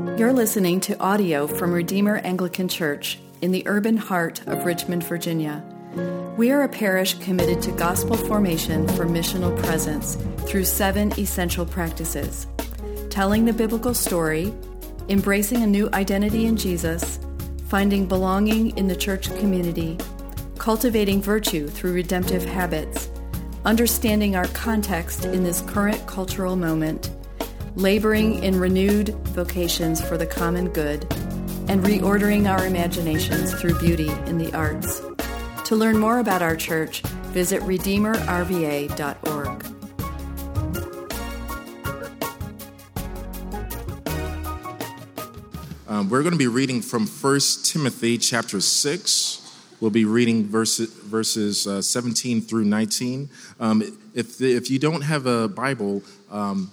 You're 0.00 0.32
listening 0.32 0.80
to 0.80 0.98
audio 0.98 1.46
from 1.46 1.74
Redeemer 1.74 2.16
Anglican 2.24 2.68
Church 2.68 3.18
in 3.42 3.50
the 3.52 3.62
urban 3.66 3.98
heart 3.98 4.40
of 4.46 4.64
Richmond, 4.64 5.04
Virginia. 5.04 5.62
We 6.38 6.50
are 6.52 6.62
a 6.62 6.68
parish 6.70 7.18
committed 7.18 7.60
to 7.62 7.72
gospel 7.72 8.16
formation 8.16 8.88
for 8.88 9.04
missional 9.04 9.54
presence 9.62 10.16
through 10.48 10.64
seven 10.64 11.12
essential 11.18 11.66
practices 11.66 12.46
telling 13.10 13.44
the 13.44 13.52
biblical 13.52 13.92
story, 13.92 14.54
embracing 15.10 15.62
a 15.62 15.66
new 15.66 15.90
identity 15.92 16.46
in 16.46 16.56
Jesus, 16.56 17.18
finding 17.66 18.06
belonging 18.06 18.74
in 18.78 18.88
the 18.88 18.96
church 18.96 19.28
community, 19.38 19.98
cultivating 20.56 21.20
virtue 21.20 21.68
through 21.68 21.92
redemptive 21.92 22.44
habits, 22.46 23.10
understanding 23.66 24.34
our 24.34 24.46
context 24.48 25.26
in 25.26 25.44
this 25.44 25.60
current 25.60 26.06
cultural 26.06 26.56
moment 26.56 27.10
laboring 27.76 28.42
in 28.42 28.58
renewed 28.58 29.10
vocations 29.28 30.00
for 30.00 30.16
the 30.16 30.26
common 30.26 30.70
good, 30.70 31.06
and 31.68 31.84
reordering 31.84 32.50
our 32.50 32.66
imaginations 32.66 33.54
through 33.54 33.78
beauty 33.78 34.10
in 34.26 34.38
the 34.38 34.52
arts. 34.54 35.02
To 35.66 35.76
learn 35.76 35.98
more 35.98 36.18
about 36.18 36.42
our 36.42 36.56
church, 36.56 37.02
visit 37.32 37.62
redeemerrva.org. 37.62 39.66
Um, 45.86 46.08
we're 46.08 46.22
going 46.22 46.32
to 46.32 46.38
be 46.38 46.46
reading 46.46 46.82
from 46.82 47.06
1 47.06 47.40
Timothy 47.64 48.16
chapter 48.16 48.60
6. 48.60 49.36
We'll 49.80 49.90
be 49.90 50.04
reading 50.04 50.46
verses, 50.46 50.92
verses 50.92 51.66
uh, 51.66 51.82
17 51.82 52.42
through 52.42 52.64
19. 52.64 53.28
Um, 53.58 53.82
if, 54.14 54.40
if 54.40 54.70
you 54.70 54.78
don't 54.78 55.02
have 55.02 55.26
a 55.26 55.48
Bible, 55.48 56.02
um, 56.30 56.70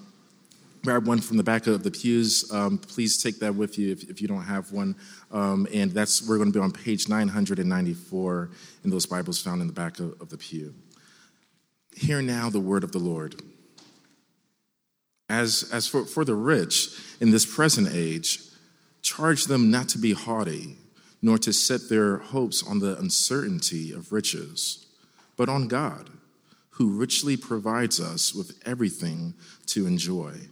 grab 0.88 1.06
one 1.06 1.20
from 1.20 1.36
the 1.36 1.44
back 1.44 1.68
of 1.68 1.84
the 1.84 1.92
pews. 1.92 2.50
Um, 2.50 2.78
please 2.78 3.22
take 3.22 3.40
that 3.40 3.54
with 3.54 3.78
you 3.78 3.92
if, 3.92 4.10
if 4.10 4.22
you 4.22 4.28
don't 4.30 4.46
have 4.46 4.72
one. 4.72 4.96
Um, 5.34 5.68
and 5.74 5.92
that's 5.92 6.26
we're 6.26 6.38
going 6.38 6.50
to 6.50 6.58
be 6.58 6.64
on 6.64 6.72
page 6.72 7.10
994 7.10 8.50
in 8.86 8.90
those 8.90 9.06
Bibles 9.06 9.42
found 9.42 9.60
in 9.60 9.68
the 9.68 9.74
back 9.74 10.00
of, 10.00 10.16
of 10.22 10.30
the 10.30 10.38
pew. 10.38 10.74
Hear 11.94 12.22
now 12.22 12.50
the 12.50 12.62
word 12.62 12.86
of 12.86 12.94
the 12.94 13.00
Lord. 13.00 13.36
As, 15.28 15.70
as 15.74 15.90
for, 15.90 16.06
for 16.06 16.24
the 16.24 16.36
rich 16.36 16.88
in 17.20 17.32
this 17.32 17.46
present 17.46 17.90
age, 17.92 18.40
charge 19.02 19.44
them 19.44 19.70
not 19.70 19.90
to 19.90 19.98
be 19.98 20.14
haughty, 20.14 20.78
nor 21.22 21.38
to 21.40 21.52
set 21.52 21.90
their 21.90 22.20
hopes 22.20 22.66
on 22.66 22.80
the 22.80 22.98
uncertainty 22.98 23.92
of 23.92 24.14
riches, 24.14 24.86
but 25.36 25.50
on 25.50 25.68
God, 25.68 26.10
who 26.70 26.92
richly 26.92 27.36
provides 27.36 28.00
us 28.00 28.34
with 28.34 28.58
everything 28.66 29.34
to 29.66 29.86
enjoy. 29.86 30.48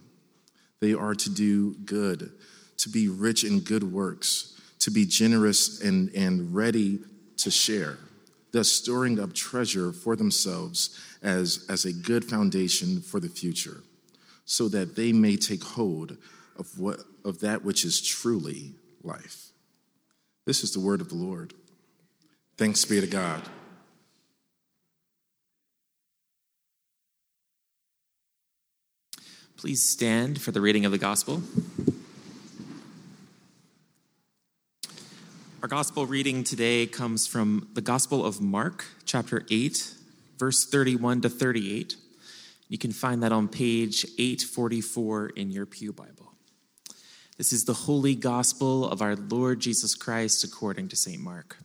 They 0.80 0.94
are 0.94 1.14
to 1.14 1.30
do 1.30 1.74
good, 1.84 2.32
to 2.78 2.88
be 2.88 3.08
rich 3.08 3.44
in 3.44 3.60
good 3.60 3.92
works, 3.92 4.60
to 4.80 4.90
be 4.90 5.06
generous 5.06 5.80
and, 5.80 6.10
and 6.14 6.54
ready 6.54 7.00
to 7.38 7.50
share, 7.50 7.98
thus 8.52 8.70
storing 8.70 9.18
up 9.18 9.32
treasure 9.32 9.92
for 9.92 10.16
themselves 10.16 11.00
as, 11.22 11.66
as 11.68 11.84
a 11.84 11.92
good 11.92 12.24
foundation 12.24 13.00
for 13.00 13.20
the 13.20 13.28
future, 13.28 13.82
so 14.44 14.68
that 14.68 14.96
they 14.96 15.12
may 15.12 15.36
take 15.36 15.62
hold 15.62 16.16
of, 16.58 16.78
what, 16.78 17.00
of 17.24 17.40
that 17.40 17.64
which 17.64 17.84
is 17.84 18.00
truly 18.00 18.72
life. 19.02 19.46
This 20.44 20.62
is 20.62 20.72
the 20.72 20.80
word 20.80 21.00
of 21.00 21.08
the 21.08 21.16
Lord. 21.16 21.54
Thanks 22.56 22.84
be 22.84 23.00
to 23.00 23.06
God. 23.06 23.42
Please 29.56 29.82
stand 29.82 30.38
for 30.38 30.52
the 30.52 30.60
reading 30.60 30.84
of 30.84 30.92
the 30.92 30.98
gospel. 30.98 31.42
Our 35.62 35.68
gospel 35.68 36.04
reading 36.04 36.44
today 36.44 36.86
comes 36.86 37.26
from 37.26 37.66
the 37.72 37.80
Gospel 37.80 38.22
of 38.22 38.38
Mark, 38.38 38.84
chapter 39.06 39.46
8, 39.50 39.94
verse 40.38 40.66
31 40.66 41.22
to 41.22 41.30
38. 41.30 41.96
You 42.68 42.76
can 42.76 42.92
find 42.92 43.22
that 43.22 43.32
on 43.32 43.48
page 43.48 44.04
844 44.18 45.30
in 45.30 45.50
your 45.50 45.64
Pew 45.64 45.90
Bible. 45.90 46.34
This 47.38 47.50
is 47.50 47.64
the 47.64 47.72
holy 47.72 48.14
gospel 48.14 48.86
of 48.86 49.00
our 49.00 49.16
Lord 49.16 49.60
Jesus 49.60 49.94
Christ 49.94 50.44
according 50.44 50.88
to 50.88 50.96
St. 50.96 51.20
Mark. 51.20 51.56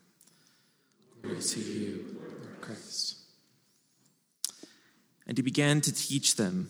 Glory 1.21 1.41
to 1.41 1.59
you, 1.59 2.05
Lord 2.16 2.61
Christ. 2.61 3.17
And 5.27 5.37
he 5.37 5.41
began 5.41 5.81
to 5.81 5.93
teach 5.93 6.37
them 6.37 6.69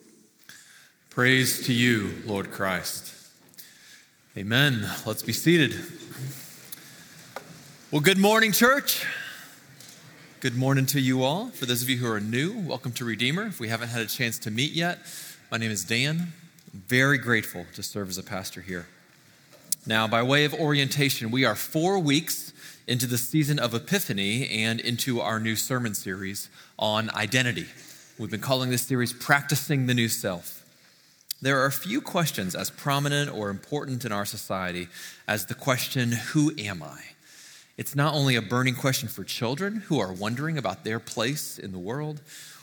Praise 1.11 1.65
to 1.65 1.73
you, 1.73 2.23
Lord 2.25 2.51
Christ. 2.51 3.13
Amen. 4.37 4.89
Let's 5.05 5.21
be 5.21 5.33
seated. 5.33 5.75
Well, 7.91 7.99
good 7.99 8.17
morning, 8.17 8.53
church. 8.53 9.05
Good 10.39 10.55
morning 10.55 10.85
to 10.85 11.01
you 11.01 11.21
all. 11.21 11.49
For 11.49 11.65
those 11.65 11.83
of 11.83 11.89
you 11.89 11.97
who 11.97 12.09
are 12.09 12.21
new, 12.21 12.57
welcome 12.61 12.93
to 12.93 13.03
Redeemer. 13.03 13.47
If 13.47 13.59
we 13.59 13.67
haven't 13.67 13.89
had 13.89 14.01
a 14.01 14.05
chance 14.05 14.39
to 14.39 14.51
meet 14.51 14.71
yet, 14.71 14.99
my 15.51 15.57
name 15.57 15.69
is 15.69 15.83
Dan. 15.83 16.31
I'm 16.73 16.79
very 16.87 17.17
grateful 17.17 17.65
to 17.73 17.83
serve 17.83 18.07
as 18.07 18.17
a 18.17 18.23
pastor 18.23 18.61
here. 18.61 18.87
Now, 19.85 20.07
by 20.07 20.23
way 20.23 20.45
of 20.45 20.53
orientation, 20.53 21.29
we 21.29 21.43
are 21.43 21.55
four 21.55 21.99
weeks 21.99 22.53
into 22.87 23.05
the 23.05 23.17
season 23.17 23.59
of 23.59 23.73
Epiphany 23.73 24.47
and 24.47 24.79
into 24.79 25.19
our 25.19 25.41
new 25.41 25.57
sermon 25.57 25.93
series 25.93 26.47
on 26.79 27.09
identity. 27.13 27.65
We've 28.17 28.31
been 28.31 28.39
calling 28.39 28.69
this 28.69 28.83
series 28.83 29.11
Practicing 29.11 29.87
the 29.87 29.93
New 29.93 30.07
Self. 30.07 30.60
There 31.43 31.65
are 31.65 31.71
few 31.71 32.01
questions 32.01 32.53
as 32.53 32.69
prominent 32.69 33.33
or 33.33 33.49
important 33.49 34.05
in 34.05 34.11
our 34.11 34.25
society 34.25 34.89
as 35.27 35.47
the 35.47 35.55
question, 35.55 36.11
Who 36.11 36.53
am 36.59 36.83
I? 36.83 37.01
It's 37.77 37.95
not 37.95 38.13
only 38.13 38.35
a 38.35 38.43
burning 38.43 38.75
question 38.75 39.09
for 39.09 39.23
children 39.23 39.77
who 39.87 39.99
are 39.99 40.13
wondering 40.13 40.59
about 40.59 40.83
their 40.83 40.99
place 40.99 41.57
in 41.57 41.71
the 41.71 41.79
world, 41.79 42.21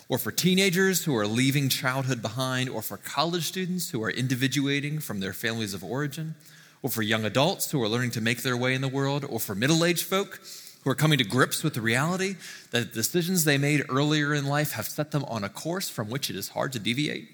or 0.09 0.17
for 0.17 0.31
teenagers 0.31 1.05
who 1.05 1.17
are 1.17 1.27
leaving 1.27 1.69
childhood 1.69 2.23
behind, 2.23 2.69
or 2.69 2.81
for 2.81 2.99
college 2.99 3.49
students 3.49 3.91
who 3.91 4.01
are 4.05 4.11
individuating 4.11 5.01
from 5.01 5.19
their 5.19 5.33
families 5.33 5.75
of 5.75 5.83
origin, 5.83 6.37
or 6.81 6.89
for 6.89 7.03
young 7.03 7.25
adults 7.25 7.73
who 7.73 7.83
are 7.83 7.89
learning 7.89 8.13
to 8.13 8.21
make 8.21 8.43
their 8.43 8.57
way 8.57 8.75
in 8.75 8.81
the 8.81 8.87
world, 8.87 9.27
or 9.29 9.41
for 9.41 9.57
middle 9.57 9.85
aged 9.85 10.05
folk 10.05 10.41
who 10.85 10.91
are 10.91 10.95
coming 10.95 11.19
to 11.19 11.25
grips 11.25 11.65
with 11.65 11.75
the 11.75 11.81
reality 11.81 12.37
that 12.71 12.79
the 12.79 12.95
decisions 12.95 13.43
they 13.43 13.59
made 13.59 13.85
earlier 13.89 14.33
in 14.33 14.47
life 14.47 14.71
have 14.75 14.87
set 14.87 15.11
them 15.11 15.25
on 15.25 15.43
a 15.43 15.49
course 15.49 15.89
from 15.89 16.09
which 16.09 16.31
it 16.31 16.37
is 16.37 16.51
hard 16.51 16.73
to 16.73 16.79
deviate 16.79 17.29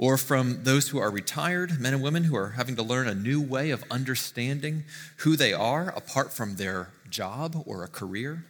or 0.00 0.16
from 0.16 0.64
those 0.64 0.88
who 0.88 0.98
are 0.98 1.10
retired, 1.10 1.78
men 1.78 1.92
and 1.92 2.02
women 2.02 2.24
who 2.24 2.34
are 2.34 2.52
having 2.52 2.74
to 2.74 2.82
learn 2.82 3.06
a 3.06 3.14
new 3.14 3.38
way 3.38 3.70
of 3.70 3.84
understanding 3.90 4.82
who 5.18 5.36
they 5.36 5.52
are 5.52 5.90
apart 5.90 6.32
from 6.32 6.56
their 6.56 6.88
job 7.10 7.62
or 7.66 7.84
a 7.84 7.86
career. 7.88 8.46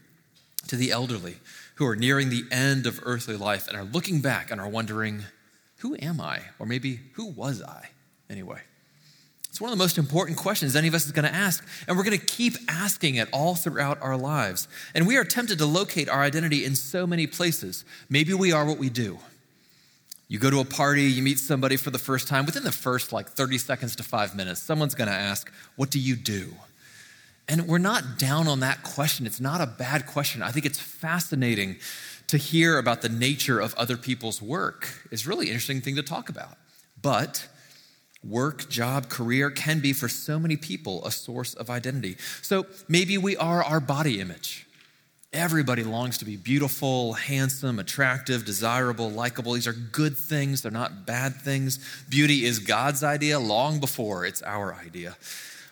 to 0.68 0.76
the 0.76 0.90
elderly 0.90 1.36
who 1.76 1.86
are 1.86 1.96
nearing 1.96 2.28
the 2.28 2.44
end 2.50 2.86
of 2.86 3.00
earthly 3.02 3.36
life 3.36 3.66
and 3.68 3.76
are 3.76 3.84
looking 3.84 4.20
back 4.20 4.50
and 4.50 4.60
are 4.60 4.68
wondering, 4.68 5.24
who 5.78 5.96
am 6.00 6.20
I? 6.20 6.40
Or 6.58 6.66
maybe, 6.66 7.00
who 7.14 7.26
was 7.26 7.62
I 7.62 7.88
anyway? 8.28 8.60
It's 9.48 9.60
one 9.60 9.72
of 9.72 9.76
the 9.76 9.82
most 9.82 9.98
important 9.98 10.38
questions 10.38 10.76
any 10.76 10.86
of 10.86 10.94
us 10.94 11.06
is 11.06 11.12
going 11.12 11.24
to 11.24 11.34
ask, 11.34 11.66
and 11.88 11.96
we're 11.96 12.04
going 12.04 12.18
to 12.18 12.24
keep 12.24 12.54
asking 12.68 13.16
it 13.16 13.28
all 13.32 13.56
throughout 13.56 14.00
our 14.00 14.16
lives. 14.16 14.68
And 14.94 15.08
we 15.08 15.16
are 15.16 15.24
tempted 15.24 15.58
to 15.58 15.66
locate 15.66 16.08
our 16.08 16.20
identity 16.20 16.64
in 16.64 16.76
so 16.76 17.04
many 17.04 17.26
places. 17.26 17.84
Maybe 18.08 18.32
we 18.32 18.52
are 18.52 18.64
what 18.64 18.78
we 18.78 18.90
do. 18.90 19.18
You 20.30 20.38
go 20.38 20.48
to 20.48 20.60
a 20.60 20.64
party, 20.64 21.02
you 21.02 21.24
meet 21.24 21.40
somebody 21.40 21.76
for 21.76 21.90
the 21.90 21.98
first 21.98 22.28
time. 22.28 22.46
Within 22.46 22.62
the 22.62 22.70
first 22.70 23.12
like 23.12 23.28
30 23.28 23.58
seconds 23.58 23.96
to 23.96 24.04
five 24.04 24.36
minutes, 24.36 24.62
someone's 24.62 24.94
to 24.94 25.14
ask, 25.14 25.50
What 25.74 25.90
do 25.90 25.98
you 25.98 26.14
do? 26.14 26.54
And 27.48 27.66
we're 27.66 27.78
not 27.78 28.16
down 28.16 28.46
on 28.46 28.60
that 28.60 28.84
question. 28.84 29.26
It's 29.26 29.40
not 29.40 29.60
a 29.60 29.66
bad 29.66 30.06
question. 30.06 30.40
I 30.40 30.52
think 30.52 30.66
it's 30.66 30.78
fascinating 30.78 31.78
to 32.28 32.36
hear 32.36 32.78
about 32.78 33.02
the 33.02 33.08
nature 33.08 33.58
of 33.58 33.74
other 33.74 33.96
people's 33.96 34.40
work. 34.40 35.08
It's 35.10 35.26
really 35.26 35.48
interesting 35.48 35.80
thing 35.80 35.96
to 35.96 36.02
talk 36.04 36.28
about. 36.28 36.56
But 37.02 37.48
work, 38.22 38.68
job, 38.68 39.08
career 39.08 39.50
can 39.50 39.80
be 39.80 39.92
for 39.92 40.08
so 40.08 40.38
many 40.38 40.56
people 40.56 41.04
a 41.04 41.10
source 41.10 41.54
of 41.54 41.70
identity. 41.70 42.18
So 42.40 42.66
maybe 42.86 43.18
we 43.18 43.36
are 43.36 43.64
our 43.64 43.80
body 43.80 44.20
image. 44.20 44.68
Everybody 45.32 45.84
longs 45.84 46.18
to 46.18 46.24
be 46.24 46.36
beautiful, 46.36 47.12
handsome, 47.12 47.78
attractive, 47.78 48.44
desirable, 48.44 49.10
likable. 49.10 49.52
These 49.52 49.68
are 49.68 49.72
good 49.72 50.16
things, 50.16 50.62
they're 50.62 50.72
not 50.72 51.06
bad 51.06 51.36
things. 51.36 51.78
Beauty 52.08 52.44
is 52.44 52.58
God's 52.58 53.04
idea 53.04 53.38
long 53.38 53.78
before 53.78 54.26
it's 54.26 54.42
our 54.42 54.74
idea. 54.74 55.16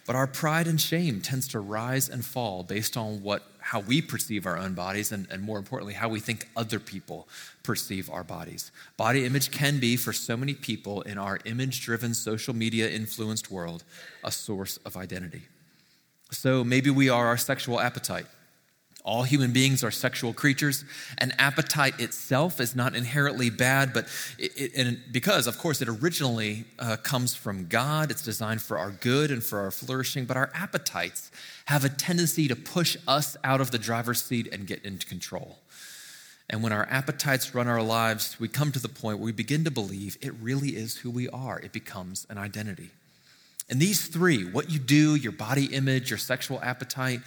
But 0.07 0.15
our 0.15 0.29
pride 0.29 0.69
and 0.69 0.81
shame 0.81 1.21
tends 1.21 1.49
to 1.49 1.61
rise 1.61 2.09
and 2.09 2.25
fall 2.25 2.63
based 2.63 2.97
on 2.97 3.23
what 3.23 3.43
how 3.59 3.81
we 3.81 4.01
perceive 4.01 4.47
our 4.47 4.57
own 4.57 4.73
bodies 4.73 5.13
and, 5.13 5.27
and 5.31 5.43
more 5.43 5.59
importantly, 5.59 5.93
how 5.93 6.09
we 6.09 6.21
think 6.21 6.49
other 6.57 6.79
people 6.79 7.29
perceive 7.63 8.09
our 8.09 8.25
bodies. 8.25 8.73
Body 8.97 9.27
image 9.27 9.51
can 9.51 9.79
be, 9.79 9.95
for 9.95 10.15
so 10.15 10.39
many 10.39 10.55
people 10.55 11.03
in 11.03 11.19
our 11.19 11.39
image 11.45 11.83
driven, 11.83 12.15
social 12.15 12.55
media 12.55 12.89
influenced 12.89 13.51
world, 13.51 13.85
a 14.25 14.33
source 14.33 14.79
of 14.87 14.97
identity. 14.97 15.43
So 16.31 16.65
maybe 16.65 16.89
we 16.89 17.11
are 17.11 17.27
our 17.27 17.37
sexual 17.37 17.79
appetite. 17.79 18.25
All 19.09 19.23
human 19.23 19.53
beings 19.53 19.83
are 19.83 19.91
sexual 19.91 20.35
creatures, 20.35 20.85
and 21.17 21.33
appetite 21.39 21.99
itself 21.99 22.61
is 22.61 22.77
not 22.77 22.95
inherently 22.95 23.49
bad, 23.49 23.95
but 23.95 24.07
it, 24.39 24.53
it, 24.75 25.13
because, 25.13 25.47
of 25.47 25.57
course, 25.57 25.81
it 25.81 25.89
originally 25.89 26.67
uh, 26.79 26.99
comes 26.99 27.35
from 27.35 27.69
God. 27.69 28.11
It's 28.11 28.23
designed 28.23 28.61
for 28.61 28.77
our 28.77 28.91
good 28.91 29.31
and 29.31 29.43
for 29.43 29.61
our 29.61 29.71
flourishing, 29.71 30.27
but 30.27 30.37
our 30.37 30.51
appetites 30.53 31.31
have 31.65 31.87
a 31.87 31.89
tendency 31.89 32.49
to 32.49 32.55
push 32.55 32.99
us 33.09 33.35
out 33.43 33.63
of 33.63 33.71
the 33.71 33.79
driver's 33.79 34.23
seat 34.23 34.47
and 34.53 34.67
get 34.67 34.85
into 34.85 35.07
control. 35.07 35.57
And 36.51 36.63
when 36.63 36.73
our 36.73 36.87
appetites 36.91 37.55
run 37.55 37.67
our 37.67 37.83
lives, 37.83 38.39
we 38.39 38.47
come 38.47 38.73
to 38.73 38.79
the 38.79 38.91
point 38.91 39.21
where 39.21 39.25
we 39.25 39.33
begin 39.33 39.65
to 39.65 39.71
believe 39.71 40.19
it 40.21 40.35
really 40.35 40.77
is 40.77 40.99
who 40.99 41.11
we 41.11 41.31
are. 41.31 41.59
It 41.61 41.73
becomes 41.73 42.27
an 42.29 42.37
identity. 42.37 42.91
And 43.71 43.81
these 43.81 44.07
three 44.07 44.45
what 44.45 44.71
you 44.71 44.79
do, 44.79 45.15
your 45.15 45.33
body 45.33 45.65
image, 45.75 46.11
your 46.11 46.19
sexual 46.19 46.61
appetite, 46.63 47.21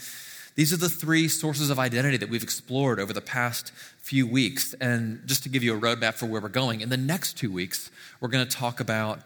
these 0.56 0.74
are 0.74 0.77
the 0.77 0.89
three 0.89 1.27
sources 1.27 1.69
of 1.69 1.80
identity 1.80 2.18
that 2.18 2.30
we've 2.30 2.44
explored 2.44 3.00
over 3.00 3.13
the 3.13 3.21
past 3.21 3.71
few 4.00 4.27
weeks. 4.27 4.74
And 4.75 5.21
just 5.25 5.44
to 5.44 5.50
give 5.50 5.63
you 5.63 5.75
a 5.75 5.80
roadmap 5.80 6.15
for 6.15 6.25
where 6.25 6.42
we're 6.42 6.50
going, 6.50 6.81
in 6.81 6.89
the 6.89 6.98
next 6.98 7.38
two 7.38 7.51
weeks, 7.51 7.89
we're 8.19 8.30
going 8.30 8.45
to 8.45 8.57
talk 8.57 8.80
about 8.80 9.21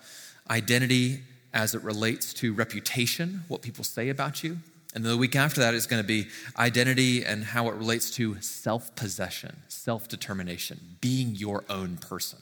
identity 0.49 1.23
as 1.53 1.73
it 1.73 1.81
relates 1.81 2.33
to 2.35 2.53
reputation, 2.53 3.43
what 3.47 3.61
people 3.61 3.83
say 3.83 4.09
about 4.09 4.43
you. 4.43 4.57
And 4.93 5.03
then 5.03 5.11
the 5.11 5.17
week 5.17 5.35
after 5.35 5.59
that 5.61 5.73
is 5.73 5.87
going 5.87 6.01
to 6.01 6.07
be 6.07 6.27
identity 6.57 7.25
and 7.25 7.43
how 7.43 7.67
it 7.67 7.75
relates 7.75 8.09
to 8.11 8.39
self 8.41 8.95
possession, 8.95 9.57
self 9.67 10.07
determination, 10.07 10.97
being 11.01 11.35
your 11.35 11.63
own 11.69 11.97
person. 11.97 12.39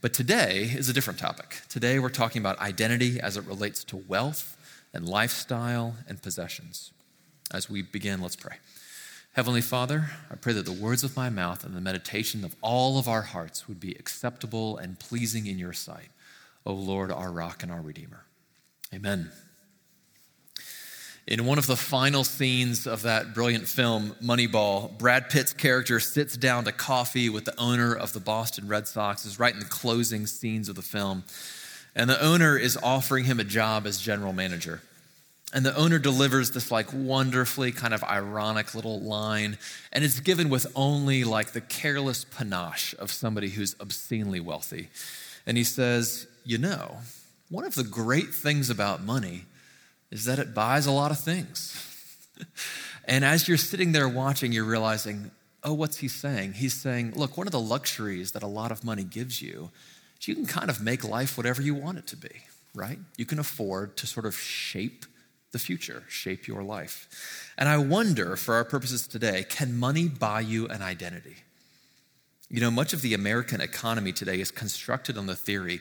But 0.00 0.12
today 0.12 0.64
is 0.64 0.88
a 0.88 0.92
different 0.92 1.18
topic. 1.18 1.62
Today 1.68 1.98
we're 1.98 2.10
talking 2.10 2.40
about 2.40 2.58
identity 2.60 3.18
as 3.18 3.36
it 3.36 3.44
relates 3.44 3.82
to 3.84 3.96
wealth 3.96 4.56
and 4.92 5.08
lifestyle 5.08 5.96
and 6.08 6.22
possessions. 6.22 6.92
As 7.52 7.68
we 7.68 7.82
begin, 7.82 8.20
let's 8.20 8.36
pray. 8.36 8.56
Heavenly 9.34 9.60
Father, 9.60 10.10
I 10.30 10.36
pray 10.36 10.52
that 10.52 10.64
the 10.64 10.72
words 10.72 11.02
of 11.02 11.16
my 11.16 11.28
mouth 11.28 11.64
and 11.64 11.74
the 11.74 11.80
meditation 11.80 12.44
of 12.44 12.54
all 12.60 12.98
of 12.98 13.08
our 13.08 13.22
hearts 13.22 13.66
would 13.68 13.80
be 13.80 13.92
acceptable 13.92 14.76
and 14.76 14.98
pleasing 14.98 15.46
in 15.46 15.58
your 15.58 15.72
sight, 15.72 16.08
O 16.64 16.72
Lord, 16.72 17.10
our 17.10 17.32
rock 17.32 17.62
and 17.62 17.72
our 17.72 17.80
Redeemer. 17.80 18.24
Amen. 18.94 19.32
In 21.26 21.46
one 21.46 21.58
of 21.58 21.66
the 21.66 21.76
final 21.76 22.22
scenes 22.22 22.86
of 22.86 23.02
that 23.02 23.34
brilliant 23.34 23.66
film, 23.66 24.14
Moneyball, 24.22 24.96
Brad 24.98 25.30
Pitt's 25.30 25.52
character 25.52 25.98
sits 25.98 26.36
down 26.36 26.64
to 26.64 26.72
coffee 26.72 27.30
with 27.30 27.44
the 27.44 27.58
owner 27.58 27.94
of 27.94 28.12
the 28.12 28.20
Boston 28.20 28.68
Red 28.68 28.86
Sox, 28.86 29.24
is 29.24 29.38
right 29.38 29.54
in 29.54 29.58
the 29.58 29.66
closing 29.66 30.26
scenes 30.26 30.68
of 30.68 30.76
the 30.76 30.82
film. 30.82 31.24
And 31.96 32.10
the 32.10 32.22
owner 32.22 32.58
is 32.58 32.78
offering 32.82 33.24
him 33.24 33.40
a 33.40 33.44
job 33.44 33.86
as 33.86 34.00
general 34.00 34.32
manager. 34.32 34.82
And 35.54 35.64
the 35.64 35.74
owner 35.76 36.00
delivers 36.00 36.50
this 36.50 36.70
like 36.72 36.88
wonderfully 36.92 37.70
kind 37.70 37.94
of 37.94 38.02
ironic 38.02 38.74
little 38.74 39.00
line, 39.00 39.56
and 39.92 40.04
it's 40.04 40.18
given 40.20 40.50
with 40.50 40.66
only 40.74 41.22
like 41.22 41.52
the 41.52 41.60
careless 41.60 42.24
panache 42.24 42.92
of 42.98 43.12
somebody 43.12 43.50
who's 43.50 43.76
obscenely 43.80 44.40
wealthy. 44.40 44.88
And 45.46 45.56
he 45.56 45.64
says, 45.64 46.26
You 46.44 46.58
know, 46.58 46.98
one 47.48 47.64
of 47.64 47.76
the 47.76 47.84
great 47.84 48.34
things 48.34 48.68
about 48.68 49.04
money 49.04 49.44
is 50.10 50.24
that 50.24 50.40
it 50.40 50.54
buys 50.54 50.86
a 50.86 50.92
lot 50.92 51.12
of 51.12 51.20
things. 51.20 51.80
and 53.04 53.24
as 53.24 53.46
you're 53.46 53.56
sitting 53.56 53.92
there 53.92 54.08
watching, 54.08 54.50
you're 54.52 54.64
realizing, 54.64 55.30
oh, 55.62 55.72
what's 55.72 55.98
he 55.98 56.08
saying? 56.08 56.54
He's 56.54 56.74
saying, 56.74 57.12
look, 57.14 57.36
one 57.36 57.46
of 57.46 57.52
the 57.52 57.60
luxuries 57.60 58.32
that 58.32 58.42
a 58.42 58.48
lot 58.48 58.70
of 58.70 58.84
money 58.84 59.04
gives 59.04 59.40
you 59.40 59.70
is 60.20 60.28
you 60.28 60.34
can 60.34 60.46
kind 60.46 60.68
of 60.68 60.80
make 60.80 61.02
life 61.02 61.36
whatever 61.36 61.62
you 61.62 61.74
want 61.74 61.98
it 61.98 62.06
to 62.08 62.16
be, 62.16 62.42
right? 62.74 62.98
You 63.16 63.24
can 63.24 63.38
afford 63.38 63.96
to 63.98 64.06
sort 64.06 64.26
of 64.26 64.36
shape 64.36 65.06
the 65.54 65.58
future, 65.58 66.02
shape 66.08 66.46
your 66.46 66.62
life. 66.62 67.08
And 67.56 67.68
I 67.68 67.78
wonder, 67.78 68.36
for 68.36 68.56
our 68.56 68.64
purposes 68.64 69.06
today, 69.06 69.46
can 69.48 69.78
money 69.78 70.08
buy 70.08 70.40
you 70.40 70.66
an 70.66 70.82
identity? 70.82 71.36
You 72.50 72.60
know, 72.60 72.70
much 72.70 72.92
of 72.92 73.00
the 73.00 73.14
American 73.14 73.62
economy 73.62 74.12
today 74.12 74.40
is 74.40 74.50
constructed 74.50 75.16
on 75.16 75.26
the 75.26 75.36
theory 75.36 75.80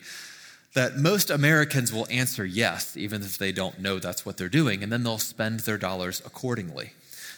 that 0.76 0.98
most 0.98 1.30
Americans 1.30 1.92
will 1.92 2.08
answer 2.10 2.46
yes, 2.46 2.96
even 2.96 3.22
if 3.22 3.38
they 3.38 3.52
don't 3.52 3.80
know 3.80 4.00
that's 4.00 4.26
what 4.26 4.38
they're 4.38 4.48
doing, 4.48 4.84
and 4.84 4.92
then 4.92 5.04
they'll 5.04 5.18
spend 5.18 5.62
their 5.62 5.78
dollars 5.78 6.22
accordingly. 6.26 6.94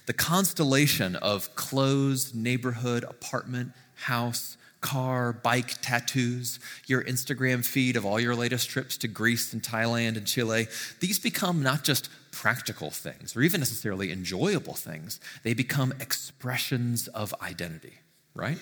The 0.05 0.13
constellation 0.13 1.15
of 1.15 1.55
clothes, 1.55 2.35
neighborhood, 2.35 3.03
apartment, 3.05 3.71
house, 3.95 4.57
car, 4.85 5.33
bike, 5.33 5.81
tattoos, 5.81 6.59
your 6.85 7.03
Instagram 7.03 7.65
feed 7.65 7.97
of 7.97 8.05
all 8.05 8.19
your 8.19 8.35
latest 8.35 8.69
trips 8.69 8.97
to 8.97 9.07
Greece 9.07 9.51
and 9.51 9.63
Thailand 9.63 10.15
and 10.15 10.27
Chile, 10.27 10.67
these 10.99 11.17
become 11.17 11.63
not 11.63 11.83
just 11.83 12.07
practical 12.31 12.91
things 12.91 13.35
or 13.35 13.41
even 13.41 13.59
necessarily 13.59 14.11
enjoyable 14.11 14.75
things, 14.75 15.19
they 15.41 15.55
become 15.55 15.91
expressions 15.99 17.07
of 17.07 17.33
identity, 17.41 17.93
right? 18.35 18.59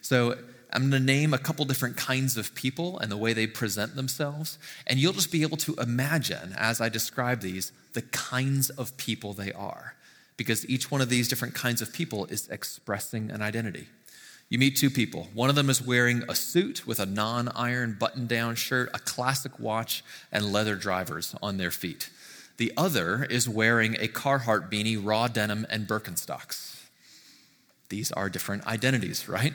So 0.00 0.38
I'm 0.72 0.88
going 0.88 1.02
to 1.02 1.06
name 1.06 1.34
a 1.34 1.38
couple 1.38 1.66
different 1.66 1.98
kinds 1.98 2.38
of 2.38 2.54
people 2.54 2.98
and 2.98 3.12
the 3.12 3.16
way 3.18 3.34
they 3.34 3.46
present 3.46 3.94
themselves, 3.94 4.58
and 4.86 4.98
you'll 4.98 5.12
just 5.12 5.30
be 5.30 5.42
able 5.42 5.58
to 5.58 5.74
imagine 5.74 6.54
as 6.56 6.80
I 6.80 6.88
describe 6.88 7.40
these 7.42 7.72
the 7.92 8.02
kinds 8.02 8.70
of 8.70 8.96
people 8.96 9.34
they 9.34 9.52
are. 9.52 9.96
Because 10.38 10.66
each 10.68 10.90
one 10.90 11.02
of 11.02 11.10
these 11.10 11.28
different 11.28 11.54
kinds 11.54 11.82
of 11.82 11.92
people 11.92 12.24
is 12.26 12.48
expressing 12.48 13.30
an 13.30 13.42
identity. 13.42 13.88
You 14.48 14.58
meet 14.58 14.76
two 14.76 14.90
people. 14.90 15.28
One 15.34 15.50
of 15.50 15.56
them 15.56 15.68
is 15.68 15.82
wearing 15.82 16.22
a 16.28 16.34
suit 16.34 16.86
with 16.86 17.00
a 17.00 17.06
non 17.06 17.48
iron 17.48 17.96
button 17.98 18.26
down 18.26 18.54
shirt, 18.54 18.90
a 18.94 18.98
classic 18.98 19.58
watch, 19.58 20.04
and 20.30 20.52
leather 20.52 20.76
drivers 20.76 21.34
on 21.42 21.56
their 21.56 21.72
feet. 21.72 22.10
The 22.56 22.72
other 22.76 23.24
is 23.24 23.48
wearing 23.48 23.96
a 23.96 24.08
Carhartt 24.08 24.70
beanie, 24.70 24.98
raw 25.02 25.28
denim, 25.28 25.66
and 25.68 25.86
Birkenstocks. 25.86 26.84
These 27.88 28.12
are 28.12 28.30
different 28.30 28.66
identities, 28.66 29.28
right? 29.28 29.52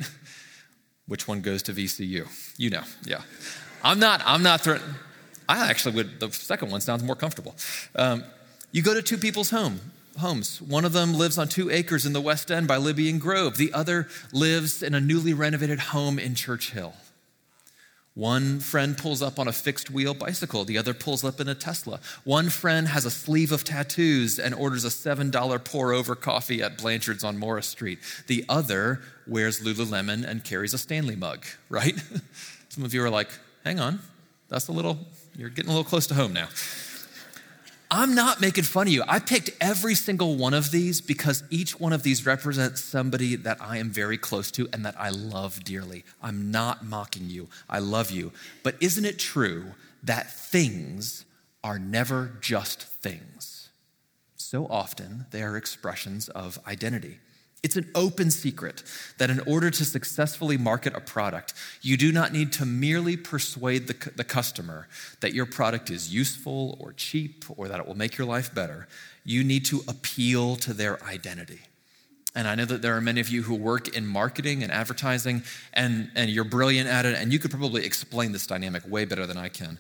Which 1.08 1.28
one 1.28 1.42
goes 1.42 1.64
to 1.64 1.74
VCU? 1.74 2.28
You 2.58 2.70
know, 2.70 2.84
yeah. 3.04 3.22
I'm 3.84 4.00
not, 4.00 4.22
I'm 4.26 4.44
not. 4.44 4.68
I 5.50 5.70
actually 5.70 5.96
would, 5.96 6.20
the 6.20 6.32
second 6.32 6.70
one 6.70 6.82
sounds 6.82 7.04
more 7.04 7.16
comfortable. 7.16 7.56
Um, 7.96 8.24
you 8.72 8.82
go 8.82 8.94
to 8.94 9.02
two 9.02 9.18
people's 9.18 9.50
home, 9.50 9.80
homes. 10.20 10.62
One 10.62 10.86
of 10.86 10.94
them 10.94 11.14
lives 11.14 11.38
on 11.38 11.48
two 11.48 11.70
acres 11.70 12.06
in 12.06 12.14
the 12.14 12.22
West 12.22 12.52
End 12.52 12.68
by 12.68 12.78
Libbie 12.78 13.10
and 13.10 13.20
Grove. 13.20 13.58
The 13.58 13.74
other 13.74 14.08
lives 14.32 14.84
in 14.84 14.94
a 14.94 15.02
newly 15.02 15.34
renovated 15.34 15.80
home 15.80 16.20
in 16.20 16.36
Church 16.36 16.72
Hill. 16.72 16.94
One 18.14 18.60
friend 18.60 18.98
pulls 18.98 19.22
up 19.22 19.40
on 19.40 19.48
a 19.48 19.54
fixed 19.54 19.90
wheel 19.90 20.14
bicycle, 20.14 20.66
the 20.66 20.78
other 20.78 20.94
pulls 20.94 21.24
up 21.24 21.40
in 21.40 21.48
a 21.48 21.56
Tesla. 21.56 22.02
One 22.26 22.50
friend 22.50 22.90
has 22.90 23.06
a 23.06 23.12
sleeve 23.12 23.54
of 23.54 23.64
tattoos 23.64 24.38
and 24.38 24.54
orders 24.54 24.84
a 24.84 24.90
$7 24.90 25.64
pour 25.64 25.94
over 25.94 26.16
coffee 26.16 26.62
at 26.62 26.78
Blanchard's 26.78 27.24
on 27.24 27.38
Morris 27.38 27.68
Street. 27.68 28.00
The 28.28 28.44
other 28.50 29.00
wears 29.26 29.62
Lululemon 29.62 30.26
and 30.26 30.44
carries 30.44 30.74
a 30.74 30.78
Stanley 30.78 31.16
mug, 31.16 31.46
right? 31.70 31.98
Some 32.70 32.84
of 32.84 32.94
you 32.94 33.02
are 33.02 33.10
like, 33.10 33.30
hang 33.64 33.80
on, 33.80 34.00
that's 34.50 34.68
a 34.68 34.74
little, 34.74 35.00
you're 35.38 35.50
getting 35.50 35.72
a 35.72 35.74
little 35.74 35.90
close 35.90 36.06
to 36.08 36.14
home 36.14 36.34
now. 36.34 36.50
I'm 37.94 38.16
not 38.16 38.40
making 38.40 38.64
fun 38.64 38.88
of 38.88 38.94
you. 38.94 39.04
I 39.06 39.20
picked 39.20 39.50
every 39.60 39.96
single 39.96 40.38
one 40.38 40.54
of 40.54 40.72
these 40.72 41.02
because 41.02 41.44
each 41.50 41.78
one 41.78 41.92
of 41.92 42.04
these 42.04 42.26
represents 42.26 42.82
somebody 42.82 43.36
that 43.36 43.58
I 43.60 43.80
am 43.80 43.90
very 43.90 44.18
close 44.18 44.50
to 44.52 44.70
and 44.72 44.86
that 44.86 44.96
I 44.98 45.10
love 45.10 45.62
dearly. 45.66 46.06
I'm 46.24 46.52
not 46.52 46.86
mocking 46.86 47.30
you. 47.30 47.50
I 47.70 47.80
love 47.80 48.10
you. 48.10 48.32
But 48.64 48.76
isn't 48.80 49.04
it 49.04 49.20
true 49.20 49.74
that 50.04 50.32
things 50.32 51.26
are 51.66 51.78
never 51.78 52.32
just 52.40 52.82
things? 52.82 53.68
So 54.38 54.68
often 54.68 55.26
they 55.32 55.44
are 55.44 55.58
expressions 55.58 56.30
of 56.30 56.60
identity. 56.66 57.20
It's 57.64 57.76
an 57.76 57.92
open 57.94 58.32
secret 58.32 58.82
that 59.20 59.30
in 59.30 59.40
order 59.42 59.70
to 59.70 59.86
successfully 59.86 60.58
market 60.58 60.96
a 60.96 61.00
product, 61.00 61.54
you 61.82 61.96
do 61.96 62.12
not 62.12 62.34
need 62.34 62.52
to 62.54 62.66
merely 62.66 63.16
persuade 63.16 63.86
the, 63.86 64.12
the 64.16 64.24
customer 64.24 64.88
that 65.20 65.34
your 65.34 65.46
product 65.46 65.92
is 65.92 66.12
useful 66.12 66.76
or 66.80 66.94
cheap 66.94 67.46
or 67.56 67.68
that 67.68 67.80
it 67.80 67.86
will 67.88 67.98
make 67.98 68.18
your 68.18 68.26
life 68.26 68.54
better. 68.54 68.88
You 69.24 69.44
need 69.44 69.66
to 69.66 69.84
appeal 69.88 70.56
to 70.58 70.74
their 70.74 71.04
identity. 71.04 71.62
And 72.34 72.48
I 72.48 72.56
know 72.56 72.66
that 72.66 72.82
there 72.82 72.96
are 72.96 73.02
many 73.02 73.20
of 73.20 73.30
you 73.30 73.44
who 73.44 73.56
work 73.56 73.96
in 73.96 74.08
marketing 74.08 74.64
and 74.64 74.72
advertising, 74.72 75.44
and, 75.74 76.10
and 76.16 76.32
you're 76.32 76.46
brilliant 76.46 76.88
at 76.88 77.06
it, 77.06 77.16
and 77.16 77.32
you 77.32 77.40
could 77.40 77.52
probably 77.52 77.86
explain 77.86 78.32
this 78.32 78.48
dynamic 78.48 78.90
way 78.90 79.06
better 79.06 79.28
than 79.28 79.38
I 79.38 79.50
can. 79.50 79.80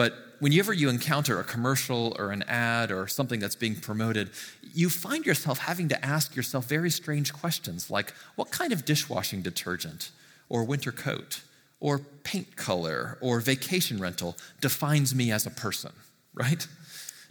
But 0.00 0.14
whenever 0.38 0.72
you 0.72 0.88
encounter 0.88 1.38
a 1.38 1.44
commercial 1.44 2.16
or 2.18 2.32
an 2.32 2.42
ad 2.44 2.90
or 2.90 3.06
something 3.06 3.38
that's 3.38 3.54
being 3.54 3.76
promoted, 3.76 4.30
you 4.72 4.88
find 4.88 5.26
yourself 5.26 5.58
having 5.58 5.90
to 5.90 6.02
ask 6.02 6.34
yourself 6.34 6.64
very 6.64 6.88
strange 6.88 7.34
questions 7.34 7.90
like 7.90 8.14
what 8.34 8.50
kind 8.50 8.72
of 8.72 8.86
dishwashing 8.86 9.42
detergent 9.42 10.10
or 10.48 10.64
winter 10.64 10.90
coat 10.90 11.42
or 11.80 11.98
paint 11.98 12.56
color 12.56 13.18
or 13.20 13.40
vacation 13.40 14.00
rental 14.00 14.38
defines 14.62 15.14
me 15.14 15.30
as 15.30 15.44
a 15.44 15.50
person, 15.50 15.92
right? 16.32 16.66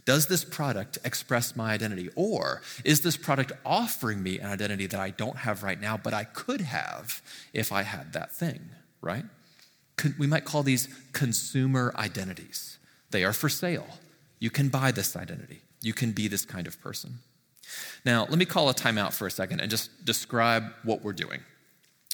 Does 0.04 0.28
this 0.28 0.44
product 0.44 0.96
express 1.04 1.56
my 1.56 1.72
identity? 1.72 2.08
Or 2.14 2.62
is 2.84 3.00
this 3.00 3.16
product 3.16 3.50
offering 3.66 4.22
me 4.22 4.38
an 4.38 4.46
identity 4.46 4.86
that 4.86 5.00
I 5.00 5.10
don't 5.10 5.38
have 5.38 5.64
right 5.64 5.80
now, 5.80 5.96
but 5.96 6.14
I 6.14 6.22
could 6.22 6.60
have 6.60 7.20
if 7.52 7.72
I 7.72 7.82
had 7.82 8.12
that 8.12 8.30
thing, 8.30 8.60
right? 9.00 9.24
We 10.18 10.26
might 10.26 10.44
call 10.44 10.62
these 10.62 10.88
consumer 11.12 11.92
identities. 11.96 12.78
They 13.10 13.24
are 13.24 13.32
for 13.32 13.48
sale. 13.48 13.86
You 14.38 14.50
can 14.50 14.68
buy 14.68 14.90
this 14.90 15.16
identity, 15.16 15.62
you 15.82 15.92
can 15.92 16.12
be 16.12 16.28
this 16.28 16.44
kind 16.44 16.66
of 16.66 16.80
person. 16.80 17.18
Now, 18.04 18.26
let 18.28 18.38
me 18.38 18.44
call 18.44 18.68
a 18.68 18.74
timeout 18.74 19.12
for 19.12 19.26
a 19.26 19.30
second 19.30 19.60
and 19.60 19.70
just 19.70 20.04
describe 20.04 20.64
what 20.82 21.02
we're 21.02 21.12
doing. 21.12 21.40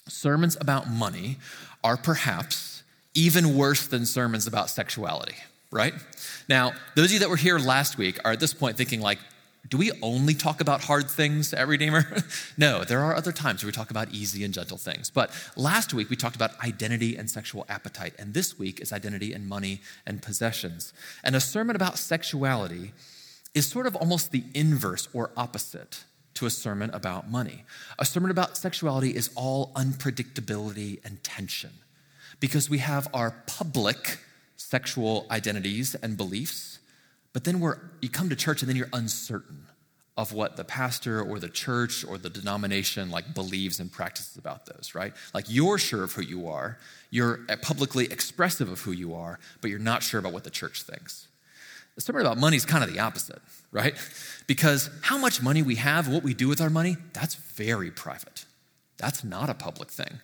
Sermons 0.07 0.57
about 0.59 0.89
money 0.89 1.37
are 1.83 1.97
perhaps 1.97 2.83
even 3.13 3.57
worse 3.57 3.87
than 3.87 4.05
sermons 4.05 4.45
about 4.45 4.69
sexuality, 4.69 5.35
right? 5.71 5.93
Now, 6.47 6.73
those 6.95 7.05
of 7.05 7.11
you 7.13 7.19
that 7.19 7.29
were 7.29 7.37
here 7.37 7.57
last 7.57 7.97
week 7.97 8.19
are 8.23 8.31
at 8.33 8.39
this 8.39 8.53
point 8.53 8.77
thinking, 8.77 9.01
like, 9.01 9.19
do 9.69 9.77
we 9.77 9.91
only 10.01 10.33
talk 10.33 10.61
about 10.61 10.83
hard 10.83 11.09
things 11.09 11.53
at 11.53 11.67
Redeemer? 11.67 12.05
no, 12.57 12.83
there 12.83 13.01
are 13.01 13.15
other 13.15 13.31
times 13.31 13.63
where 13.63 13.67
we 13.67 13.73
talk 13.73 13.91
about 13.91 14.13
easy 14.13 14.43
and 14.43 14.53
gentle 14.53 14.77
things. 14.77 15.09
But 15.09 15.31
last 15.55 15.93
week 15.93 16.09
we 16.09 16.15
talked 16.15 16.35
about 16.35 16.51
identity 16.63 17.17
and 17.17 17.29
sexual 17.29 17.65
appetite, 17.67 18.13
and 18.17 18.33
this 18.33 18.57
week 18.57 18.79
is 18.79 18.93
identity 18.93 19.33
and 19.33 19.47
money 19.47 19.81
and 20.05 20.21
possessions. 20.21 20.93
And 21.23 21.35
a 21.35 21.39
sermon 21.39 21.75
about 21.75 21.97
sexuality 21.97 22.93
is 23.53 23.67
sort 23.67 23.87
of 23.87 23.95
almost 23.95 24.31
the 24.31 24.43
inverse 24.53 25.09
or 25.13 25.31
opposite 25.35 26.03
to 26.35 26.45
a 26.45 26.49
sermon 26.49 26.91
about 26.91 27.29
money. 27.29 27.65
A 27.97 28.05
sermon 28.05 28.29
about 28.29 28.57
sexuality 28.57 29.15
is 29.15 29.31
all 29.35 29.71
unpredictability 29.73 31.03
and 31.03 31.23
tension 31.23 31.71
because 32.39 32.69
we 32.69 32.77
have 32.77 33.07
our 33.13 33.31
public 33.47 34.19
sexual 34.55 35.25
identities 35.31 35.95
and 35.95 36.15
beliefs 36.15 36.76
but 37.37 37.43
then 37.43 37.59
we're, 37.59 37.77
you 38.01 38.09
come 38.09 38.29
to 38.29 38.35
church 38.35 38.63
and 38.63 38.69
then 38.69 38.75
you're 38.75 38.89
uncertain 38.93 39.67
of 40.17 40.33
what 40.33 40.55
the 40.55 40.63
pastor 40.63 41.21
or 41.21 41.37
the 41.37 41.47
church 41.47 42.03
or 42.03 42.17
the 42.17 42.31
denomination 42.31 43.11
like 43.11 43.35
believes 43.35 43.79
and 43.79 43.91
practices 43.91 44.37
about 44.37 44.65
those, 44.65 44.93
right? 44.95 45.13
Like 45.35 45.45
you're 45.47 45.77
sure 45.77 46.03
of 46.03 46.13
who 46.13 46.23
you 46.23 46.47
are, 46.47 46.79
you're 47.11 47.41
uh, 47.47 47.55
publicly 47.61 48.05
expressive 48.05 48.71
of 48.71 48.79
who 48.79 48.91
you 48.91 49.13
are, 49.13 49.37
but 49.61 49.69
you're 49.69 49.77
not 49.77 50.01
sure 50.01 50.19
about 50.19 50.33
what 50.33 50.45
the 50.45 50.49
church 50.49 50.81
thinks. 50.81 51.27
The 51.93 52.01
story 52.01 52.23
about 52.23 52.39
money 52.39 52.57
is 52.57 52.65
kind 52.65 52.83
of 52.83 52.91
the 52.91 52.97
opposite, 52.97 53.39
right? 53.71 53.93
Because 54.47 54.89
how 55.03 55.19
much 55.19 55.39
money 55.39 55.61
we 55.61 55.75
have, 55.75 56.07
what 56.07 56.23
we 56.23 56.33
do 56.33 56.47
with 56.47 56.59
our 56.59 56.71
money, 56.71 56.97
that's 57.13 57.35
very 57.35 57.91
private. 57.91 58.45
That's 58.97 59.23
not 59.23 59.47
a 59.47 59.53
public 59.53 59.91
thing. 59.91 60.21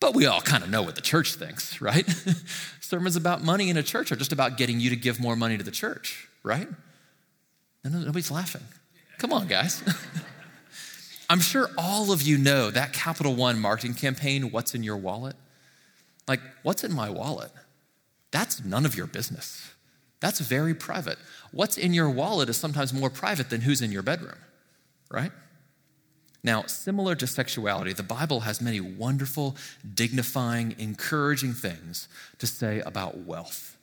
But 0.00 0.14
we 0.14 0.26
all 0.26 0.40
kind 0.40 0.64
of 0.64 0.70
know 0.70 0.82
what 0.82 0.94
the 0.94 1.02
church 1.02 1.34
thinks, 1.34 1.80
right? 1.80 2.08
Sermons 2.80 3.16
about 3.16 3.42
money 3.42 3.68
in 3.68 3.76
a 3.76 3.82
church 3.82 4.10
are 4.10 4.16
just 4.16 4.32
about 4.32 4.56
getting 4.56 4.80
you 4.80 4.90
to 4.90 4.96
give 4.96 5.20
more 5.20 5.36
money 5.36 5.58
to 5.58 5.62
the 5.62 5.70
church, 5.70 6.26
right? 6.42 6.68
And 7.84 7.94
nobody's 7.94 8.30
laughing. 8.30 8.62
Come 9.18 9.32
on, 9.32 9.46
guys. 9.46 9.82
I'm 11.30 11.40
sure 11.40 11.70
all 11.78 12.10
of 12.10 12.22
you 12.22 12.38
know 12.38 12.70
that 12.70 12.92
Capital 12.92 13.34
One 13.36 13.60
marketing 13.60 13.94
campaign, 13.94 14.50
What's 14.50 14.74
in 14.74 14.82
Your 14.82 14.96
Wallet? 14.96 15.36
Like, 16.26 16.40
what's 16.62 16.84
in 16.84 16.92
my 16.92 17.10
wallet? 17.10 17.50
That's 18.30 18.64
none 18.64 18.86
of 18.86 18.94
your 18.94 19.06
business. 19.06 19.72
That's 20.20 20.38
very 20.38 20.74
private. 20.74 21.18
What's 21.50 21.76
in 21.76 21.92
your 21.92 22.08
wallet 22.08 22.48
is 22.48 22.56
sometimes 22.56 22.92
more 22.92 23.10
private 23.10 23.50
than 23.50 23.62
who's 23.62 23.82
in 23.82 23.90
your 23.90 24.02
bedroom, 24.02 24.38
right? 25.10 25.32
Now, 26.42 26.62
similar 26.62 27.14
to 27.16 27.26
sexuality, 27.26 27.92
the 27.92 28.02
Bible 28.02 28.40
has 28.40 28.60
many 28.60 28.80
wonderful, 28.80 29.56
dignifying, 29.94 30.74
encouraging 30.78 31.52
things 31.52 32.08
to 32.38 32.46
say 32.46 32.80
about 32.80 33.18
wealth. 33.18 33.76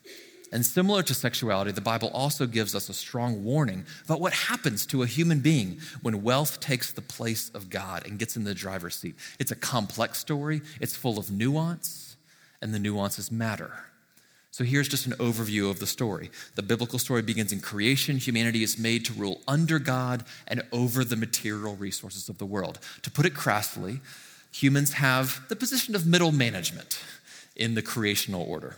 And 0.51 0.65
similar 0.65 1.03
to 1.03 1.13
sexuality, 1.13 1.71
the 1.71 1.81
Bible 1.81 2.09
also 2.13 2.47
gives 2.47 2.73
us 2.73 2.89
a 2.89 2.93
strong 2.93 3.43
warning 3.43 3.85
about 4.05 4.21
what 4.21 4.33
happens 4.33 4.85
to 4.87 5.03
a 5.03 5.07
human 5.07 5.41
being 5.41 5.79
when 6.01 6.23
wealth 6.23 6.59
takes 6.59 6.91
the 6.91 7.01
place 7.01 7.49
of 7.49 7.69
God 7.69 8.07
and 8.07 8.17
gets 8.17 8.37
in 8.37 8.45
the 8.45 8.55
driver's 8.55 8.95
seat. 8.95 9.15
It's 9.39 9.51
a 9.51 9.55
complex 9.55 10.19
story, 10.19 10.61
it's 10.79 10.95
full 10.95 11.19
of 11.19 11.29
nuance, 11.29 12.15
and 12.61 12.73
the 12.73 12.79
nuances 12.79 13.31
matter. 13.31 13.73
So 14.51 14.63
here's 14.63 14.87
just 14.87 15.05
an 15.05 15.13
overview 15.13 15.69
of 15.69 15.79
the 15.79 15.85
story. 15.85 16.31
The 16.55 16.63
biblical 16.63 16.99
story 16.99 17.21
begins 17.21 17.51
in 17.51 17.59
creation. 17.59 18.17
Humanity 18.17 18.63
is 18.63 18.79
made 18.79 19.05
to 19.05 19.13
rule 19.13 19.41
under 19.47 19.77
God 19.77 20.23
and 20.47 20.63
over 20.71 21.03
the 21.03 21.15
material 21.15 21.75
resources 21.75 22.29
of 22.29 22.37
the 22.37 22.45
world. 22.45 22.79
To 23.03 23.11
put 23.11 23.25
it 23.25 23.35
crassly, 23.35 23.99
humans 24.51 24.93
have 24.93 25.41
the 25.49 25.55
position 25.55 25.95
of 25.95 26.05
middle 26.05 26.31
management 26.31 26.99
in 27.55 27.75
the 27.75 27.81
creational 27.81 28.43
order. 28.43 28.77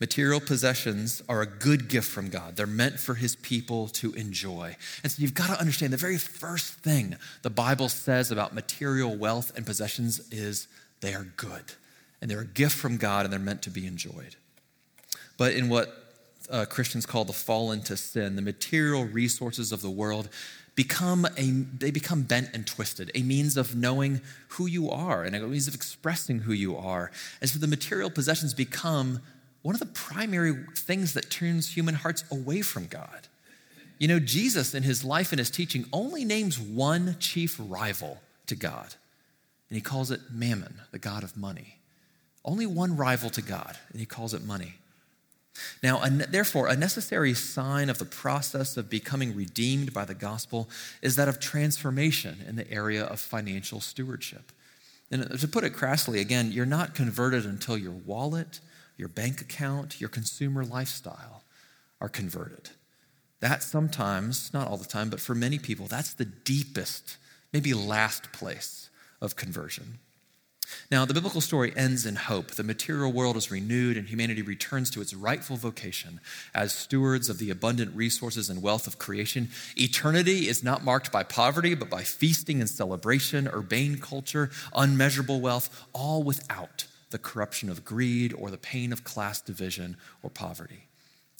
Material 0.00 0.38
possessions 0.38 1.22
are 1.28 1.42
a 1.42 1.46
good 1.46 1.88
gift 1.88 2.08
from 2.08 2.28
God. 2.28 2.54
They're 2.54 2.68
meant 2.68 3.00
for 3.00 3.14
his 3.14 3.34
people 3.34 3.88
to 3.88 4.12
enjoy. 4.12 4.76
And 5.02 5.10
so 5.10 5.20
you've 5.20 5.34
got 5.34 5.48
to 5.48 5.58
understand 5.58 5.92
the 5.92 5.96
very 5.96 6.18
first 6.18 6.74
thing 6.74 7.16
the 7.42 7.50
Bible 7.50 7.88
says 7.88 8.30
about 8.30 8.54
material 8.54 9.16
wealth 9.16 9.50
and 9.56 9.66
possessions 9.66 10.20
is 10.30 10.68
they 11.00 11.14
are 11.14 11.24
good 11.36 11.64
and 12.20 12.30
they're 12.30 12.40
a 12.40 12.46
gift 12.46 12.76
from 12.76 12.96
God 12.96 13.24
and 13.24 13.32
they're 13.32 13.40
meant 13.40 13.62
to 13.62 13.70
be 13.70 13.86
enjoyed. 13.86 14.36
But 15.36 15.52
in 15.52 15.68
what 15.68 15.94
uh, 16.50 16.64
Christians 16.66 17.06
call 17.06 17.24
the 17.24 17.32
fall 17.32 17.72
into 17.72 17.96
sin, 17.96 18.36
the 18.36 18.42
material 18.42 19.04
resources 19.04 19.72
of 19.72 19.82
the 19.82 19.90
world 19.90 20.28
become 20.74 21.26
a 21.36 21.50
they 21.76 21.90
become 21.90 22.22
bent 22.22 22.50
and 22.54 22.66
twisted, 22.66 23.10
a 23.14 23.22
means 23.22 23.56
of 23.56 23.74
knowing 23.74 24.20
who 24.50 24.66
you 24.66 24.88
are 24.88 25.24
and 25.24 25.34
a 25.34 25.40
means 25.40 25.66
of 25.66 25.74
expressing 25.74 26.40
who 26.40 26.52
you 26.52 26.76
are. 26.76 27.10
And 27.40 27.50
so 27.50 27.58
the 27.58 27.66
material 27.66 28.10
possessions 28.10 28.54
become 28.54 29.20
one 29.62 29.74
of 29.74 29.80
the 29.80 29.86
primary 29.86 30.64
things 30.76 31.14
that 31.14 31.30
turns 31.30 31.74
human 31.74 31.96
hearts 31.96 32.24
away 32.30 32.62
from 32.62 32.86
God. 32.86 33.26
You 33.98 34.06
know, 34.06 34.20
Jesus 34.20 34.74
in 34.74 34.84
his 34.84 35.04
life 35.04 35.32
and 35.32 35.40
his 35.40 35.50
teaching 35.50 35.84
only 35.92 36.24
names 36.24 36.60
one 36.60 37.16
chief 37.18 37.56
rival 37.58 38.20
to 38.46 38.54
God, 38.54 38.94
and 39.68 39.76
he 39.76 39.80
calls 39.80 40.12
it 40.12 40.20
Mammon, 40.30 40.80
the 40.92 41.00
God 41.00 41.24
of 41.24 41.36
money. 41.36 41.77
Only 42.48 42.64
one 42.64 42.96
rival 42.96 43.28
to 43.30 43.42
God, 43.42 43.76
and 43.90 44.00
he 44.00 44.06
calls 44.06 44.32
it 44.32 44.42
money. 44.42 44.76
Now, 45.82 46.02
therefore, 46.08 46.68
a 46.68 46.76
necessary 46.76 47.34
sign 47.34 47.90
of 47.90 47.98
the 47.98 48.06
process 48.06 48.78
of 48.78 48.88
becoming 48.88 49.36
redeemed 49.36 49.92
by 49.92 50.06
the 50.06 50.14
gospel 50.14 50.70
is 51.02 51.14
that 51.16 51.28
of 51.28 51.40
transformation 51.40 52.38
in 52.48 52.56
the 52.56 52.70
area 52.70 53.04
of 53.04 53.20
financial 53.20 53.82
stewardship. 53.82 54.50
And 55.10 55.24
uh, 55.24 55.36
to 55.36 55.46
put 55.46 55.62
it 55.62 55.74
crassly, 55.74 56.20
again, 56.20 56.50
you're 56.50 56.64
not 56.64 56.94
converted 56.94 57.44
until 57.44 57.76
your 57.76 57.92
wallet, 57.92 58.60
your 58.96 59.08
bank 59.08 59.42
account, 59.42 60.00
your 60.00 60.08
consumer 60.08 60.64
lifestyle 60.64 61.42
are 62.00 62.08
converted. 62.08 62.70
That 63.40 63.62
sometimes, 63.62 64.54
not 64.54 64.68
all 64.68 64.78
the 64.78 64.86
time, 64.86 65.10
but 65.10 65.20
for 65.20 65.34
many 65.34 65.58
people, 65.58 65.86
that's 65.86 66.14
the 66.14 66.24
deepest, 66.24 67.18
maybe 67.52 67.74
last 67.74 68.32
place 68.32 68.88
of 69.20 69.36
conversion. 69.36 69.98
Now, 70.90 71.04
the 71.04 71.14
biblical 71.14 71.40
story 71.40 71.72
ends 71.76 72.06
in 72.06 72.16
hope. 72.16 72.52
The 72.52 72.62
material 72.62 73.12
world 73.12 73.36
is 73.36 73.50
renewed 73.50 73.96
and 73.96 74.08
humanity 74.08 74.42
returns 74.42 74.90
to 74.90 75.00
its 75.00 75.14
rightful 75.14 75.56
vocation 75.56 76.20
as 76.54 76.72
stewards 76.72 77.28
of 77.28 77.38
the 77.38 77.50
abundant 77.50 77.94
resources 77.94 78.48
and 78.48 78.62
wealth 78.62 78.86
of 78.86 78.98
creation. 78.98 79.50
Eternity 79.76 80.48
is 80.48 80.64
not 80.64 80.84
marked 80.84 81.12
by 81.12 81.22
poverty, 81.22 81.74
but 81.74 81.90
by 81.90 82.02
feasting 82.02 82.60
and 82.60 82.68
celebration, 82.68 83.48
urbane 83.48 83.98
culture, 83.98 84.50
unmeasurable 84.74 85.40
wealth, 85.40 85.86
all 85.92 86.22
without 86.22 86.86
the 87.10 87.18
corruption 87.18 87.70
of 87.70 87.84
greed 87.84 88.34
or 88.34 88.50
the 88.50 88.58
pain 88.58 88.92
of 88.92 89.04
class 89.04 89.40
division 89.40 89.96
or 90.22 90.30
poverty. 90.30 90.88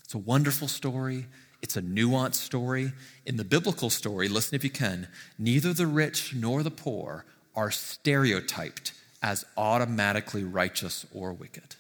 It's 0.05 0.15
a 0.15 0.19
wonderful 0.19 0.69
story. 0.69 1.27
It's 1.61 1.77
a 1.77 1.83
nuanced 1.83 2.37
story. 2.37 2.93
In 3.27 3.37
the 3.37 3.45
biblical 3.45 3.91
story, 3.91 4.29
listen 4.29 4.55
if 4.55 4.65
you 4.65 4.71
can, 4.71 5.09
neither 5.39 5.73
the 5.73 5.87
rich 5.87 6.35
nor 6.35 6.63
the 6.63 6.71
poor 6.71 7.25
are 7.55 7.71
stereotyped 7.71 8.93
as 9.23 9.45
automatically 9.57 10.45
righteous 10.45 11.07
or 11.13 11.33
wicked. 11.33 11.77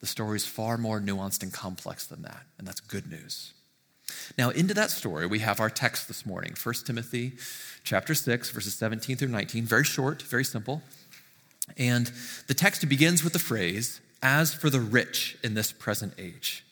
The 0.00 0.06
story 0.06 0.36
is 0.36 0.46
far 0.46 0.78
more 0.78 1.00
nuanced 1.00 1.42
and 1.42 1.52
complex 1.52 2.06
than 2.06 2.22
that, 2.22 2.42
and 2.58 2.66
that's 2.66 2.80
good 2.80 3.10
news. 3.10 3.52
Now, 4.36 4.50
into 4.50 4.74
that 4.74 4.90
story, 4.90 5.26
we 5.26 5.38
have 5.40 5.60
our 5.60 5.70
text 5.70 6.08
this 6.08 6.26
morning 6.26 6.54
1 6.60 6.74
Timothy 6.84 7.32
chapter 7.84 8.14
6, 8.14 8.50
verses 8.50 8.74
17 8.74 9.16
through 9.16 9.28
19. 9.28 9.64
Very 9.64 9.84
short, 9.84 10.22
very 10.22 10.44
simple. 10.44 10.82
And 11.78 12.10
the 12.48 12.54
text 12.54 12.86
begins 12.88 13.22
with 13.22 13.32
the 13.32 13.38
phrase, 13.38 14.00
as 14.22 14.54
for 14.54 14.70
the 14.70 14.80
rich 14.80 15.36
in 15.42 15.54
this 15.54 15.72
present 15.72 16.14
age. 16.18 16.64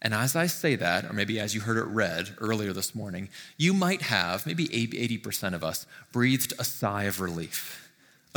And 0.00 0.14
as 0.14 0.36
I 0.36 0.46
say 0.46 0.76
that, 0.76 1.04
or 1.04 1.12
maybe 1.12 1.40
as 1.40 1.54
you 1.54 1.62
heard 1.62 1.76
it 1.76 1.84
read 1.84 2.30
earlier 2.38 2.72
this 2.72 2.94
morning, 2.94 3.28
you 3.56 3.72
might 3.72 4.02
have, 4.02 4.46
maybe 4.46 4.68
80% 4.68 5.54
of 5.54 5.64
us, 5.64 5.86
breathed 6.12 6.52
a 6.58 6.64
sigh 6.64 7.04
of 7.04 7.20
relief. 7.20 7.87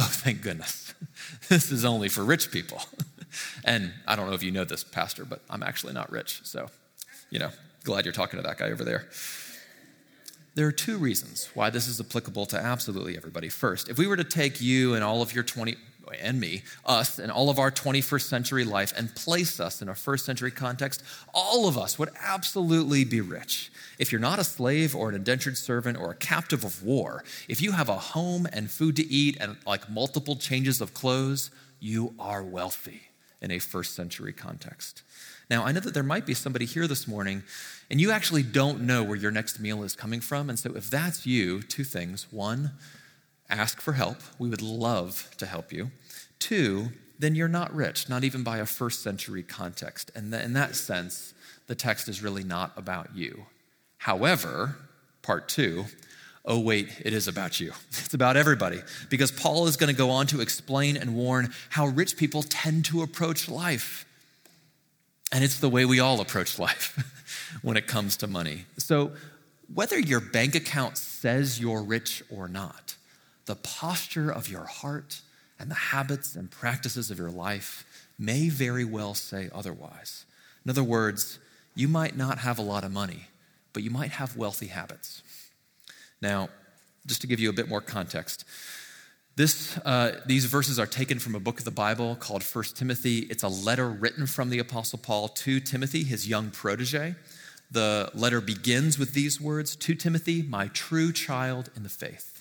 Oh, 0.01 0.09
thank 0.11 0.41
goodness. 0.41 0.93
This 1.49 1.71
is 1.71 1.83
only 1.85 2.09
for 2.09 2.23
rich 2.23 2.51
people. 2.51 2.81
And 3.63 3.93
I 4.05 4.17
don't 4.17 4.27
know 4.27 4.33
if 4.33 4.43
you 4.43 4.51
know 4.51 4.65
this, 4.65 4.83
Pastor, 4.83 5.23
but 5.23 5.41
I'm 5.49 5.63
actually 5.63 5.93
not 5.93 6.11
rich. 6.11 6.41
So, 6.43 6.69
you 7.29 7.39
know, 7.39 7.49
glad 7.85 8.03
you're 8.05 8.13
talking 8.13 8.37
to 8.37 8.43
that 8.45 8.57
guy 8.57 8.71
over 8.71 8.83
there. 8.83 9.07
There 10.55 10.67
are 10.67 10.71
two 10.73 10.97
reasons 10.97 11.49
why 11.53 11.69
this 11.69 11.87
is 11.87 12.01
applicable 12.01 12.45
to 12.47 12.57
absolutely 12.57 13.15
everybody. 13.15 13.47
First, 13.47 13.87
if 13.87 13.97
we 13.97 14.07
were 14.07 14.17
to 14.17 14.25
take 14.25 14.59
you 14.59 14.95
and 14.95 15.03
all 15.03 15.21
of 15.21 15.33
your 15.33 15.45
20, 15.45 15.77
and 16.19 16.39
me, 16.39 16.63
us, 16.85 17.19
and 17.19 17.31
all 17.31 17.49
of 17.49 17.59
our 17.59 17.71
21st 17.71 18.23
century 18.23 18.63
life 18.63 18.93
and 18.95 19.13
place 19.15 19.59
us 19.59 19.81
in 19.81 19.89
a 19.89 19.95
first 19.95 20.25
century 20.25 20.51
context, 20.51 21.03
all 21.33 21.67
of 21.67 21.77
us 21.77 21.97
would 21.99 22.09
absolutely 22.21 23.03
be 23.03 23.21
rich. 23.21 23.71
If 23.99 24.11
you're 24.11 24.21
not 24.21 24.39
a 24.39 24.43
slave 24.43 24.95
or 24.95 25.09
an 25.09 25.15
indentured 25.15 25.57
servant 25.57 25.97
or 25.97 26.11
a 26.11 26.15
captive 26.15 26.63
of 26.63 26.83
war, 26.83 27.23
if 27.47 27.61
you 27.61 27.71
have 27.73 27.89
a 27.89 27.97
home 27.97 28.47
and 28.51 28.69
food 28.69 28.95
to 28.95 29.07
eat 29.07 29.37
and 29.39 29.57
like 29.65 29.89
multiple 29.89 30.35
changes 30.35 30.81
of 30.81 30.93
clothes, 30.93 31.51
you 31.79 32.13
are 32.19 32.43
wealthy 32.43 33.01
in 33.41 33.51
a 33.51 33.59
first 33.59 33.95
century 33.95 34.33
context. 34.33 35.03
Now, 35.49 35.65
I 35.65 35.71
know 35.71 35.81
that 35.81 35.93
there 35.93 36.03
might 36.03 36.25
be 36.25 36.33
somebody 36.33 36.65
here 36.65 36.87
this 36.87 37.07
morning 37.07 37.43
and 37.89 37.99
you 37.99 38.11
actually 38.11 38.43
don't 38.43 38.81
know 38.81 39.03
where 39.03 39.17
your 39.17 39.31
next 39.31 39.59
meal 39.59 39.83
is 39.83 39.95
coming 39.95 40.21
from. 40.21 40.49
And 40.49 40.57
so, 40.57 40.73
if 40.75 40.89
that's 40.89 41.25
you, 41.25 41.61
two 41.61 41.83
things. 41.83 42.25
One, 42.31 42.71
ask 43.49 43.81
for 43.81 43.93
help. 43.93 44.17
We 44.39 44.47
would 44.47 44.61
love 44.61 45.29
to 45.37 45.45
help 45.45 45.73
you. 45.73 45.91
Two, 46.41 46.89
then 47.19 47.35
you're 47.35 47.47
not 47.47 47.73
rich, 47.73 48.09
not 48.09 48.23
even 48.23 48.43
by 48.43 48.57
a 48.57 48.65
first 48.65 49.03
century 49.03 49.43
context. 49.43 50.11
And 50.15 50.33
in 50.33 50.53
that 50.53 50.75
sense, 50.75 51.35
the 51.67 51.75
text 51.75 52.09
is 52.09 52.23
really 52.23 52.43
not 52.43 52.73
about 52.75 53.15
you. 53.15 53.45
However, 53.99 54.75
part 55.21 55.47
two, 55.47 55.85
oh, 56.43 56.59
wait, 56.59 56.89
it 57.05 57.13
is 57.13 57.27
about 57.27 57.59
you. 57.59 57.73
It's 57.89 58.15
about 58.15 58.37
everybody. 58.37 58.81
Because 59.09 59.31
Paul 59.31 59.67
is 59.67 59.77
going 59.77 59.93
to 59.93 59.97
go 59.97 60.09
on 60.09 60.25
to 60.27 60.41
explain 60.41 60.97
and 60.97 61.15
warn 61.15 61.53
how 61.69 61.85
rich 61.85 62.17
people 62.17 62.41
tend 62.41 62.85
to 62.85 63.03
approach 63.03 63.47
life. 63.47 64.05
And 65.31 65.43
it's 65.43 65.59
the 65.59 65.69
way 65.69 65.85
we 65.85 65.99
all 65.99 66.19
approach 66.21 66.57
life 66.57 66.97
when 67.61 67.77
it 67.77 67.85
comes 67.85 68.17
to 68.17 68.27
money. 68.27 68.65
So, 68.77 69.11
whether 69.73 69.97
your 69.97 70.19
bank 70.19 70.55
account 70.55 70.97
says 70.97 71.59
you're 71.59 71.83
rich 71.83 72.23
or 72.29 72.49
not, 72.49 72.95
the 73.45 73.55
posture 73.55 74.29
of 74.29 74.49
your 74.49 74.65
heart 74.65 75.21
and 75.61 75.69
the 75.69 75.75
habits 75.75 76.35
and 76.35 76.49
practices 76.49 77.11
of 77.11 77.19
your 77.19 77.29
life 77.29 77.85
may 78.17 78.49
very 78.49 78.83
well 78.83 79.13
say 79.13 79.49
otherwise. 79.53 80.25
In 80.65 80.71
other 80.71 80.83
words, 80.83 81.39
you 81.75 81.87
might 81.87 82.17
not 82.17 82.39
have 82.39 82.59
a 82.59 82.63
lot 82.63 82.83
of 82.83 82.91
money, 82.91 83.27
but 83.73 83.83
you 83.83 83.91
might 83.91 84.11
have 84.11 84.35
wealthy 84.35 84.67
habits. 84.67 85.21
Now, 86.21 86.49
just 87.05 87.21
to 87.21 87.27
give 87.27 87.39
you 87.39 87.49
a 87.49 87.53
bit 87.53 87.69
more 87.69 87.81
context, 87.81 88.43
this, 89.35 89.77
uh, 89.85 90.19
these 90.25 90.45
verses 90.45 90.77
are 90.77 90.85
taken 90.85 91.19
from 91.19 91.35
a 91.35 91.39
book 91.39 91.59
of 91.59 91.65
the 91.65 91.71
Bible 91.71 92.15
called 92.15 92.43
1 92.43 92.63
Timothy. 92.75 93.19
It's 93.29 93.43
a 93.43 93.47
letter 93.47 93.89
written 93.89 94.27
from 94.27 94.49
the 94.49 94.59
Apostle 94.59 94.99
Paul 94.99 95.29
to 95.29 95.59
Timothy, 95.59 96.03
his 96.03 96.27
young 96.27 96.49
protege. 96.49 97.15
The 97.71 98.11
letter 98.13 98.41
begins 98.41 98.99
with 98.99 99.13
these 99.13 99.39
words 99.39 99.75
To 99.77 99.95
Timothy, 99.95 100.41
my 100.41 100.67
true 100.67 101.13
child 101.13 101.69
in 101.75 101.83
the 101.83 101.89
faith. 101.89 102.40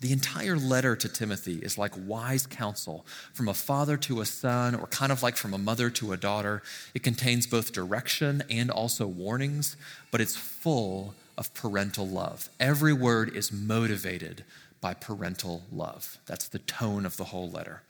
The 0.00 0.12
entire 0.12 0.56
letter 0.56 0.96
to 0.96 1.08
Timothy 1.10 1.56
is 1.56 1.76
like 1.76 1.92
wise 1.94 2.46
counsel 2.46 3.04
from 3.34 3.48
a 3.48 3.54
father 3.54 3.98
to 3.98 4.22
a 4.22 4.26
son, 4.26 4.74
or 4.74 4.86
kind 4.86 5.12
of 5.12 5.22
like 5.22 5.36
from 5.36 5.52
a 5.52 5.58
mother 5.58 5.90
to 5.90 6.12
a 6.12 6.16
daughter. 6.16 6.62
It 6.94 7.02
contains 7.02 7.46
both 7.46 7.72
direction 7.72 8.42
and 8.48 8.70
also 8.70 9.06
warnings, 9.06 9.76
but 10.10 10.22
it's 10.22 10.36
full 10.36 11.14
of 11.36 11.52
parental 11.52 12.08
love. 12.08 12.48
Every 12.58 12.94
word 12.94 13.36
is 13.36 13.52
motivated 13.52 14.44
by 14.80 14.94
parental 14.94 15.64
love. 15.70 16.16
That's 16.24 16.48
the 16.48 16.60
tone 16.60 17.04
of 17.04 17.18
the 17.18 17.24
whole 17.24 17.50
letter. 17.50 17.82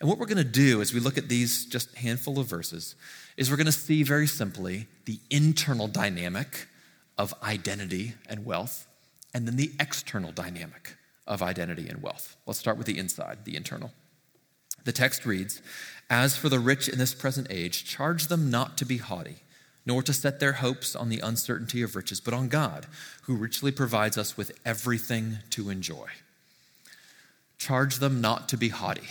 And 0.00 0.08
what 0.08 0.18
we're 0.18 0.26
going 0.26 0.38
to 0.38 0.44
do 0.44 0.80
as 0.80 0.92
we 0.92 0.98
look 0.98 1.18
at 1.18 1.28
these 1.28 1.66
just 1.66 1.94
handful 1.96 2.40
of 2.40 2.46
verses 2.46 2.96
is 3.36 3.48
we're 3.48 3.56
going 3.56 3.66
to 3.66 3.72
see 3.72 4.02
very 4.02 4.26
simply 4.26 4.88
the 5.04 5.20
internal 5.30 5.86
dynamic 5.86 6.66
of 7.16 7.32
identity 7.44 8.14
and 8.28 8.44
wealth, 8.44 8.88
and 9.32 9.46
then 9.46 9.54
the 9.54 9.72
external 9.78 10.32
dynamic 10.32 10.96
of 11.28 11.42
identity 11.42 11.88
and 11.88 12.02
wealth. 12.02 12.36
Let's 12.46 12.58
start 12.58 12.78
with 12.78 12.86
the 12.86 12.98
inside, 12.98 13.44
the 13.44 13.54
internal. 13.54 13.92
The 14.84 14.92
text 14.92 15.26
reads 15.26 15.60
As 16.10 16.36
for 16.36 16.48
the 16.48 16.58
rich 16.58 16.88
in 16.88 16.98
this 16.98 17.14
present 17.14 17.46
age, 17.50 17.84
charge 17.84 18.26
them 18.26 18.50
not 18.50 18.78
to 18.78 18.86
be 18.86 18.96
haughty, 18.96 19.36
nor 19.84 20.02
to 20.02 20.12
set 20.12 20.40
their 20.40 20.54
hopes 20.54 20.96
on 20.96 21.10
the 21.10 21.20
uncertainty 21.20 21.82
of 21.82 21.94
riches, 21.94 22.20
but 22.20 22.34
on 22.34 22.48
God, 22.48 22.86
who 23.22 23.36
richly 23.36 23.70
provides 23.70 24.18
us 24.18 24.36
with 24.36 24.58
everything 24.64 25.38
to 25.50 25.70
enjoy. 25.70 26.08
Charge 27.58 27.96
them 27.96 28.20
not 28.20 28.48
to 28.48 28.56
be 28.56 28.70
haughty. 28.70 29.08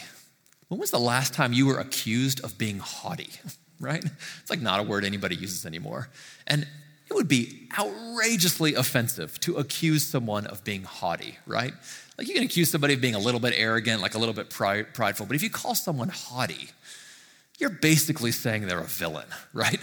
When 0.67 0.79
was 0.79 0.91
the 0.91 0.99
last 0.99 1.33
time 1.33 1.53
you 1.53 1.67
were 1.67 1.79
accused 1.79 2.43
of 2.43 2.57
being 2.57 2.79
haughty? 2.79 3.29
Right? 3.79 4.03
It's 4.03 4.49
like 4.49 4.59
not 4.59 4.79
a 4.79 4.83
word 4.83 5.05
anybody 5.05 5.35
uses 5.35 5.63
anymore. 5.63 6.09
And 6.47 6.67
it 7.09 7.13
would 7.13 7.27
be 7.27 7.67
outrageously 7.77 8.75
offensive 8.75 9.39
to 9.41 9.57
accuse 9.57 10.05
someone 10.05 10.45
of 10.47 10.63
being 10.63 10.83
haughty, 10.83 11.37
right? 11.45 11.73
Like 12.17 12.27
you 12.27 12.33
can 12.33 12.43
accuse 12.43 12.71
somebody 12.71 12.93
of 12.93 13.01
being 13.01 13.15
a 13.15 13.19
little 13.19 13.39
bit 13.39 13.53
arrogant, 13.55 14.01
like 14.01 14.15
a 14.15 14.17
little 14.17 14.33
bit 14.33 14.49
prideful, 14.49 15.25
but 15.25 15.35
if 15.35 15.43
you 15.43 15.49
call 15.49 15.75
someone 15.75 16.09
haughty, 16.09 16.69
you're 17.59 17.69
basically 17.69 18.31
saying 18.31 18.67
they're 18.67 18.79
a 18.79 18.85
villain, 18.85 19.27
right? 19.53 19.79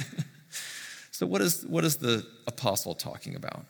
so, 1.11 1.27
what 1.27 1.41
is, 1.41 1.65
what 1.67 1.85
is 1.85 1.97
the 1.97 2.27
apostle 2.47 2.95
talking 2.95 3.35
about? 3.35 3.65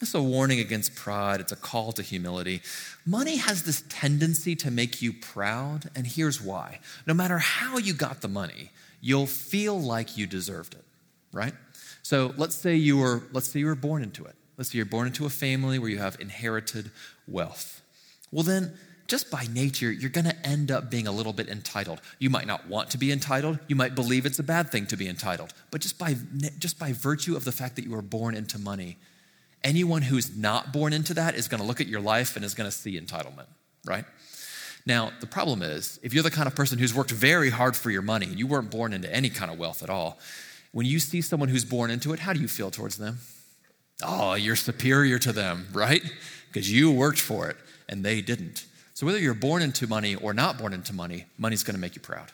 It's 0.00 0.14
a 0.14 0.22
warning 0.22 0.60
against 0.60 0.94
pride. 0.94 1.40
It's 1.40 1.50
a 1.50 1.56
call 1.56 1.90
to 1.92 2.02
humility. 2.02 2.62
Money 3.04 3.36
has 3.36 3.64
this 3.64 3.82
tendency 3.88 4.54
to 4.56 4.70
make 4.70 5.02
you 5.02 5.12
proud, 5.12 5.90
and 5.96 6.06
here's 6.06 6.40
why. 6.40 6.78
No 7.04 7.14
matter 7.14 7.38
how 7.38 7.78
you 7.78 7.94
got 7.94 8.20
the 8.20 8.28
money, 8.28 8.70
you'll 9.00 9.26
feel 9.26 9.78
like 9.80 10.16
you 10.16 10.26
deserved 10.26 10.74
it, 10.74 10.84
right? 11.32 11.52
So 12.08 12.32
let's 12.36 12.54
say 12.54 12.74
you 12.74 12.96
were, 12.96 13.22
let's 13.32 13.48
say 13.48 13.58
you 13.58 13.66
were 13.66 13.74
born 13.74 14.02
into 14.02 14.24
it. 14.24 14.34
Let's 14.56 14.70
say 14.70 14.78
you're 14.78 14.86
born 14.86 15.06
into 15.06 15.26
a 15.26 15.30
family 15.30 15.78
where 15.78 15.90
you 15.90 15.98
have 15.98 16.16
inherited 16.20 16.90
wealth 17.26 17.78
well, 18.30 18.42
then, 18.42 18.74
just 19.06 19.30
by 19.30 19.46
nature, 19.50 19.90
you're 19.90 20.10
going 20.10 20.26
to 20.26 20.46
end 20.46 20.70
up 20.70 20.90
being 20.90 21.06
a 21.06 21.12
little 21.12 21.32
bit 21.32 21.48
entitled. 21.48 22.00
You 22.18 22.28
might 22.28 22.46
not 22.46 22.68
want 22.68 22.90
to 22.90 22.98
be 22.98 23.10
entitled. 23.10 23.58
You 23.66 23.76
might 23.76 23.94
believe 23.94 24.26
it's 24.26 24.38
a 24.38 24.42
bad 24.42 24.70
thing 24.70 24.86
to 24.86 24.96
be 24.96 25.08
entitled. 25.08 25.54
But 25.70 25.80
just 25.80 25.98
by, 25.98 26.16
just 26.58 26.78
by 26.78 26.92
virtue 26.92 27.34
of 27.34 27.44
the 27.44 27.52
fact 27.52 27.76
that 27.76 27.84
you 27.84 27.92
were 27.92 28.02
born 28.02 28.34
into 28.34 28.58
money, 28.58 28.98
anyone 29.64 30.02
who's 30.02 30.36
not 30.36 30.72
born 30.72 30.92
into 30.92 31.14
that 31.14 31.34
is 31.34 31.48
going 31.48 31.60
to 31.60 31.66
look 31.66 31.80
at 31.80 31.86
your 31.86 32.00
life 32.00 32.36
and 32.36 32.44
is 32.44 32.52
going 32.54 32.68
to 32.68 32.76
see 32.76 33.00
entitlement, 33.00 33.46
right? 33.86 34.04
Now, 34.84 35.10
the 35.20 35.26
problem 35.26 35.62
is, 35.62 35.98
if 36.02 36.12
you're 36.12 36.22
the 36.22 36.30
kind 36.30 36.46
of 36.46 36.54
person 36.54 36.78
who's 36.78 36.94
worked 36.94 37.10
very 37.10 37.50
hard 37.50 37.76
for 37.76 37.90
your 37.90 38.02
money 38.02 38.26
and 38.26 38.38
you 38.38 38.46
weren't 38.46 38.70
born 38.70 38.92
into 38.92 39.12
any 39.14 39.30
kind 39.30 39.50
of 39.50 39.58
wealth 39.58 39.82
at 39.82 39.88
all, 39.88 40.18
when 40.72 40.86
you 40.86 40.98
see 40.98 41.20
someone 41.20 41.48
who's 41.48 41.64
born 41.64 41.90
into 41.90 42.12
it, 42.12 42.20
how 42.20 42.32
do 42.32 42.40
you 42.40 42.48
feel 42.48 42.70
towards 42.70 42.98
them? 42.98 43.18
Oh, 44.02 44.34
you're 44.34 44.56
superior 44.56 45.18
to 45.18 45.32
them, 45.32 45.68
right? 45.72 46.02
Because 46.48 46.70
you 46.70 46.90
worked 46.90 47.20
for 47.20 47.48
it 47.48 47.56
and 47.88 48.04
they 48.04 48.20
didn't. 48.20 48.66
So 48.94 49.06
whether 49.06 49.18
you're 49.18 49.34
born 49.34 49.62
into 49.62 49.86
money 49.86 50.14
or 50.14 50.34
not 50.34 50.58
born 50.58 50.72
into 50.72 50.92
money, 50.92 51.26
money's 51.36 51.62
to 51.64 51.78
make 51.78 51.94
you 51.94 52.00
proud. 52.00 52.32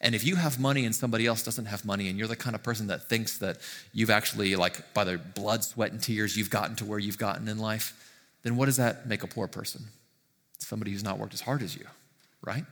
And 0.00 0.14
if 0.14 0.24
you 0.24 0.36
have 0.36 0.60
money 0.60 0.84
and 0.84 0.94
somebody 0.94 1.26
else 1.26 1.42
doesn't 1.42 1.64
have 1.64 1.84
money, 1.84 2.08
and 2.08 2.18
you're 2.18 2.28
the 2.28 2.36
kind 2.36 2.54
of 2.54 2.62
person 2.62 2.88
that 2.88 3.08
thinks 3.08 3.38
that 3.38 3.56
you've 3.94 4.10
actually, 4.10 4.54
like, 4.54 4.92
by 4.92 5.02
the 5.02 5.16
blood, 5.16 5.64
sweat, 5.64 5.92
and 5.92 6.02
tears, 6.02 6.36
you've 6.36 6.50
gotten 6.50 6.76
to 6.76 6.84
where 6.84 6.98
you've 6.98 7.16
gotten 7.16 7.48
in 7.48 7.58
life, 7.58 8.12
then 8.42 8.56
what 8.56 8.66
does 8.66 8.76
that 8.76 9.08
make 9.08 9.22
a 9.22 9.26
poor 9.26 9.48
person? 9.48 9.84
Somebody 10.58 10.90
who's 10.90 11.02
not 11.02 11.18
worked 11.18 11.32
as 11.32 11.40
hard 11.40 11.62
as 11.62 11.74
you, 11.74 11.86
right? 12.42 12.64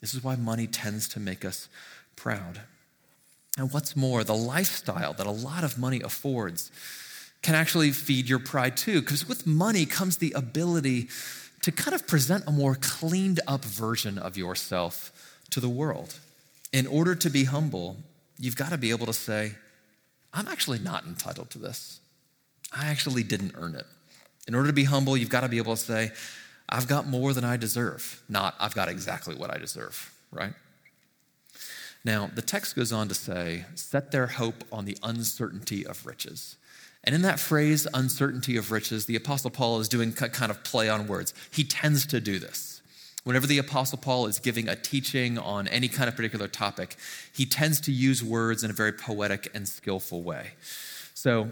This 0.00 0.14
is 0.14 0.24
why 0.24 0.34
money 0.34 0.66
tends 0.66 1.08
to 1.10 1.20
make 1.20 1.44
us 1.44 1.68
proud. 2.16 2.60
And 3.56 3.72
what's 3.72 3.94
more, 3.94 4.24
the 4.24 4.34
lifestyle 4.34 5.12
that 5.14 5.26
a 5.26 5.30
lot 5.30 5.64
of 5.64 5.78
money 5.78 6.00
affords 6.00 6.70
can 7.42 7.54
actually 7.54 7.92
feed 7.92 8.28
your 8.28 8.38
pride 8.38 8.76
too. 8.76 9.00
Because 9.00 9.28
with 9.28 9.46
money 9.46 9.86
comes 9.86 10.16
the 10.16 10.32
ability 10.32 11.08
to 11.62 11.70
kind 11.70 11.94
of 11.94 12.06
present 12.06 12.44
a 12.46 12.50
more 12.50 12.74
cleaned 12.74 13.40
up 13.46 13.64
version 13.64 14.18
of 14.18 14.36
yourself 14.36 15.12
to 15.50 15.60
the 15.60 15.68
world. 15.68 16.14
In 16.72 16.86
order 16.86 17.14
to 17.14 17.30
be 17.30 17.44
humble, 17.44 17.96
you've 18.38 18.56
got 18.56 18.70
to 18.70 18.78
be 18.78 18.90
able 18.90 19.06
to 19.06 19.12
say, 19.12 19.52
I'm 20.32 20.48
actually 20.48 20.80
not 20.80 21.06
entitled 21.06 21.50
to 21.50 21.58
this. 21.58 22.00
I 22.76 22.86
actually 22.86 23.22
didn't 23.22 23.54
earn 23.56 23.76
it. 23.76 23.86
In 24.48 24.54
order 24.54 24.66
to 24.66 24.72
be 24.74 24.84
humble, 24.84 25.16
you've 25.16 25.30
got 25.30 25.40
to 25.42 25.48
be 25.48 25.58
able 25.58 25.76
to 25.76 25.80
say, 25.80 26.10
I've 26.68 26.88
got 26.88 27.06
more 27.06 27.32
than 27.32 27.44
I 27.44 27.56
deserve, 27.56 28.22
not 28.28 28.54
I've 28.58 28.74
got 28.74 28.88
exactly 28.88 29.34
what 29.34 29.50
I 29.50 29.58
deserve, 29.58 30.12
right? 30.32 30.54
Now, 32.04 32.30
the 32.34 32.42
text 32.42 32.76
goes 32.76 32.92
on 32.92 33.08
to 33.08 33.14
say, 33.14 33.64
set 33.74 34.10
their 34.10 34.26
hope 34.26 34.64
on 34.70 34.84
the 34.84 34.96
uncertainty 35.02 35.86
of 35.86 36.04
riches. 36.04 36.56
And 37.02 37.14
in 37.14 37.22
that 37.22 37.40
phrase, 37.40 37.86
uncertainty 37.94 38.56
of 38.56 38.70
riches, 38.70 39.06
the 39.06 39.16
Apostle 39.16 39.50
Paul 39.50 39.80
is 39.80 39.88
doing 39.88 40.12
kind 40.12 40.50
of 40.50 40.62
play 40.64 40.88
on 40.88 41.06
words. 41.06 41.32
He 41.50 41.64
tends 41.64 42.06
to 42.06 42.20
do 42.20 42.38
this. 42.38 42.82
Whenever 43.24 43.46
the 43.46 43.58
Apostle 43.58 43.98
Paul 43.98 44.26
is 44.26 44.38
giving 44.38 44.68
a 44.68 44.76
teaching 44.76 45.38
on 45.38 45.66
any 45.68 45.88
kind 45.88 46.08
of 46.08 46.16
particular 46.16 46.46
topic, 46.46 46.96
he 47.32 47.46
tends 47.46 47.80
to 47.82 47.92
use 47.92 48.22
words 48.22 48.62
in 48.62 48.70
a 48.70 48.74
very 48.74 48.92
poetic 48.92 49.50
and 49.54 49.66
skillful 49.66 50.22
way. 50.22 50.52
So, 51.14 51.50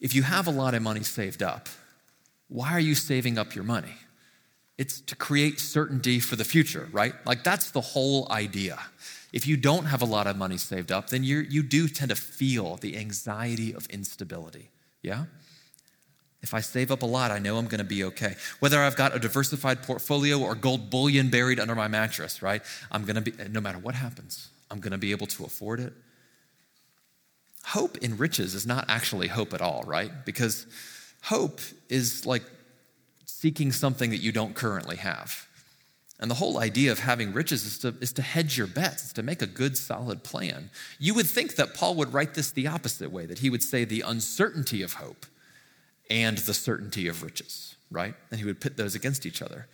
if 0.00 0.14
you 0.14 0.22
have 0.22 0.46
a 0.46 0.50
lot 0.50 0.74
of 0.74 0.82
money 0.82 1.02
saved 1.02 1.42
up, 1.42 1.68
why 2.48 2.72
are 2.72 2.80
you 2.80 2.94
saving 2.94 3.38
up 3.38 3.54
your 3.54 3.64
money? 3.64 3.94
It's 4.76 5.00
to 5.02 5.16
create 5.16 5.60
certainty 5.60 6.18
for 6.18 6.36
the 6.36 6.44
future, 6.44 6.88
right? 6.92 7.14
Like 7.26 7.44
that's 7.44 7.70
the 7.70 7.80
whole 7.80 8.30
idea. 8.30 8.78
If 9.34 9.48
you 9.48 9.56
don't 9.56 9.86
have 9.86 10.00
a 10.00 10.04
lot 10.04 10.28
of 10.28 10.36
money 10.36 10.56
saved 10.56 10.92
up, 10.92 11.10
then 11.10 11.24
you 11.24 11.38
you 11.40 11.64
do 11.64 11.88
tend 11.88 12.10
to 12.10 12.16
feel 12.16 12.76
the 12.76 12.96
anxiety 12.96 13.74
of 13.74 13.84
instability. 13.86 14.70
Yeah? 15.02 15.24
If 16.40 16.54
I 16.54 16.60
save 16.60 16.92
up 16.92 17.02
a 17.02 17.06
lot, 17.06 17.32
I 17.32 17.40
know 17.40 17.56
I'm 17.56 17.66
going 17.66 17.78
to 17.78 17.84
be 17.96 18.04
okay. 18.04 18.36
Whether 18.60 18.80
I've 18.80 18.94
got 18.94 19.16
a 19.16 19.18
diversified 19.18 19.82
portfolio 19.82 20.38
or 20.38 20.54
gold 20.54 20.88
bullion 20.88 21.30
buried 21.30 21.58
under 21.58 21.74
my 21.74 21.88
mattress, 21.88 22.42
right? 22.42 22.62
I'm 22.92 23.04
going 23.04 23.16
to 23.16 23.22
be, 23.22 23.32
no 23.48 23.60
matter 23.60 23.78
what 23.78 23.96
happens, 23.96 24.50
I'm 24.70 24.78
going 24.78 24.92
to 24.92 24.98
be 24.98 25.10
able 25.10 25.26
to 25.26 25.44
afford 25.44 25.80
it. 25.80 25.92
Hope 27.64 27.98
in 27.98 28.16
riches 28.16 28.54
is 28.54 28.66
not 28.66 28.84
actually 28.88 29.26
hope 29.26 29.52
at 29.52 29.60
all, 29.60 29.82
right? 29.84 30.12
Because 30.24 30.66
hope 31.22 31.60
is 31.88 32.24
like 32.24 32.44
seeking 33.24 33.72
something 33.72 34.10
that 34.10 34.18
you 34.18 34.30
don't 34.30 34.54
currently 34.54 34.96
have. 34.96 35.48
And 36.24 36.30
the 36.30 36.36
whole 36.36 36.58
idea 36.58 36.90
of 36.90 37.00
having 37.00 37.34
riches 37.34 37.66
is 37.66 37.78
to, 37.80 37.94
is 38.00 38.10
to 38.14 38.22
hedge 38.22 38.56
your 38.56 38.66
bets, 38.66 39.02
it's 39.02 39.12
to 39.12 39.22
make 39.22 39.42
a 39.42 39.46
good, 39.46 39.76
solid 39.76 40.24
plan. 40.24 40.70
You 40.98 41.12
would 41.12 41.26
think 41.26 41.56
that 41.56 41.74
Paul 41.74 41.96
would 41.96 42.14
write 42.14 42.32
this 42.32 42.50
the 42.50 42.66
opposite 42.66 43.12
way, 43.12 43.26
that 43.26 43.40
he 43.40 43.50
would 43.50 43.62
say 43.62 43.84
the 43.84 44.00
uncertainty 44.00 44.80
of 44.80 44.94
hope 44.94 45.26
and 46.08 46.38
the 46.38 46.54
certainty 46.54 47.08
of 47.08 47.22
riches, 47.22 47.76
right? 47.90 48.14
And 48.30 48.40
he 48.40 48.46
would 48.46 48.58
pit 48.58 48.78
those 48.78 48.94
against 48.94 49.26
each 49.26 49.42
other. 49.42 49.66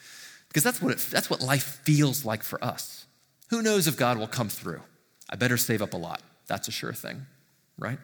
Because 0.49 0.65
that's 0.65 0.83
what, 0.83 0.91
it, 0.91 0.99
that's 1.09 1.31
what 1.31 1.41
life 1.41 1.83
feels 1.85 2.25
like 2.25 2.43
for 2.43 2.65
us. 2.65 3.07
Who 3.51 3.63
knows 3.63 3.87
if 3.87 3.97
God 3.97 4.19
will 4.19 4.27
come 4.27 4.49
through? 4.49 4.81
I 5.31 5.37
better 5.37 5.57
save 5.57 5.81
up 5.81 5.95
a 5.95 5.99
lot. 5.99 6.21
That's 6.49 6.67
a 6.67 6.73
sure 6.73 6.93
thing, 6.93 7.27
right? 7.79 8.01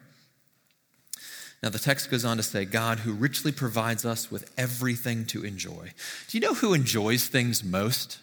Now, 1.65 1.71
the 1.71 1.81
text 1.81 2.13
goes 2.13 2.25
on 2.25 2.37
to 2.37 2.45
say, 2.45 2.65
God 2.65 3.01
who 3.01 3.13
richly 3.13 3.51
provides 3.51 4.05
us 4.05 4.31
with 4.31 4.53
everything 4.57 5.25
to 5.27 5.45
enjoy. 5.45 5.91
Do 6.29 6.39
you 6.39 6.41
know 6.41 6.55
who 6.55 6.75
enjoys 6.75 7.27
things 7.27 7.65
most? 7.65 8.21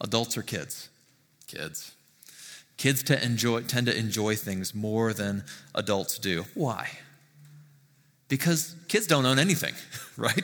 Adults 0.00 0.36
or 0.36 0.42
kids? 0.42 0.88
Kids. 1.46 1.92
Kids 2.76 3.02
to 3.04 3.24
enjoy, 3.24 3.62
tend 3.62 3.86
to 3.86 3.96
enjoy 3.96 4.34
things 4.34 4.74
more 4.74 5.12
than 5.12 5.44
adults 5.74 6.18
do. 6.18 6.46
Why? 6.54 6.88
because 8.32 8.74
kids 8.88 9.06
don't 9.06 9.26
own 9.26 9.38
anything, 9.38 9.74
right? 10.16 10.42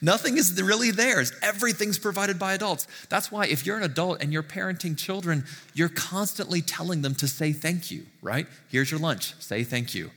Nothing 0.00 0.38
is 0.38 0.58
really 0.62 0.90
theirs. 0.90 1.34
Everything's 1.42 1.98
provided 1.98 2.38
by 2.38 2.54
adults. 2.54 2.86
That's 3.10 3.30
why 3.30 3.44
if 3.44 3.66
you're 3.66 3.76
an 3.76 3.82
adult 3.82 4.22
and 4.22 4.32
you're 4.32 4.42
parenting 4.42 4.96
children, 4.96 5.44
you're 5.74 5.90
constantly 5.90 6.62
telling 6.62 7.02
them 7.02 7.14
to 7.16 7.28
say 7.28 7.52
thank 7.52 7.90
you, 7.90 8.06
right? 8.22 8.46
Here's 8.70 8.90
your 8.90 9.00
lunch, 9.00 9.34
say 9.38 9.64
thank 9.64 9.94
you. 9.94 10.10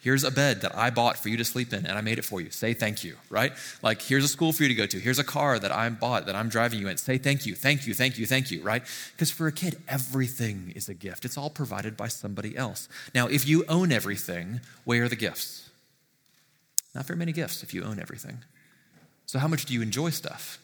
Here's 0.00 0.22
a 0.22 0.30
bed 0.30 0.60
that 0.60 0.76
I 0.76 0.90
bought 0.90 1.18
for 1.18 1.28
you 1.28 1.36
to 1.38 1.44
sleep 1.44 1.72
in 1.72 1.84
and 1.84 1.98
I 1.98 2.00
made 2.02 2.18
it 2.18 2.24
for 2.24 2.40
you. 2.40 2.50
Say 2.50 2.72
thank 2.72 3.02
you, 3.02 3.16
right? 3.30 3.52
Like, 3.82 4.00
here's 4.00 4.24
a 4.24 4.28
school 4.28 4.52
for 4.52 4.62
you 4.62 4.68
to 4.68 4.74
go 4.74 4.86
to. 4.86 4.98
Here's 4.98 5.18
a 5.18 5.24
car 5.24 5.58
that 5.58 5.72
I 5.72 5.88
bought 5.88 6.26
that 6.26 6.36
I'm 6.36 6.48
driving 6.48 6.78
you 6.78 6.86
in. 6.86 6.96
Say 6.98 7.18
thank 7.18 7.46
you, 7.46 7.56
thank 7.56 7.84
you, 7.84 7.94
thank 7.94 8.16
you, 8.16 8.24
thank 8.24 8.52
you, 8.52 8.62
right? 8.62 8.82
Because 9.12 9.32
for 9.32 9.48
a 9.48 9.52
kid, 9.52 9.76
everything 9.88 10.72
is 10.76 10.88
a 10.88 10.94
gift. 10.94 11.24
It's 11.24 11.36
all 11.36 11.50
provided 11.50 11.96
by 11.96 12.06
somebody 12.06 12.56
else. 12.56 12.88
Now, 13.12 13.26
if 13.26 13.46
you 13.48 13.64
own 13.68 13.90
everything, 13.90 14.60
where 14.84 15.02
are 15.02 15.08
the 15.08 15.16
gifts? 15.16 15.68
Not 16.94 17.06
very 17.06 17.18
many 17.18 17.32
gifts 17.32 17.64
if 17.64 17.74
you 17.74 17.82
own 17.82 17.98
everything. 17.98 18.38
So, 19.26 19.40
how 19.40 19.48
much 19.48 19.64
do 19.64 19.74
you 19.74 19.82
enjoy 19.82 20.10
stuff? 20.10 20.58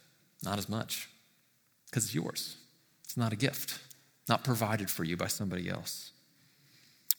Not 0.45 0.59
as 0.59 0.69
much, 0.69 1.09
because 1.91 2.05
it's 2.05 2.15
yours. 2.15 2.57
It's 3.03 3.17
not 3.17 3.33
a 3.33 3.37
gift, 3.37 3.81
not 4.29 4.45
provided 4.45 4.91
for 4.91 5.03
you 5.03 5.17
by 5.17 5.27
somebody 5.27 5.69
else. 5.69 6.13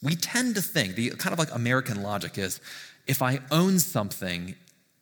We 0.06 0.14
tend 0.14 0.54
to 0.54 0.62
think, 0.62 0.94
the 0.94 1.10
kind 1.10 1.32
of 1.32 1.38
like 1.40 1.52
American 1.52 2.00
logic 2.00 2.38
is 2.38 2.60
if 3.08 3.22
I 3.22 3.40
own 3.50 3.80
something, 3.80 4.54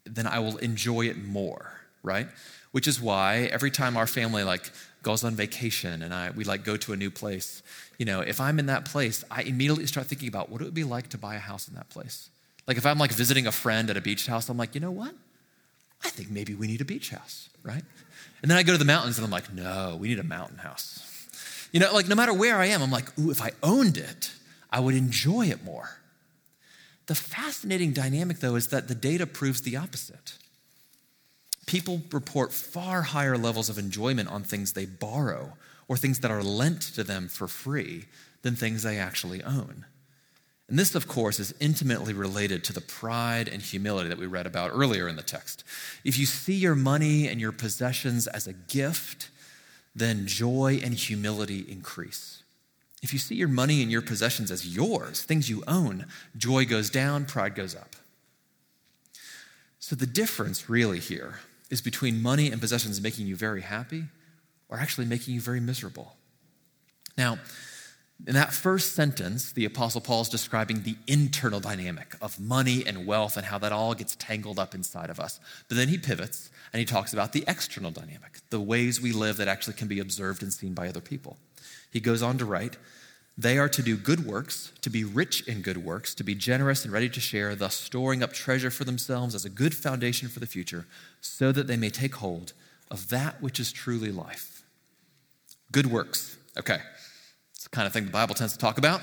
then 0.06 0.26
I 0.26 0.38
will 0.38 0.56
enjoy 0.56 1.02
it 1.08 1.22
more, 1.22 1.72
right? 2.02 2.26
Which 2.72 2.88
is 2.88 3.02
why 3.02 3.50
every 3.52 3.70
time 3.70 3.98
our 3.98 4.06
family 4.06 4.44
like 4.44 4.70
goes 5.02 5.22
on 5.22 5.34
vacation 5.34 6.02
and 6.02 6.14
I, 6.14 6.30
we 6.30 6.44
like 6.44 6.64
go 6.64 6.78
to 6.78 6.94
a 6.94 6.96
new 6.96 7.10
place, 7.10 7.62
you 7.98 8.06
know, 8.06 8.20
if 8.22 8.40
I'm 8.40 8.58
in 8.58 8.64
that 8.66 8.86
place, 8.86 9.22
I 9.30 9.42
immediately 9.42 9.86
start 9.86 10.06
thinking 10.06 10.26
about 10.26 10.48
what 10.48 10.62
it 10.62 10.64
would 10.64 10.72
be 10.72 10.84
like 10.84 11.10
to 11.10 11.18
buy 11.18 11.34
a 11.34 11.38
house 11.50 11.68
in 11.68 11.74
that 11.74 11.90
place. 11.90 12.30
Like 12.66 12.78
if 12.78 12.86
I'm 12.86 12.98
like 12.98 13.12
visiting 13.12 13.46
a 13.46 13.52
friend 13.52 13.90
at 13.90 13.98
a 13.98 14.00
beach 14.00 14.26
house, 14.26 14.48
I'm 14.48 14.56
like, 14.56 14.74
you 14.74 14.80
know 14.80 14.90
what? 14.90 15.14
I 16.02 16.08
think 16.08 16.30
maybe 16.30 16.54
we 16.54 16.66
need 16.66 16.80
a 16.80 16.86
beach 16.86 17.10
house, 17.10 17.50
right? 17.62 17.84
And 18.40 18.50
then 18.50 18.56
I 18.56 18.62
go 18.62 18.72
to 18.72 18.78
the 18.78 18.86
mountains 18.86 19.18
and 19.18 19.24
I'm 19.26 19.30
like, 19.30 19.52
no, 19.52 19.98
we 20.00 20.08
need 20.08 20.18
a 20.18 20.24
mountain 20.24 20.56
house. 20.58 21.02
You 21.72 21.80
know, 21.80 21.92
like 21.92 22.08
no 22.08 22.14
matter 22.14 22.32
where 22.32 22.56
I 22.56 22.66
am, 22.66 22.82
I'm 22.82 22.90
like, 22.90 23.18
ooh, 23.18 23.30
if 23.30 23.42
I 23.42 23.50
owned 23.62 23.98
it, 23.98 24.32
I 24.74 24.80
would 24.80 24.96
enjoy 24.96 25.46
it 25.46 25.62
more. 25.64 25.98
The 27.06 27.14
fascinating 27.14 27.92
dynamic, 27.92 28.40
though, 28.40 28.56
is 28.56 28.68
that 28.68 28.88
the 28.88 28.94
data 28.94 29.24
proves 29.24 29.62
the 29.62 29.76
opposite. 29.76 30.34
People 31.66 32.02
report 32.10 32.52
far 32.52 33.02
higher 33.02 33.38
levels 33.38 33.68
of 33.68 33.78
enjoyment 33.78 34.28
on 34.28 34.42
things 34.42 34.72
they 34.72 34.84
borrow 34.84 35.52
or 35.86 35.96
things 35.96 36.18
that 36.20 36.32
are 36.32 36.42
lent 36.42 36.82
to 36.82 37.04
them 37.04 37.28
for 37.28 37.46
free 37.46 38.06
than 38.42 38.56
things 38.56 38.82
they 38.82 38.98
actually 38.98 39.44
own. 39.44 39.86
And 40.68 40.76
this, 40.76 40.96
of 40.96 41.06
course, 41.06 41.38
is 41.38 41.54
intimately 41.60 42.12
related 42.12 42.64
to 42.64 42.72
the 42.72 42.80
pride 42.80 43.48
and 43.48 43.62
humility 43.62 44.08
that 44.08 44.18
we 44.18 44.26
read 44.26 44.46
about 44.46 44.72
earlier 44.74 45.06
in 45.06 45.14
the 45.14 45.22
text. 45.22 45.62
If 46.04 46.18
you 46.18 46.26
see 46.26 46.54
your 46.54 46.74
money 46.74 47.28
and 47.28 47.40
your 47.40 47.52
possessions 47.52 48.26
as 48.26 48.48
a 48.48 48.52
gift, 48.52 49.30
then 49.94 50.26
joy 50.26 50.80
and 50.82 50.94
humility 50.94 51.64
increase. 51.68 52.43
If 53.04 53.12
you 53.12 53.18
see 53.18 53.34
your 53.34 53.48
money 53.48 53.82
and 53.82 53.92
your 53.92 54.00
possessions 54.00 54.50
as 54.50 54.74
yours, 54.74 55.24
things 55.24 55.50
you 55.50 55.62
own, 55.68 56.06
joy 56.38 56.64
goes 56.64 56.88
down, 56.88 57.26
pride 57.26 57.54
goes 57.54 57.76
up. 57.76 57.96
So 59.78 59.94
the 59.94 60.06
difference 60.06 60.70
really 60.70 61.00
here 61.00 61.40
is 61.68 61.82
between 61.82 62.22
money 62.22 62.50
and 62.50 62.62
possessions 62.62 63.02
making 63.02 63.26
you 63.26 63.36
very 63.36 63.60
happy 63.60 64.04
or 64.70 64.78
actually 64.78 65.06
making 65.06 65.34
you 65.34 65.42
very 65.42 65.60
miserable. 65.60 66.16
Now, 67.18 67.36
in 68.26 68.32
that 68.32 68.54
first 68.54 68.94
sentence, 68.94 69.52
the 69.52 69.66
Apostle 69.66 70.00
Paul 70.00 70.22
is 70.22 70.30
describing 70.30 70.82
the 70.82 70.96
internal 71.06 71.60
dynamic 71.60 72.16
of 72.22 72.40
money 72.40 72.86
and 72.86 73.04
wealth 73.04 73.36
and 73.36 73.44
how 73.44 73.58
that 73.58 73.70
all 73.70 73.92
gets 73.92 74.16
tangled 74.16 74.58
up 74.58 74.74
inside 74.74 75.10
of 75.10 75.20
us. 75.20 75.40
But 75.68 75.76
then 75.76 75.88
he 75.88 75.98
pivots 75.98 76.48
and 76.72 76.80
he 76.80 76.86
talks 76.86 77.12
about 77.12 77.34
the 77.34 77.44
external 77.46 77.90
dynamic, 77.90 78.38
the 78.48 78.60
ways 78.60 78.98
we 78.98 79.12
live 79.12 79.36
that 79.36 79.48
actually 79.48 79.74
can 79.74 79.88
be 79.88 80.00
observed 80.00 80.42
and 80.42 80.50
seen 80.50 80.72
by 80.72 80.88
other 80.88 81.02
people. 81.02 81.36
He 81.90 82.00
goes 82.00 82.22
on 82.22 82.38
to 82.38 82.44
write, 82.44 82.76
they 83.36 83.58
are 83.58 83.68
to 83.68 83.82
do 83.82 83.96
good 83.96 84.24
works, 84.24 84.72
to 84.80 84.90
be 84.90 85.02
rich 85.02 85.46
in 85.48 85.60
good 85.60 85.78
works, 85.78 86.14
to 86.14 86.24
be 86.24 86.36
generous 86.36 86.84
and 86.84 86.92
ready 86.92 87.08
to 87.08 87.20
share, 87.20 87.56
thus 87.56 87.74
storing 87.74 88.22
up 88.22 88.32
treasure 88.32 88.70
for 88.70 88.84
themselves 88.84 89.34
as 89.34 89.44
a 89.44 89.50
good 89.50 89.74
foundation 89.74 90.28
for 90.28 90.38
the 90.38 90.46
future, 90.46 90.86
so 91.20 91.50
that 91.50 91.66
they 91.66 91.76
may 91.76 91.90
take 91.90 92.16
hold 92.16 92.52
of 92.90 93.08
that 93.08 93.42
which 93.42 93.58
is 93.58 93.72
truly 93.72 94.12
life. 94.12 94.62
Good 95.72 95.86
works. 95.86 96.36
Okay 96.56 96.78
It's 97.54 97.64
the 97.64 97.70
kind 97.70 97.86
of 97.86 97.92
thing 97.92 98.04
the 98.04 98.12
Bible 98.12 98.36
tends 98.36 98.52
to 98.52 98.58
talk 98.58 98.78
about. 98.78 99.00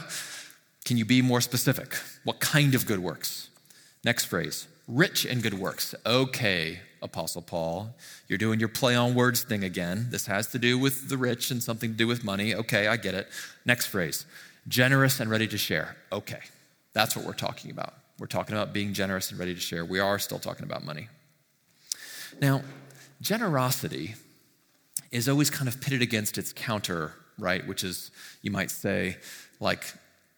Can 0.85 0.95
you 0.95 1.03
be 1.03 1.21
more 1.21 1.41
specific? 1.41 1.95
What 2.23 2.39
kind 2.39 2.73
of 2.73 2.85
good 2.85 2.99
works? 2.99 3.49
Next 4.03 4.25
phrase 4.25 4.67
rich 4.87 5.25
in 5.25 5.41
good 5.41 5.53
works. 5.53 5.95
Okay, 6.05 6.79
Apostle 7.01 7.41
Paul, 7.41 7.95
you're 8.27 8.37
doing 8.37 8.59
your 8.59 8.69
play 8.69 8.95
on 8.95 9.15
words 9.15 9.43
thing 9.43 9.63
again. 9.63 10.07
This 10.09 10.27
has 10.27 10.47
to 10.51 10.59
do 10.59 10.77
with 10.77 11.09
the 11.09 11.17
rich 11.17 11.51
and 11.51 11.61
something 11.61 11.91
to 11.91 11.97
do 11.97 12.07
with 12.07 12.23
money. 12.23 12.53
Okay, 12.55 12.87
I 12.87 12.97
get 12.97 13.15
it. 13.15 13.27
Next 13.65 13.87
phrase 13.87 14.25
generous 14.67 15.19
and 15.19 15.29
ready 15.29 15.47
to 15.47 15.57
share. 15.57 15.97
Okay, 16.11 16.39
that's 16.93 17.15
what 17.15 17.25
we're 17.25 17.33
talking 17.33 17.71
about. 17.71 17.95
We're 18.19 18.27
talking 18.27 18.55
about 18.55 18.73
being 18.73 18.93
generous 18.93 19.31
and 19.31 19.39
ready 19.39 19.55
to 19.55 19.59
share. 19.59 19.83
We 19.83 19.99
are 19.99 20.19
still 20.19 20.37
talking 20.37 20.65
about 20.65 20.85
money. 20.85 21.07
Now, 22.39 22.61
generosity 23.21 24.13
is 25.09 25.27
always 25.27 25.49
kind 25.49 25.67
of 25.67 25.81
pitted 25.81 26.03
against 26.03 26.37
its 26.37 26.53
counter 26.53 27.13
right? 27.41 27.65
Which 27.67 27.83
is, 27.83 28.11
you 28.41 28.51
might 28.51 28.71
say, 28.71 29.17
like 29.59 29.83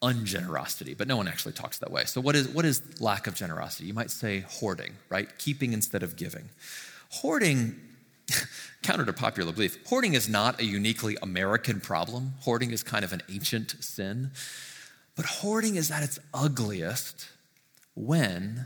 ungenerosity, 0.03 0.95
but 0.95 1.07
no 1.07 1.15
one 1.15 1.27
actually 1.27 1.53
talks 1.53 1.79
that 1.79 1.89
way. 1.89 2.03
So, 2.03 2.19
what 2.19 2.35
is, 2.35 2.49
what 2.49 2.65
is 2.65 3.01
lack 3.01 3.25
of 3.25 3.35
generosity? 3.35 3.85
You 3.85 3.93
might 3.93 4.11
say 4.11 4.41
hoarding, 4.41 4.91
right? 5.09 5.29
Keeping 5.39 5.73
instead 5.73 6.03
of 6.03 6.17
giving. 6.17 6.49
Hoarding, 7.09 7.79
counter 8.83 9.05
to 9.05 9.13
popular 9.13 9.53
belief, 9.53 9.77
hoarding 9.87 10.13
is 10.13 10.27
not 10.27 10.59
a 10.59 10.65
uniquely 10.65 11.17
American 11.21 11.79
problem. 11.79 12.33
Hoarding 12.41 12.71
is 12.71 12.83
kind 12.83 13.05
of 13.05 13.13
an 13.13 13.21
ancient 13.29 13.83
sin. 13.83 14.31
But 15.15 15.25
hoarding 15.25 15.75
is 15.75 15.89
at 15.89 16.03
its 16.03 16.19
ugliest 16.33 17.29
when 17.95 18.65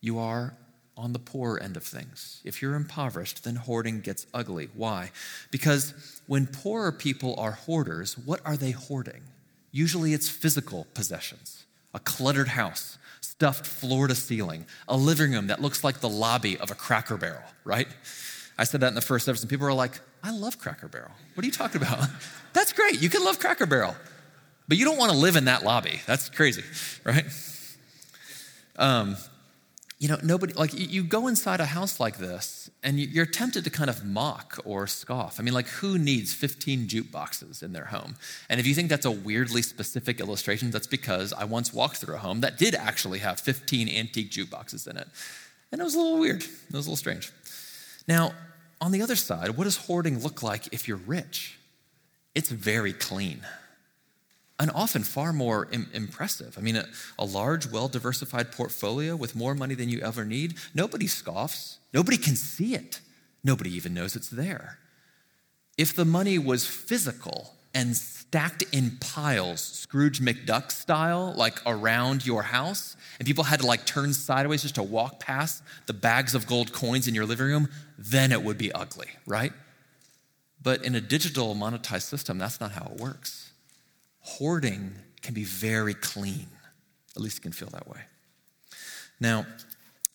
you 0.00 0.18
are 0.18 0.56
on 0.96 1.12
the 1.12 1.18
poorer 1.18 1.60
end 1.60 1.76
of 1.76 1.82
things. 1.82 2.40
If 2.44 2.62
you're 2.62 2.74
impoverished, 2.74 3.44
then 3.44 3.56
hoarding 3.56 4.00
gets 4.00 4.26
ugly. 4.32 4.68
Why? 4.74 5.10
Because 5.50 6.20
when 6.26 6.46
poorer 6.46 6.92
people 6.92 7.34
are 7.38 7.52
hoarders, 7.52 8.16
what 8.16 8.40
are 8.44 8.56
they 8.56 8.70
hoarding? 8.70 9.22
Usually 9.74 10.14
it's 10.14 10.28
physical 10.28 10.86
possessions, 10.94 11.64
a 11.94 11.98
cluttered 11.98 12.46
house, 12.46 12.96
stuffed 13.20 13.66
floor 13.66 14.06
to 14.06 14.14
ceiling, 14.14 14.66
a 14.86 14.96
living 14.96 15.32
room 15.32 15.48
that 15.48 15.60
looks 15.60 15.82
like 15.82 15.98
the 15.98 16.08
lobby 16.08 16.56
of 16.58 16.70
a 16.70 16.76
cracker 16.76 17.16
barrel, 17.16 17.42
right? 17.64 17.88
I 18.56 18.62
said 18.62 18.82
that 18.82 18.86
in 18.86 18.94
the 18.94 19.00
first 19.00 19.26
service, 19.26 19.42
and 19.42 19.50
people 19.50 19.66
were 19.66 19.74
like, 19.74 20.00
I 20.22 20.30
love 20.30 20.60
Cracker 20.60 20.86
Barrel. 20.86 21.10
What 21.34 21.42
are 21.42 21.46
you 21.46 21.50
talking 21.50 21.82
about? 21.82 22.06
That's 22.52 22.72
great. 22.72 23.02
You 23.02 23.10
can 23.10 23.24
love 23.24 23.40
Cracker 23.40 23.66
Barrel, 23.66 23.96
but 24.68 24.78
you 24.78 24.84
don't 24.84 24.96
want 24.96 25.10
to 25.10 25.18
live 25.18 25.34
in 25.34 25.46
that 25.46 25.64
lobby. 25.64 26.00
That's 26.06 26.30
crazy, 26.30 26.62
right? 27.02 27.26
Um, 28.76 29.16
you 30.04 30.10
know, 30.10 30.18
nobody, 30.22 30.52
like, 30.52 30.74
you 30.74 31.02
go 31.02 31.28
inside 31.28 31.60
a 31.60 31.64
house 31.64 31.98
like 31.98 32.18
this 32.18 32.68
and 32.82 33.00
you're 33.00 33.24
tempted 33.24 33.64
to 33.64 33.70
kind 33.70 33.88
of 33.88 34.04
mock 34.04 34.58
or 34.66 34.86
scoff. 34.86 35.40
I 35.40 35.42
mean, 35.42 35.54
like, 35.54 35.66
who 35.66 35.96
needs 35.96 36.34
15 36.34 36.88
jukeboxes 36.88 37.62
in 37.62 37.72
their 37.72 37.86
home? 37.86 38.16
And 38.50 38.60
if 38.60 38.66
you 38.66 38.74
think 38.74 38.90
that's 38.90 39.06
a 39.06 39.10
weirdly 39.10 39.62
specific 39.62 40.20
illustration, 40.20 40.70
that's 40.70 40.86
because 40.86 41.32
I 41.32 41.44
once 41.44 41.72
walked 41.72 41.96
through 41.96 42.16
a 42.16 42.18
home 42.18 42.42
that 42.42 42.58
did 42.58 42.74
actually 42.74 43.20
have 43.20 43.40
15 43.40 43.88
antique 43.88 44.30
jukeboxes 44.30 44.86
in 44.86 44.98
it. 44.98 45.08
And 45.72 45.80
it 45.80 45.84
was 45.84 45.94
a 45.94 45.98
little 45.98 46.18
weird, 46.18 46.42
it 46.42 46.50
was 46.70 46.86
a 46.86 46.90
little 46.90 46.96
strange. 46.96 47.32
Now, 48.06 48.34
on 48.82 48.92
the 48.92 49.00
other 49.00 49.16
side, 49.16 49.56
what 49.56 49.64
does 49.64 49.78
hoarding 49.78 50.22
look 50.22 50.42
like 50.42 50.70
if 50.70 50.86
you're 50.86 50.98
rich? 50.98 51.58
It's 52.34 52.50
very 52.50 52.92
clean 52.92 53.40
and 54.58 54.70
often 54.74 55.02
far 55.02 55.32
more 55.32 55.68
Im- 55.72 55.90
impressive. 55.92 56.56
I 56.56 56.60
mean, 56.60 56.76
a, 56.76 56.86
a 57.18 57.24
large, 57.24 57.70
well 57.70 57.88
diversified 57.88 58.52
portfolio 58.52 59.16
with 59.16 59.34
more 59.34 59.54
money 59.54 59.74
than 59.74 59.88
you 59.88 60.00
ever 60.00 60.24
need, 60.24 60.54
nobody 60.74 61.06
scoffs. 61.06 61.78
Nobody 61.92 62.16
can 62.16 62.36
see 62.36 62.74
it. 62.74 63.00
Nobody 63.42 63.74
even 63.74 63.94
knows 63.94 64.16
it's 64.16 64.30
there. 64.30 64.78
If 65.76 65.94
the 65.94 66.04
money 66.04 66.38
was 66.38 66.66
physical 66.66 67.54
and 67.74 67.96
stacked 67.96 68.62
in 68.72 68.98
piles, 69.00 69.60
Scrooge 69.60 70.20
McDuck 70.20 70.70
style, 70.70 71.34
like 71.36 71.60
around 71.66 72.24
your 72.24 72.42
house, 72.42 72.96
and 73.18 73.26
people 73.26 73.44
had 73.44 73.60
to 73.60 73.66
like 73.66 73.84
turn 73.84 74.12
sideways 74.14 74.62
just 74.62 74.76
to 74.76 74.82
walk 74.82 75.18
past 75.18 75.62
the 75.86 75.92
bags 75.92 76.34
of 76.34 76.46
gold 76.46 76.72
coins 76.72 77.08
in 77.08 77.14
your 77.14 77.26
living 77.26 77.46
room, 77.46 77.68
then 77.98 78.30
it 78.30 78.42
would 78.42 78.58
be 78.58 78.72
ugly, 78.72 79.08
right? 79.26 79.52
But 80.62 80.84
in 80.84 80.94
a 80.94 81.00
digital 81.00 81.54
monetized 81.54 82.02
system, 82.02 82.38
that's 82.38 82.60
not 82.60 82.72
how 82.72 82.92
it 82.94 83.00
works. 83.00 83.50
Hoarding 84.24 84.92
can 85.22 85.34
be 85.34 85.44
very 85.44 85.94
clean, 85.94 86.46
at 87.14 87.22
least 87.22 87.38
it 87.38 87.42
can 87.42 87.52
feel 87.52 87.68
that 87.70 87.88
way. 87.88 88.00
Now, 89.20 89.46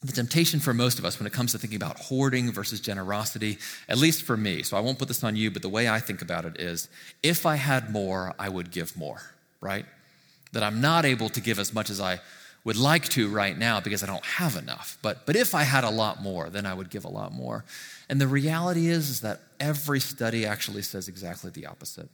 the 0.01 0.11
temptation 0.13 0.59
for 0.59 0.73
most 0.73 0.97
of 0.97 1.05
us 1.05 1.19
when 1.19 1.27
it 1.27 1.33
comes 1.33 1.51
to 1.51 1.57
thinking 1.57 1.75
about 1.75 1.99
hoarding 1.99 2.51
versus 2.51 2.79
generosity, 2.79 3.57
at 3.89 3.97
least 3.97 4.23
for 4.23 4.37
me, 4.37 4.63
so 4.63 4.77
I 4.77 4.79
won't 4.79 4.97
put 4.97 5.09
this 5.09 5.23
on 5.23 5.35
you, 5.35 5.51
but 5.51 5.61
the 5.61 5.69
way 5.69 5.89
I 5.89 5.99
think 5.99 6.21
about 6.21 6.45
it 6.45 6.59
is 6.59 6.87
if 7.21 7.45
I 7.45 7.55
had 7.55 7.91
more, 7.91 8.33
I 8.39 8.47
would 8.49 8.71
give 8.71 8.95
more, 8.95 9.21
right? 9.59 9.85
That 10.53 10.63
I'm 10.63 10.79
not 10.79 11.05
able 11.05 11.29
to 11.29 11.41
give 11.41 11.59
as 11.59 11.73
much 11.73 11.89
as 11.89 11.99
I 11.99 12.21
would 12.63 12.77
like 12.77 13.09
to 13.09 13.29
right 13.29 13.57
now 13.57 13.79
because 13.79 14.03
I 14.03 14.07
don't 14.07 14.25
have 14.25 14.55
enough. 14.55 14.97
But, 15.01 15.25
but 15.25 15.35
if 15.35 15.53
I 15.53 15.63
had 15.63 15.83
a 15.83 15.89
lot 15.89 16.21
more, 16.21 16.49
then 16.49 16.65
I 16.65 16.73
would 16.73 16.89
give 16.89 17.03
a 17.03 17.09
lot 17.09 17.33
more. 17.33 17.65
And 18.09 18.19
the 18.19 18.27
reality 18.27 18.87
is, 18.87 19.09
is 19.09 19.21
that 19.21 19.41
every 19.59 19.99
study 19.99 20.45
actually 20.45 20.81
says 20.81 21.07
exactly 21.07 21.51
the 21.51 21.65
opposite. 21.65 22.09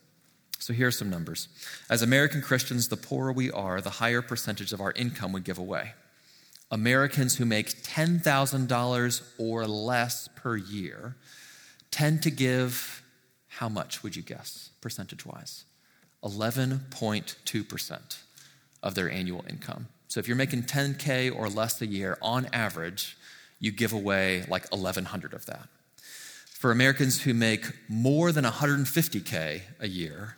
So 0.65 0.73
here 0.73 0.88
are 0.88 0.91
some 0.91 1.12
numbers. 1.12 1.47
As 1.91 2.01
American 2.01 2.41
Christians, 2.41 2.88
the 2.88 2.97
poorer 2.97 3.32
we 3.32 3.51
are, 3.51 3.82
the 3.82 4.01
higher 4.01 4.23
percentage 4.23 4.73
of 4.73 4.82
our 4.82 4.93
income 4.93 5.32
we 5.32 5.39
give 5.41 5.60
away. 5.60 5.91
Americans 6.71 7.36
who 7.36 7.45
make 7.45 7.84
$10,000 7.84 9.23
or 9.38 9.67
less 9.67 10.28
per 10.36 10.58
year 10.58 11.17
tend 11.91 12.23
to 12.23 12.32
give 12.32 13.04
how 13.47 13.69
much, 13.69 14.01
would 14.01 14.15
you 14.15 14.23
guess, 14.23 14.71
percentage 14.82 15.23
wise? 15.23 15.65
11.2% 16.23 18.17
of 18.82 18.95
their 18.95 19.12
annual 19.12 19.45
income. 19.47 19.88
So 20.08 20.19
if 20.19 20.28
you're 20.28 20.36
making 20.36 20.63
10K 20.63 21.32
or 21.38 21.47
less 21.47 21.80
a 21.80 21.86
year, 21.86 22.17
on 22.23 22.47
average, 22.51 23.15
you 23.60 23.71
give 23.71 23.93
away 23.93 24.45
like 24.49 24.71
1,100 24.71 25.32
of 25.36 25.45
that. 25.45 25.69
For 26.47 26.71
Americans 26.71 27.21
who 27.21 27.36
make 27.36 27.71
more 27.88 28.32
than 28.32 28.45
150K 28.45 29.62
a 29.80 29.88
year, 29.88 30.38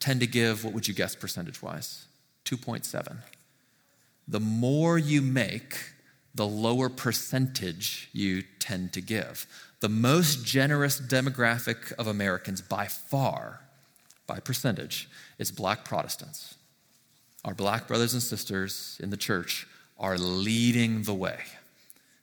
tend 0.00 0.20
to 0.20 0.26
give, 0.26 0.64
what 0.64 0.74
would 0.74 0.88
you 0.88 0.94
guess 0.94 1.14
percentage 1.14 1.62
wise? 1.62 2.06
2.7 2.44 3.18
the 4.28 4.40
more 4.40 4.98
you 4.98 5.22
make, 5.22 5.94
the 6.34 6.46
lower 6.46 6.90
percentage 6.90 8.10
you 8.12 8.42
tend 8.58 8.92
to 8.92 9.00
give. 9.00 9.46
The 9.80 9.88
most 9.88 10.44
generous 10.44 11.00
demographic 11.00 11.92
of 11.94 12.06
Americans 12.06 12.60
by 12.60 12.86
far, 12.86 13.60
by 14.26 14.38
percentage, 14.40 15.08
is 15.38 15.50
black 15.50 15.84
Protestants. 15.84 16.56
Our 17.44 17.54
black 17.54 17.88
brothers 17.88 18.12
and 18.12 18.22
sisters 18.22 19.00
in 19.02 19.08
the 19.08 19.16
church 19.16 19.66
are 19.98 20.18
leading 20.18 21.04
the 21.04 21.14
way 21.14 21.38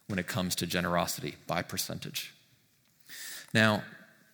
when 0.07 0.19
it 0.19 0.27
comes 0.27 0.53
to 0.55 0.67
generosity 0.67 1.35
by 1.47 1.63
percentage. 1.63 2.33
Now, 3.53 3.81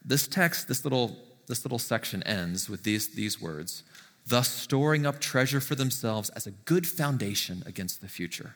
this 0.04 0.28
text, 0.28 0.68
this 0.68 0.84
little, 0.84 1.16
this 1.48 1.66
little 1.66 1.80
section 1.80 2.24
ends 2.24 2.70
with 2.70 2.84
these, 2.84 3.10
these 3.10 3.42
words 3.42 3.84
thus 4.28 4.50
storing 4.50 5.06
up 5.06 5.20
treasure 5.20 5.60
for 5.60 5.76
themselves 5.76 6.30
as 6.32 6.48
a 6.48 6.52
good 6.52 6.88
foundation 6.88 7.64
against 7.66 8.02
the 8.02 8.08
future. 8.08 8.56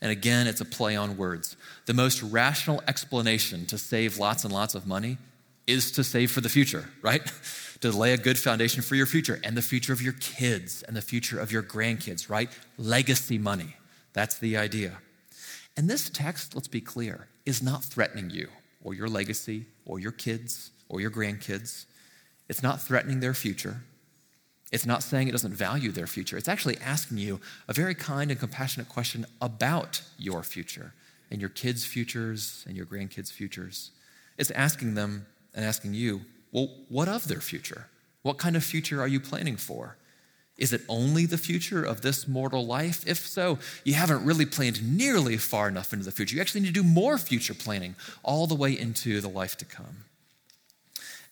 And 0.00 0.10
again, 0.10 0.46
it's 0.46 0.60
a 0.60 0.64
play 0.64 0.96
on 0.96 1.16
words. 1.16 1.56
The 1.86 1.94
most 1.94 2.22
rational 2.22 2.82
explanation 2.86 3.66
to 3.66 3.78
save 3.78 4.18
lots 4.18 4.44
and 4.44 4.52
lots 4.52 4.74
of 4.74 4.86
money 4.86 5.18
is 5.66 5.92
to 5.92 6.04
save 6.04 6.30
for 6.30 6.40
the 6.40 6.48
future, 6.48 6.90
right? 7.00 7.22
to 7.80 7.90
lay 7.90 8.12
a 8.12 8.18
good 8.18 8.38
foundation 8.38 8.82
for 8.82 8.94
your 8.94 9.06
future 9.06 9.40
and 9.42 9.56
the 9.56 9.62
future 9.62 9.92
of 9.92 10.02
your 10.02 10.12
kids 10.14 10.82
and 10.82 10.96
the 10.96 11.02
future 11.02 11.40
of 11.40 11.50
your 11.50 11.62
grandkids, 11.62 12.28
right? 12.28 12.50
Legacy 12.78 13.38
money. 13.38 13.76
That's 14.12 14.38
the 14.38 14.56
idea. 14.56 14.98
And 15.76 15.88
this 15.88 16.10
text, 16.10 16.54
let's 16.54 16.68
be 16.68 16.80
clear, 16.80 17.28
is 17.46 17.62
not 17.62 17.82
threatening 17.82 18.30
you 18.30 18.48
or 18.84 18.94
your 18.94 19.08
legacy 19.08 19.66
or 19.86 19.98
your 19.98 20.12
kids 20.12 20.70
or 20.88 21.00
your 21.00 21.10
grandkids. 21.10 21.86
It's 22.52 22.62
not 22.62 22.82
threatening 22.82 23.20
their 23.20 23.32
future. 23.32 23.80
It's 24.72 24.84
not 24.84 25.02
saying 25.02 25.26
it 25.26 25.32
doesn't 25.32 25.54
value 25.54 25.90
their 25.90 26.06
future. 26.06 26.36
It's 26.36 26.48
actually 26.48 26.76
asking 26.84 27.16
you 27.16 27.40
a 27.66 27.72
very 27.72 27.94
kind 27.94 28.30
and 28.30 28.38
compassionate 28.38 28.90
question 28.90 29.24
about 29.40 30.02
your 30.18 30.42
future 30.42 30.92
and 31.30 31.40
your 31.40 31.48
kids' 31.48 31.86
futures 31.86 32.62
and 32.68 32.76
your 32.76 32.84
grandkids' 32.84 33.32
futures. 33.32 33.92
It's 34.36 34.50
asking 34.50 34.96
them 34.96 35.24
and 35.54 35.64
asking 35.64 35.94
you, 35.94 36.26
well, 36.52 36.68
what 36.90 37.08
of 37.08 37.26
their 37.26 37.40
future? 37.40 37.86
What 38.20 38.36
kind 38.36 38.54
of 38.54 38.62
future 38.62 39.00
are 39.00 39.08
you 39.08 39.18
planning 39.18 39.56
for? 39.56 39.96
Is 40.58 40.74
it 40.74 40.82
only 40.90 41.24
the 41.24 41.38
future 41.38 41.82
of 41.82 42.02
this 42.02 42.28
mortal 42.28 42.66
life? 42.66 43.02
If 43.06 43.26
so, 43.26 43.60
you 43.82 43.94
haven't 43.94 44.26
really 44.26 44.44
planned 44.44 44.98
nearly 44.98 45.38
far 45.38 45.68
enough 45.68 45.94
into 45.94 46.04
the 46.04 46.12
future. 46.12 46.34
You 46.34 46.42
actually 46.42 46.60
need 46.60 46.74
to 46.74 46.82
do 46.82 46.86
more 46.86 47.16
future 47.16 47.54
planning 47.54 47.94
all 48.22 48.46
the 48.46 48.54
way 48.54 48.78
into 48.78 49.22
the 49.22 49.30
life 49.30 49.56
to 49.56 49.64
come. 49.64 50.04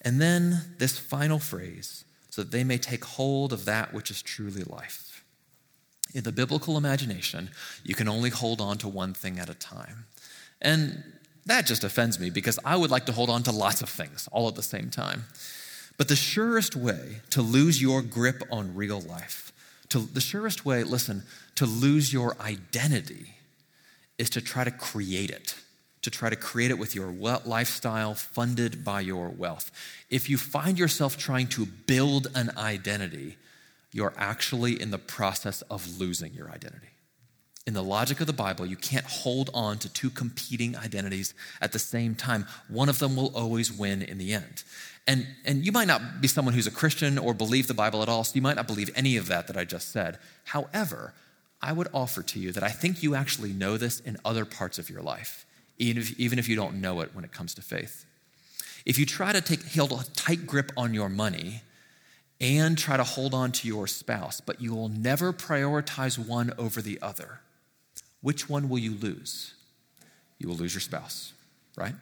And 0.03 0.21
then 0.21 0.75
this 0.79 0.99
final 0.99 1.39
phrase 1.39 2.05
so 2.31 2.43
that 2.43 2.53
they 2.53 2.65
may 2.65 2.79
take 2.79 3.05
hold 3.05 3.53
of 3.53 3.65
that 3.65 3.93
which 3.93 4.11
is 4.11 4.23
truly 4.23 4.63
life. 4.63 5.25
In 6.15 6.25
the 6.25 6.33
biblical 6.33 6.77
imagination, 6.77 7.51
you 7.85 7.95
can 7.95 8.09
only 8.09 8.31
hold 8.31 8.61
on 8.61 8.79
to 8.79 8.89
one 8.89 9.15
thing 9.15 9.39
at 9.39 9.51
a 9.51 9.55
time. 9.55 10.07
And 10.61 11.03
that 11.47 11.67
just 11.67 11.85
offends 11.85 12.19
me 12.19 12.31
because 12.31 12.59
I 12.65 12.77
would 12.77 12.91
like 12.91 13.07
to 13.07 13.13
hold 13.13 13.31
on 13.31 13.43
to 13.45 13.53
lots 13.53 13.83
of 13.83 13.89
things 13.89 14.29
all 14.33 14.49
at 14.49 14.55
the 14.55 14.63
same 14.63 14.91
time. 14.91 15.25
But 15.97 16.09
the 16.09 16.17
surest 16.17 16.75
way 16.75 17.21
to 17.31 17.43
lose 17.43 17.83
your 17.83 18.03
grip 18.03 18.43
on 18.51 18.75
real 18.75 19.01
life, 19.01 19.53
to, 19.91 19.99
the 19.99 20.21
surest 20.21 20.65
way, 20.65 20.83
listen, 20.83 21.25
to 21.57 21.67
lose 21.67 22.13
your 22.13 22.37
identity 22.41 23.35
is 24.19 24.31
to 24.31 24.41
try 24.41 24.65
to 24.65 24.71
create 24.71 25.31
it 25.31 25.57
to 26.03 26.11
try 26.11 26.31
to 26.31 26.37
create 26.37 26.71
it 26.71 26.79
with 26.79 26.95
your 26.95 27.13
lifestyle 27.45 28.15
funded 28.15 28.85
by 28.85 29.01
your 29.01 29.29
wealth. 29.29 29.71
If 30.09 30.31
you 30.31 30.39
find 30.39 30.79
yourself 30.79 31.19
trying 31.19 31.49
to 31.49 31.67
build 31.67 32.29
an 32.35 32.51
identity, 32.57 33.37
you're 33.93 34.15
actually 34.17 34.81
in 34.81 34.91
the 34.91 34.99
process 34.99 35.63
of 35.63 35.99
losing 35.99 36.33
your 36.33 36.51
identity. 36.51 36.87
In 37.67 37.75
the 37.75 37.83
logic 37.83 38.21
of 38.21 38.27
the 38.27 38.33
Bible, 38.33 38.65
you 38.65 38.77
can't 38.77 39.05
hold 39.05 39.51
on 39.53 39.79
to 39.79 39.93
two 39.93 40.11
competing 40.11 40.75
identities 40.77 41.35
at 41.61 41.73
the 41.73 41.79
same 41.79 42.15
time. 42.15 42.47
One 42.69 42.89
of 42.89 42.99
them 42.99 43.15
will 43.15 43.37
always 43.37 43.71
win 43.71 44.03
in 44.03 44.17
the 44.17 44.33
end. 44.33 44.65
And, 45.07 45.27
and 45.45 45.65
you 45.65 45.71
might 45.71 45.87
not 45.87 46.21
be 46.21 46.29
someone 46.29 46.55
who's 46.55 46.67
a 46.67 46.73
Christian 46.73 47.19
or 47.19 47.35
believe 47.35 47.69
the 47.69 47.75
Bible 47.75 48.03
at 48.03 48.09
all, 48.09 48.25
so 48.25 48.35
you 48.35 48.43
might 48.43 48.57
not 48.57 48.67
believe 48.67 48.91
any 48.97 49.17
of 49.17 49.27
that 49.29 49.47
that 49.49 49.57
I 49.57 49.65
just 49.65 49.91
said. 49.93 50.19
However, 50.45 51.13
I 51.61 51.73
would 51.73 51.89
offer 51.93 52.23
to 52.23 52.41
you 52.41 52.53
that 52.53 52.63
I 52.63 52.71
think 52.71 53.03
you 53.03 53.15
actually 53.15 53.53
know 53.53 53.77
this 53.77 54.01
in 54.01 54.17
other 54.25 54.47
parts 54.47 54.79
of 54.79 54.89
your 54.89 55.03
life 55.03 55.45
even 55.81 56.03
if, 56.03 56.21
even 56.21 56.39
if 56.39 56.49
you 56.49 56.55
don't 56.55 56.81
know 56.81 57.01
it 57.01 57.11
when 57.15 57.25
it 57.25 57.33
comes 57.33 57.55
to 57.55 57.63
faith. 57.63 58.05
If 58.85 58.99
you 58.99 59.07
try 59.07 59.33
to 59.33 59.41
take 59.41 59.65
hold 59.65 60.01
a 60.01 60.05
tight 60.13 60.47
grip 60.47 60.73
on 60.77 60.95
your 60.95 61.09
money 61.09 61.63
and 62.41 62.79
try 62.79 62.97
to 62.97 63.05
hold 63.05 63.35
on 63.35 63.53
to 63.53 63.69
your 63.69 63.87
spouse, 63.87 64.41
but 64.41 64.61
you 64.61 64.75
will 64.75 64.89
never 64.89 65.33
prioritize 65.33 66.19
one 66.19 66.53
over 66.59 66.81
the 66.81 67.01
other, 67.03 67.41
which 68.21 68.49
one 68.49 68.69
will 68.69 68.79
you 68.79 68.95
lose? 68.95 69.55
You 70.39 70.49
will 70.49 70.57
lose 70.57 70.75
your 70.75 70.81
spouse, 70.81 71.33
right? 71.77 71.95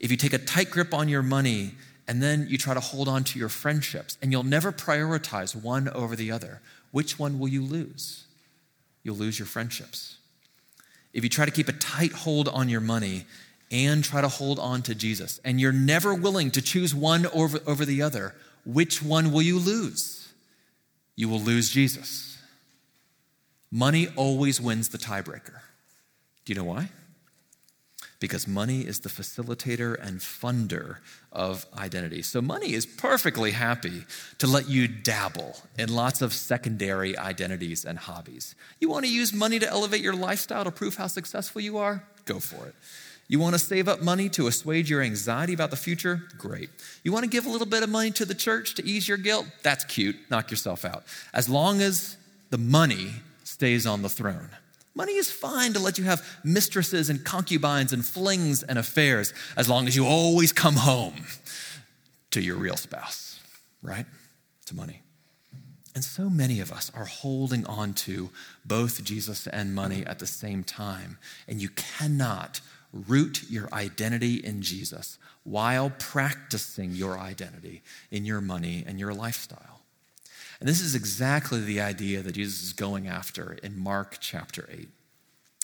If 0.00 0.10
you 0.10 0.16
take 0.16 0.32
a 0.32 0.38
tight 0.38 0.70
grip 0.70 0.92
on 0.92 1.08
your 1.08 1.22
money 1.22 1.72
and 2.08 2.22
then 2.22 2.46
you 2.48 2.58
try 2.58 2.74
to 2.74 2.80
hold 2.80 3.08
on 3.08 3.24
to 3.24 3.38
your 3.38 3.48
friendships 3.48 4.18
and 4.20 4.32
you'll 4.32 4.42
never 4.42 4.72
prioritize 4.72 5.54
one 5.54 5.88
over 5.90 6.16
the 6.16 6.30
other, 6.30 6.60
which 6.90 7.18
one 7.18 7.38
will 7.38 7.48
you 7.48 7.62
lose? 7.62 8.24
You'll 9.02 9.16
lose 9.16 9.38
your 9.38 9.46
friendships. 9.46 10.18
If 11.12 11.24
you 11.24 11.30
try 11.30 11.44
to 11.44 11.50
keep 11.50 11.68
a 11.68 11.72
tight 11.72 12.12
hold 12.12 12.48
on 12.48 12.68
your 12.68 12.80
money 12.80 13.26
and 13.70 14.02
try 14.02 14.20
to 14.20 14.28
hold 14.28 14.58
on 14.58 14.82
to 14.82 14.94
Jesus, 14.94 15.40
and 15.44 15.60
you're 15.60 15.72
never 15.72 16.14
willing 16.14 16.50
to 16.52 16.62
choose 16.62 16.94
one 16.94 17.26
over, 17.26 17.58
over 17.66 17.84
the 17.84 18.02
other, 18.02 18.34
which 18.64 19.02
one 19.02 19.32
will 19.32 19.42
you 19.42 19.58
lose? 19.58 20.32
You 21.16 21.28
will 21.28 21.40
lose 21.40 21.70
Jesus. 21.70 22.38
Money 23.70 24.08
always 24.16 24.60
wins 24.60 24.88
the 24.88 24.98
tiebreaker. 24.98 25.60
Do 26.44 26.52
you 26.52 26.54
know 26.54 26.64
why? 26.64 26.90
Because 28.22 28.46
money 28.46 28.82
is 28.82 29.00
the 29.00 29.08
facilitator 29.08 30.00
and 30.00 30.20
funder 30.20 30.98
of 31.32 31.66
identity. 31.76 32.22
So, 32.22 32.40
money 32.40 32.72
is 32.72 32.86
perfectly 32.86 33.50
happy 33.50 34.04
to 34.38 34.46
let 34.46 34.68
you 34.68 34.86
dabble 34.86 35.56
in 35.76 35.92
lots 35.92 36.22
of 36.22 36.32
secondary 36.32 37.18
identities 37.18 37.84
and 37.84 37.98
hobbies. 37.98 38.54
You 38.78 38.88
want 38.88 39.04
to 39.06 39.12
use 39.12 39.32
money 39.32 39.58
to 39.58 39.68
elevate 39.68 40.02
your 40.02 40.14
lifestyle 40.14 40.62
to 40.62 40.70
prove 40.70 40.94
how 40.94 41.08
successful 41.08 41.60
you 41.60 41.78
are? 41.78 42.04
Go 42.24 42.38
for 42.38 42.64
it. 42.68 42.76
You 43.26 43.40
want 43.40 43.56
to 43.56 43.58
save 43.58 43.88
up 43.88 44.00
money 44.00 44.28
to 44.30 44.46
assuage 44.46 44.88
your 44.88 45.02
anxiety 45.02 45.52
about 45.52 45.70
the 45.70 45.76
future? 45.76 46.22
Great. 46.38 46.70
You 47.02 47.10
want 47.10 47.24
to 47.24 47.28
give 47.30 47.44
a 47.44 47.48
little 47.48 47.66
bit 47.66 47.82
of 47.82 47.88
money 47.88 48.12
to 48.12 48.24
the 48.24 48.36
church 48.36 48.76
to 48.76 48.86
ease 48.86 49.08
your 49.08 49.18
guilt? 49.18 49.46
That's 49.64 49.84
cute. 49.84 50.14
Knock 50.30 50.52
yourself 50.52 50.84
out. 50.84 51.02
As 51.34 51.48
long 51.48 51.80
as 51.80 52.16
the 52.50 52.58
money 52.58 53.14
stays 53.42 53.84
on 53.84 54.02
the 54.02 54.08
throne. 54.08 54.50
Money 54.94 55.14
is 55.14 55.30
fine 55.30 55.72
to 55.72 55.78
let 55.78 55.98
you 55.98 56.04
have 56.04 56.24
mistresses 56.44 57.08
and 57.08 57.24
concubines 57.24 57.92
and 57.92 58.04
flings 58.04 58.62
and 58.62 58.78
affairs 58.78 59.32
as 59.56 59.68
long 59.68 59.86
as 59.86 59.96
you 59.96 60.06
always 60.06 60.52
come 60.52 60.76
home 60.76 61.24
to 62.30 62.40
your 62.40 62.56
real 62.56 62.76
spouse, 62.76 63.40
right? 63.82 64.06
To 64.66 64.76
money. 64.76 65.02
And 65.94 66.04
so 66.04 66.30
many 66.30 66.60
of 66.60 66.72
us 66.72 66.90
are 66.94 67.04
holding 67.04 67.66
on 67.66 67.92
to 67.94 68.30
both 68.64 69.04
Jesus 69.04 69.46
and 69.46 69.74
money 69.74 70.06
at 70.06 70.18
the 70.18 70.26
same 70.26 70.64
time. 70.64 71.18
And 71.46 71.60
you 71.60 71.68
cannot 71.70 72.60
root 72.92 73.44
your 73.50 73.68
identity 73.72 74.36
in 74.36 74.62
Jesus 74.62 75.18
while 75.44 75.90
practicing 75.98 76.92
your 76.92 77.18
identity 77.18 77.82
in 78.10 78.24
your 78.24 78.40
money 78.40 78.84
and 78.86 78.98
your 78.98 79.12
lifestyle. 79.12 79.81
And 80.62 80.68
this 80.68 80.80
is 80.80 80.94
exactly 80.94 81.60
the 81.60 81.80
idea 81.80 82.22
that 82.22 82.36
Jesus 82.36 82.62
is 82.62 82.72
going 82.72 83.08
after 83.08 83.54
in 83.64 83.76
Mark 83.76 84.18
chapter 84.20 84.68
8. 84.70 84.88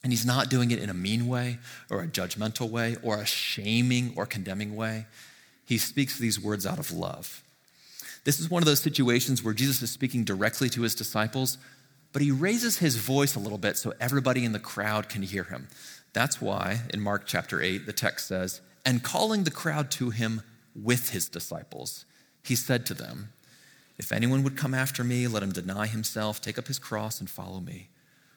And 0.03 0.13
he's 0.13 0.27
not 0.27 0.51
doing 0.51 0.73
it 0.73 0.81
in 0.81 0.91
a 0.91 0.95
mean 0.95 1.29
way 1.29 1.59
or 1.89 2.03
a 2.03 2.09
judgmental 2.09 2.69
way 2.69 2.97
or 3.01 3.19
a 3.19 3.25
shaming 3.25 4.13
or 4.17 4.27
condemning 4.27 4.75
way. 4.75 5.07
He 5.65 5.79
speaks 5.79 6.19
these 6.19 6.41
words 6.41 6.67
out 6.67 6.81
of 6.81 6.91
love. 6.91 7.45
This 8.25 8.41
is 8.41 8.51
one 8.51 8.61
of 8.61 8.67
those 8.67 8.81
situations 8.81 9.41
where 9.41 9.55
Jesus 9.55 9.81
is 9.83 9.93
speaking 9.93 10.25
directly 10.25 10.69
to 10.71 10.83
his 10.83 10.97
disciples, 10.97 11.59
but 12.13 12.21
he 12.21 12.33
raises 12.33 12.79
his 12.79 12.97
voice 12.97 13.37
a 13.37 13.41
little 13.41 13.57
bit 13.57 13.77
so 13.77 13.95
everybody 14.01 14.45
in 14.45 14.51
the 14.51 14.59
crowd 14.59 15.09
can 15.09 15.23
hear 15.23 15.45
him. 15.45 15.69
That's 16.13 16.41
why 16.41 16.81
in 16.93 17.01
Mark 17.01 17.23
chapter 17.25 17.63
8, 17.63 17.87
the 17.87 17.93
text 17.93 18.27
says, 18.27 18.63
And 18.85 19.05
calling 19.05 19.45
the 19.45 19.53
crowd 19.53 19.93
to 19.93 20.11
him 20.11 20.43
with 20.75 21.11
his 21.11 21.29
disciples, 21.29 22.05
he 22.43 22.57
said 22.57 22.85
to 22.87 22.95
them, 22.95 23.29
If 23.99 24.13
anyone 24.13 24.43
would 24.45 24.57
come 24.57 24.75
after 24.75 25.03
me, 25.03 25.27
let 25.27 25.43
him 25.43 25.53
deny 25.53 25.87
himself, 25.87 26.41
take 26.41 26.59
up 26.59 26.69
his 26.69 26.79
cross, 26.79 27.21
and 27.21 27.29
follow 27.29 27.61
me. 27.61 27.89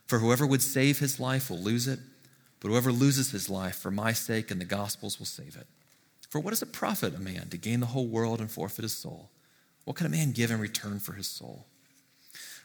For 0.07 0.19
whoever 0.19 0.45
would 0.45 0.61
save 0.61 0.99
his 0.99 1.19
life 1.19 1.49
will 1.49 1.59
lose 1.59 1.87
it, 1.87 1.99
but 2.59 2.69
whoever 2.69 2.91
loses 2.91 3.31
his 3.31 3.49
life 3.49 3.75
for 3.75 3.91
my 3.91 4.13
sake 4.13 4.51
and 4.51 4.59
the 4.59 4.65
gospel's 4.65 5.19
will 5.19 5.25
save 5.25 5.55
it. 5.55 5.67
For 6.29 6.39
what 6.39 6.51
does 6.51 6.61
it 6.61 6.73
profit 6.73 7.15
a 7.15 7.19
man 7.19 7.49
to 7.49 7.57
gain 7.57 7.79
the 7.79 7.87
whole 7.87 8.07
world 8.07 8.39
and 8.39 8.49
forfeit 8.49 8.83
his 8.83 8.95
soul? 8.95 9.29
What 9.85 9.97
can 9.97 10.05
a 10.05 10.09
man 10.09 10.31
give 10.31 10.51
in 10.51 10.59
return 10.59 10.99
for 10.99 11.13
his 11.13 11.27
soul? 11.27 11.65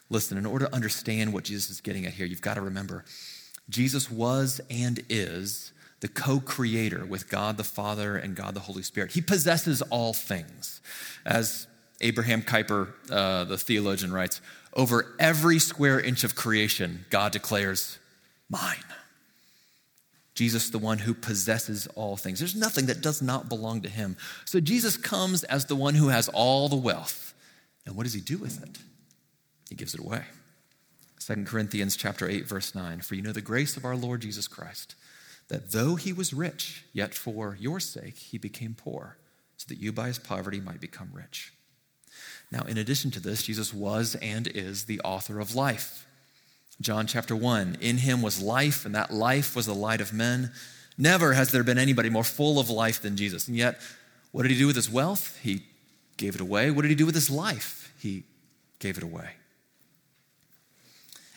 Listen, 0.08 0.38
in 0.38 0.46
order 0.46 0.66
to 0.66 0.74
understand 0.74 1.32
what 1.32 1.44
Jesus 1.44 1.70
is 1.70 1.80
getting 1.80 2.06
at 2.06 2.14
here, 2.14 2.26
you've 2.26 2.40
got 2.40 2.54
to 2.54 2.60
remember 2.60 3.04
Jesus 3.68 4.10
was 4.10 4.60
and 4.70 5.02
is 5.08 5.72
the 6.00 6.08
co 6.08 6.40
creator 6.40 7.04
with 7.04 7.28
God 7.28 7.56
the 7.56 7.64
Father 7.64 8.16
and 8.16 8.36
God 8.36 8.54
the 8.54 8.60
Holy 8.60 8.82
Spirit. 8.82 9.12
He 9.12 9.20
possesses 9.20 9.82
all 9.82 10.12
things. 10.12 10.80
As 11.24 11.66
Abraham 12.00 12.42
Kuyper, 12.42 12.92
uh, 13.10 13.44
the 13.44 13.58
theologian, 13.58 14.12
writes, 14.12 14.40
over 14.74 15.14
every 15.18 15.58
square 15.58 15.98
inch 15.98 16.24
of 16.24 16.34
creation, 16.34 17.06
God 17.10 17.32
declares, 17.32 17.98
mine. 18.48 18.76
Jesus, 20.34 20.68
the 20.68 20.78
one 20.78 20.98
who 20.98 21.14
possesses 21.14 21.86
all 21.94 22.18
things. 22.18 22.38
There's 22.38 22.54
nothing 22.54 22.86
that 22.86 23.00
does 23.00 23.22
not 23.22 23.48
belong 23.48 23.80
to 23.82 23.88
him. 23.88 24.18
So 24.44 24.60
Jesus 24.60 24.98
comes 24.98 25.44
as 25.44 25.64
the 25.64 25.74
one 25.74 25.94
who 25.94 26.08
has 26.08 26.28
all 26.28 26.68
the 26.68 26.76
wealth. 26.76 27.32
And 27.86 27.96
what 27.96 28.02
does 28.02 28.12
he 28.12 28.20
do 28.20 28.36
with 28.36 28.62
it? 28.62 28.78
He 29.70 29.74
gives 29.74 29.94
it 29.94 30.00
away. 30.00 30.24
2 31.26 31.44
Corinthians 31.44 31.96
chapter 31.96 32.28
8 32.28 32.46
verse 32.46 32.72
9 32.72 33.00
for 33.00 33.16
you 33.16 33.22
know 33.22 33.32
the 33.32 33.40
grace 33.40 33.76
of 33.76 33.84
our 33.84 33.96
Lord 33.96 34.20
Jesus 34.20 34.46
Christ 34.46 34.94
that 35.48 35.72
though 35.72 35.96
he 35.96 36.12
was 36.12 36.32
rich 36.32 36.84
yet 36.92 37.14
for 37.14 37.56
your 37.58 37.80
sake 37.80 38.16
he 38.16 38.38
became 38.38 38.74
poor 38.74 39.16
so 39.56 39.64
that 39.68 39.80
you 39.80 39.90
by 39.90 40.06
his 40.06 40.20
poverty 40.20 40.60
might 40.60 40.80
become 40.80 41.10
rich. 41.12 41.52
Now 42.50 42.62
in 42.62 42.78
addition 42.78 43.10
to 43.12 43.20
this 43.20 43.42
Jesus 43.42 43.74
was 43.74 44.14
and 44.16 44.46
is 44.46 44.84
the 44.84 45.00
author 45.00 45.40
of 45.40 45.54
life. 45.54 46.06
John 46.80 47.06
chapter 47.06 47.34
1 47.34 47.78
in 47.80 47.98
him 47.98 48.22
was 48.22 48.42
life 48.42 48.84
and 48.84 48.94
that 48.94 49.12
life 49.12 49.56
was 49.56 49.66
the 49.66 49.74
light 49.74 50.00
of 50.00 50.12
men. 50.12 50.52
Never 50.98 51.32
has 51.32 51.50
there 51.50 51.64
been 51.64 51.78
anybody 51.78 52.10
more 52.10 52.24
full 52.24 52.58
of 52.58 52.70
life 52.70 53.00
than 53.00 53.16
Jesus. 53.16 53.48
And 53.48 53.56
yet 53.56 53.80
what 54.32 54.42
did 54.42 54.50
he 54.50 54.58
do 54.58 54.66
with 54.66 54.76
his 54.76 54.90
wealth? 54.90 55.38
He 55.42 55.62
gave 56.16 56.34
it 56.34 56.40
away. 56.40 56.70
What 56.70 56.82
did 56.82 56.88
he 56.88 56.94
do 56.94 57.06
with 57.06 57.14
his 57.14 57.30
life? 57.30 57.92
He 57.98 58.24
gave 58.78 58.98
it 58.98 59.02
away. 59.02 59.30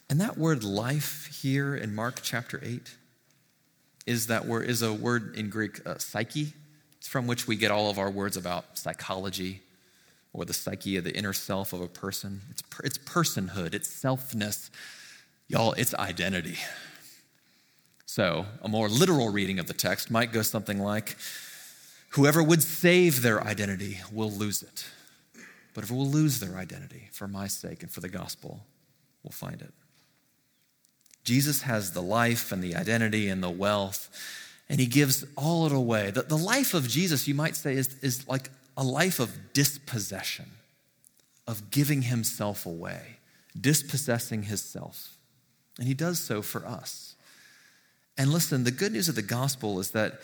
And 0.09 0.19
that 0.19 0.37
word 0.37 0.63
life 0.63 1.39
here 1.41 1.75
in 1.75 1.93
Mark 1.93 2.19
chapter 2.21 2.59
8 2.63 2.95
is 4.05 4.27
that 4.27 4.45
word 4.45 4.69
is 4.69 4.81
a 4.81 4.91
word 4.91 5.35
in 5.35 5.49
Greek 5.49 5.85
uh, 5.85 5.97
psyche. 5.99 6.53
It's 6.97 7.07
from 7.07 7.27
which 7.27 7.47
we 7.47 7.55
get 7.55 7.71
all 7.71 7.89
of 7.89 7.99
our 7.99 8.09
words 8.09 8.35
about 8.35 8.77
psychology 8.77 9.61
or 10.33 10.45
the 10.45 10.53
psyche 10.53 10.97
of 10.97 11.03
the 11.03 11.15
inner 11.15 11.33
self 11.33 11.73
of 11.73 11.81
a 11.81 11.87
person. 11.87 12.41
It's, 12.51 12.63
it's 12.83 12.97
personhood, 12.97 13.73
it's 13.73 13.87
selfness. 13.87 14.69
Y'all, 15.47 15.73
it's 15.73 15.93
identity. 15.95 16.57
So, 18.05 18.45
a 18.61 18.67
more 18.67 18.89
literal 18.89 19.29
reading 19.29 19.59
of 19.59 19.67
the 19.67 19.73
text 19.73 20.09
might 20.11 20.31
go 20.31 20.41
something 20.41 20.79
like 20.79 21.15
Whoever 22.11 22.41
would 22.41 22.63
save 22.63 23.21
their 23.21 23.43
identity 23.43 23.99
will 24.11 24.31
lose 24.31 24.63
it. 24.63 24.85
But 25.73 25.83
if 25.83 25.91
it 25.91 25.93
will 25.93 26.09
lose 26.09 26.39
their 26.39 26.57
identity 26.57 27.09
for 27.11 27.27
my 27.27 27.47
sake 27.47 27.83
and 27.83 27.91
for 27.91 28.01
the 28.01 28.09
gospel, 28.09 28.65
we'll 29.23 29.31
find 29.31 29.61
it. 29.61 29.73
Jesus 31.23 31.61
has 31.61 31.91
the 31.91 32.01
life 32.01 32.51
and 32.51 32.63
the 32.63 32.75
identity 32.75 33.29
and 33.29 33.43
the 33.43 33.49
wealth, 33.49 34.09
and 34.67 34.79
he 34.79 34.87
gives 34.87 35.23
all 35.35 35.67
it 35.67 35.71
away. 35.71 36.09
The, 36.09 36.23
the 36.23 36.37
life 36.37 36.73
of 36.73 36.87
Jesus, 36.87 37.27
you 37.27 37.35
might 37.35 37.55
say, 37.55 37.75
is, 37.75 37.95
is 38.01 38.27
like 38.27 38.49
a 38.79 38.83
life 38.83 39.19
of 39.19 39.51
dispossession, 39.51 40.45
of 41.45 41.69
giving 41.69 42.03
himself 42.03 42.65
away, 42.65 43.17
dispossessing 43.59 44.43
himself. 44.43 45.17
And 45.77 45.85
he 45.85 45.93
does 45.93 46.17
so 46.17 46.41
for 46.41 46.65
us. 46.65 47.15
And 48.17 48.31
listen, 48.31 48.63
the 48.63 48.71
good 48.71 48.93
news 48.93 49.09
of 49.09 49.15
the 49.15 49.21
gospel 49.21 49.81
is 49.81 49.91
that 49.91 50.21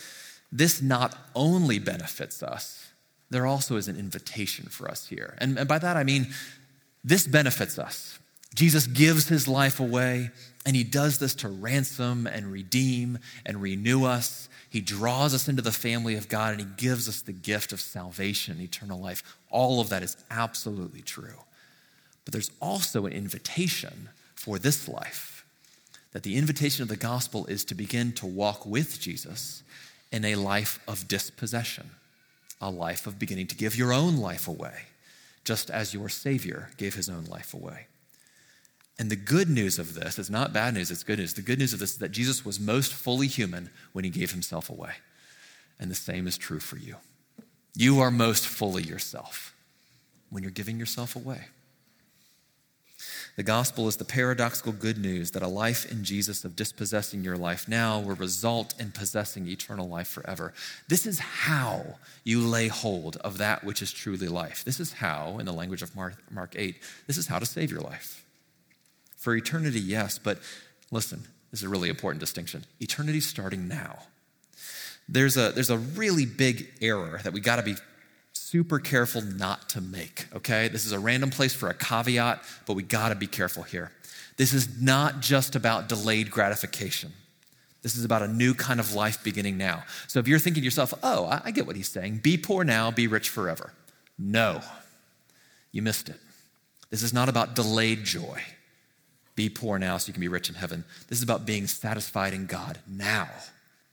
this 0.54 0.82
not 0.82 1.18
only 1.36 1.80
benefits 1.80 2.42
us, 2.42 2.88
there 3.30 3.46
also 3.46 3.76
is 3.76 3.90
an 3.90 4.00
invitation 4.00 4.68
for 4.68 4.90
us 4.90 5.06
here. 5.06 5.36
And, 5.40 5.60
and 5.60 5.68
by 5.68 5.80
that 5.80 5.98
I 5.98 6.06
mean, 6.06 6.28
this 7.04 7.28
benefits 7.28 7.78
us. 7.78 8.20
Jesus 8.54 8.88
gives 8.88 9.28
his 9.28 9.50
life 9.50 9.82
away, 9.82 10.32
and 10.66 10.78
he 10.78 10.86
does 10.86 11.20
this 11.20 11.36
to 11.36 11.50
ransom 11.50 12.26
and 12.26 12.50
redeem 12.54 13.20
and 13.46 13.62
renew 13.62 14.06
us. 14.06 14.48
He 14.76 14.82
draws 14.82 15.34
us 15.34 15.48
into 15.48 15.62
the 15.62 15.72
family 15.72 16.16
of 16.16 16.28
God, 16.28 16.52
and 16.52 16.60
he 16.60 16.68
gives 16.76 17.08
us 17.08 17.22
the 17.22 17.32
gift 17.32 17.72
of 17.72 17.80
salvation 17.80 18.60
eternal 18.60 19.00
life. 19.00 19.24
All 19.50 19.80
of 19.80 19.88
that 19.88 20.04
is 20.04 20.18
absolutely 20.30 21.00
true. 21.00 21.38
But 22.26 22.34
there's 22.34 22.52
also 22.60 23.06
an 23.06 23.14
invitation 23.14 24.10
for 24.36 24.60
this 24.60 24.90
life 24.90 25.46
that 26.12 26.24
the 26.24 26.36
invitation 26.36 26.84
of 26.84 26.90
the 26.90 26.98
gospel 26.98 27.46
is 27.46 27.64
to 27.64 27.74
begin 27.74 28.12
to 28.16 28.26
walk 28.26 28.66
with 28.66 29.00
Jesus 29.00 29.64
in 30.12 30.26
a 30.26 30.36
life 30.36 30.82
of 30.90 31.08
dispossession, 31.08 31.92
a 32.60 32.70
life 32.70 33.08
of 33.08 33.18
beginning 33.18 33.48
to 33.48 33.56
give 33.56 33.78
your 33.78 33.94
own 33.94 34.18
life 34.18 34.46
away, 34.46 34.88
just 35.46 35.72
as 35.72 35.94
your 35.94 36.10
Savior 36.10 36.72
gave 36.76 36.96
his 36.96 37.08
own 37.08 37.24
life 37.30 37.54
away. 37.54 37.88
And 38.98 39.10
the 39.10 39.16
good 39.16 39.50
news 39.50 39.78
of 39.78 39.94
this 39.94 40.18
is 40.18 40.30
not 40.30 40.54
bad 40.54 40.74
news, 40.74 40.90
it's 40.90 41.04
good 41.04 41.20
news. 41.20 41.34
The 41.34 41.42
good 41.42 41.60
news 41.60 41.74
of 41.74 41.80
this 41.80 41.92
is 41.92 41.98
that 41.98 42.12
Jesus 42.12 42.46
was 42.46 42.60
most 42.60 42.94
fully 42.94 43.28
human 43.28 43.70
when 43.92 44.06
he 44.06 44.10
gave 44.10 44.32
himself 44.32 44.70
away. 44.70 44.94
And 45.80 45.92
the 45.92 45.96
same 45.96 46.28
is 46.28 46.38
true 46.38 46.60
for 46.60 46.78
you. 46.78 46.96
You 47.76 48.00
are 48.00 48.12
most 48.12 48.48
fully 48.48 48.84
yourself 48.84 49.54
when 50.30 50.44
you're 50.44 50.52
giving 50.52 50.80
yourself 50.80 51.16
away. 51.16 51.48
The 53.36 53.44
gospel 53.44 53.90
is 53.90 53.98
the 53.98 54.06
paradoxical 54.06 54.72
good 54.72 54.98
news 54.98 55.32
that 55.32 55.44
a 55.44 55.48
life 55.48 55.92
in 55.92 56.06
Jesus 56.06 56.46
of 56.46 56.56
dispossessing 56.56 57.22
your 57.22 57.36
life 57.36 57.68
now 57.68 58.00
will 58.00 58.16
result 58.16 58.74
in 58.80 58.92
possessing 58.92 59.46
eternal 59.48 59.90
life 59.90 60.08
forever. 60.08 60.54
This 60.88 61.06
is 61.06 61.20
how 61.20 61.98
you 62.24 62.40
lay 62.40 62.70
hold 62.70 63.18
of 63.18 63.38
that 63.40 63.66
which 63.66 63.82
is 63.82 63.92
truly 63.92 64.30
life. 64.30 64.64
This 64.64 64.80
is 64.80 64.94
how, 64.94 65.38
in 65.38 65.46
the 65.46 65.52
language 65.52 65.82
of 65.82 65.94
Mark, 65.98 66.16
Mark 66.32 66.56
8, 66.56 66.78
this 67.08 67.18
is 67.18 67.28
how 67.28 67.40
to 67.40 67.46
save 67.46 67.72
your 67.72 67.82
life. 67.82 68.25
For 69.26 69.36
eternity, 69.36 69.80
yes, 69.80 70.20
but 70.20 70.38
listen, 70.92 71.24
this 71.50 71.62
is 71.62 71.64
a 71.64 71.70
really 71.70 71.90
important 71.90 72.20
distinction. 72.20 72.64
Eternity 72.80 73.20
starting 73.20 73.68
now. 73.68 73.98
There's 75.10 75.36
a, 75.36 75.52
there's 75.52 75.72
a 75.72 75.80
really 75.80 76.28
big 76.28 76.68
error 76.80 77.20
that 77.24 77.34
we 77.34 77.40
got 77.40 77.56
to 77.56 77.64
be 77.64 77.74
super 78.34 78.78
careful 78.78 79.24
not 79.24 79.68
to 79.70 79.82
make, 79.82 80.28
okay? 80.32 80.68
This 80.68 80.86
is 80.86 80.92
a 80.92 81.00
random 81.00 81.32
place 81.32 81.56
for 81.56 81.70
a 81.70 81.74
caveat, 81.74 82.44
but 82.68 82.76
we 82.76 82.84
gotta 82.84 83.16
be 83.16 83.26
careful 83.26 83.64
here. 83.64 83.92
This 84.38 84.54
is 84.54 84.80
not 84.80 85.22
just 85.22 85.56
about 85.56 85.90
delayed 85.90 86.30
gratification. 86.30 87.12
This 87.82 87.96
is 87.96 88.06
about 88.06 88.22
a 88.22 88.28
new 88.28 88.54
kind 88.54 88.80
of 88.80 88.94
life 88.94 89.24
beginning 89.24 89.58
now. 89.58 89.86
So 90.06 90.20
if 90.20 90.28
you're 90.28 90.38
thinking 90.38 90.62
to 90.62 90.66
yourself, 90.66 90.94
oh, 91.02 91.26
I 91.44 91.50
get 91.50 91.66
what 91.66 91.76
he's 91.76 91.90
saying 91.90 92.20
be 92.20 92.38
poor 92.38 92.64
now, 92.64 92.92
be 92.92 93.08
rich 93.08 93.30
forever. 93.30 93.74
No, 94.20 94.62
you 95.72 95.82
missed 95.82 96.10
it. 96.10 96.20
This 96.92 97.02
is 97.02 97.12
not 97.12 97.28
about 97.28 97.56
delayed 97.56 98.04
joy. 98.04 98.44
Be 99.36 99.50
poor 99.50 99.78
now 99.78 99.98
so 99.98 100.08
you 100.08 100.14
can 100.14 100.22
be 100.22 100.28
rich 100.28 100.50
in 100.50 100.56
heaven. 100.56 100.86
This 101.08 101.18
is 101.18 101.24
about 101.24 101.46
being 101.46 101.68
satisfied 101.68 102.34
in 102.34 102.46
God 102.46 102.80
now. 102.88 103.30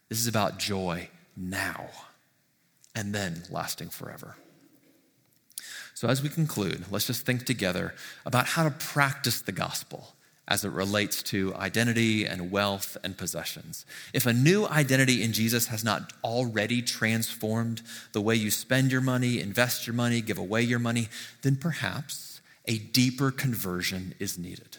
This 0.09 0.20
is 0.20 0.28
about 0.28 0.59
joy 0.59 1.09
now 1.36 1.88
and 2.95 3.14
then 3.14 3.43
lasting 3.51 3.88
forever. 3.88 4.36
So, 5.95 6.09
as 6.09 6.22
we 6.22 6.28
conclude, 6.28 6.84
let's 6.90 7.07
just 7.07 7.24
think 7.24 7.45
together 7.45 7.95
about 8.26 8.47
how 8.47 8.64
to 8.64 8.70
practice 8.70 9.40
the 9.40 9.53
gospel 9.53 10.14
as 10.49 10.64
it 10.64 10.72
relates 10.72 11.22
to 11.22 11.55
identity 11.55 12.26
and 12.26 12.51
wealth 12.51 12.97
and 13.05 13.16
possessions. 13.16 13.86
If 14.12 14.26
a 14.26 14.32
new 14.32 14.66
identity 14.66 15.22
in 15.22 15.32
Jesus 15.32 15.68
has 15.68 15.84
not 15.84 16.12
already 16.24 16.82
transformed 16.82 17.82
the 18.12 18.20
way 18.20 18.34
you 18.34 18.51
spend 18.51 18.90
your 18.90 19.01
money, 19.01 19.40
invest 19.40 19.86
your 19.86 19.95
money, 19.95 20.20
give 20.20 20.38
away 20.38 20.62
your 20.62 20.80
money, 20.80 21.09
then 21.43 21.57
perhaps 21.57 22.40
a 22.66 22.78
deeper 22.78 23.30
conversion 23.30 24.14
is 24.18 24.36
needed. 24.36 24.78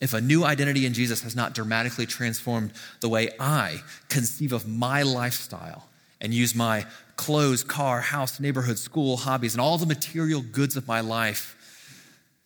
If 0.00 0.14
a 0.14 0.20
new 0.20 0.44
identity 0.44 0.86
in 0.86 0.94
Jesus 0.94 1.22
has 1.22 1.34
not 1.34 1.54
dramatically 1.54 2.06
transformed 2.06 2.72
the 3.00 3.08
way 3.08 3.30
I 3.40 3.82
conceive 4.08 4.52
of 4.52 4.68
my 4.68 5.02
lifestyle 5.02 5.88
and 6.20 6.32
use 6.32 6.54
my 6.54 6.86
clothes, 7.16 7.64
car, 7.64 8.00
house, 8.00 8.38
neighborhood, 8.38 8.78
school, 8.78 9.16
hobbies, 9.16 9.54
and 9.54 9.60
all 9.60 9.76
the 9.76 9.86
material 9.86 10.40
goods 10.40 10.76
of 10.76 10.86
my 10.86 11.00
life, 11.00 11.56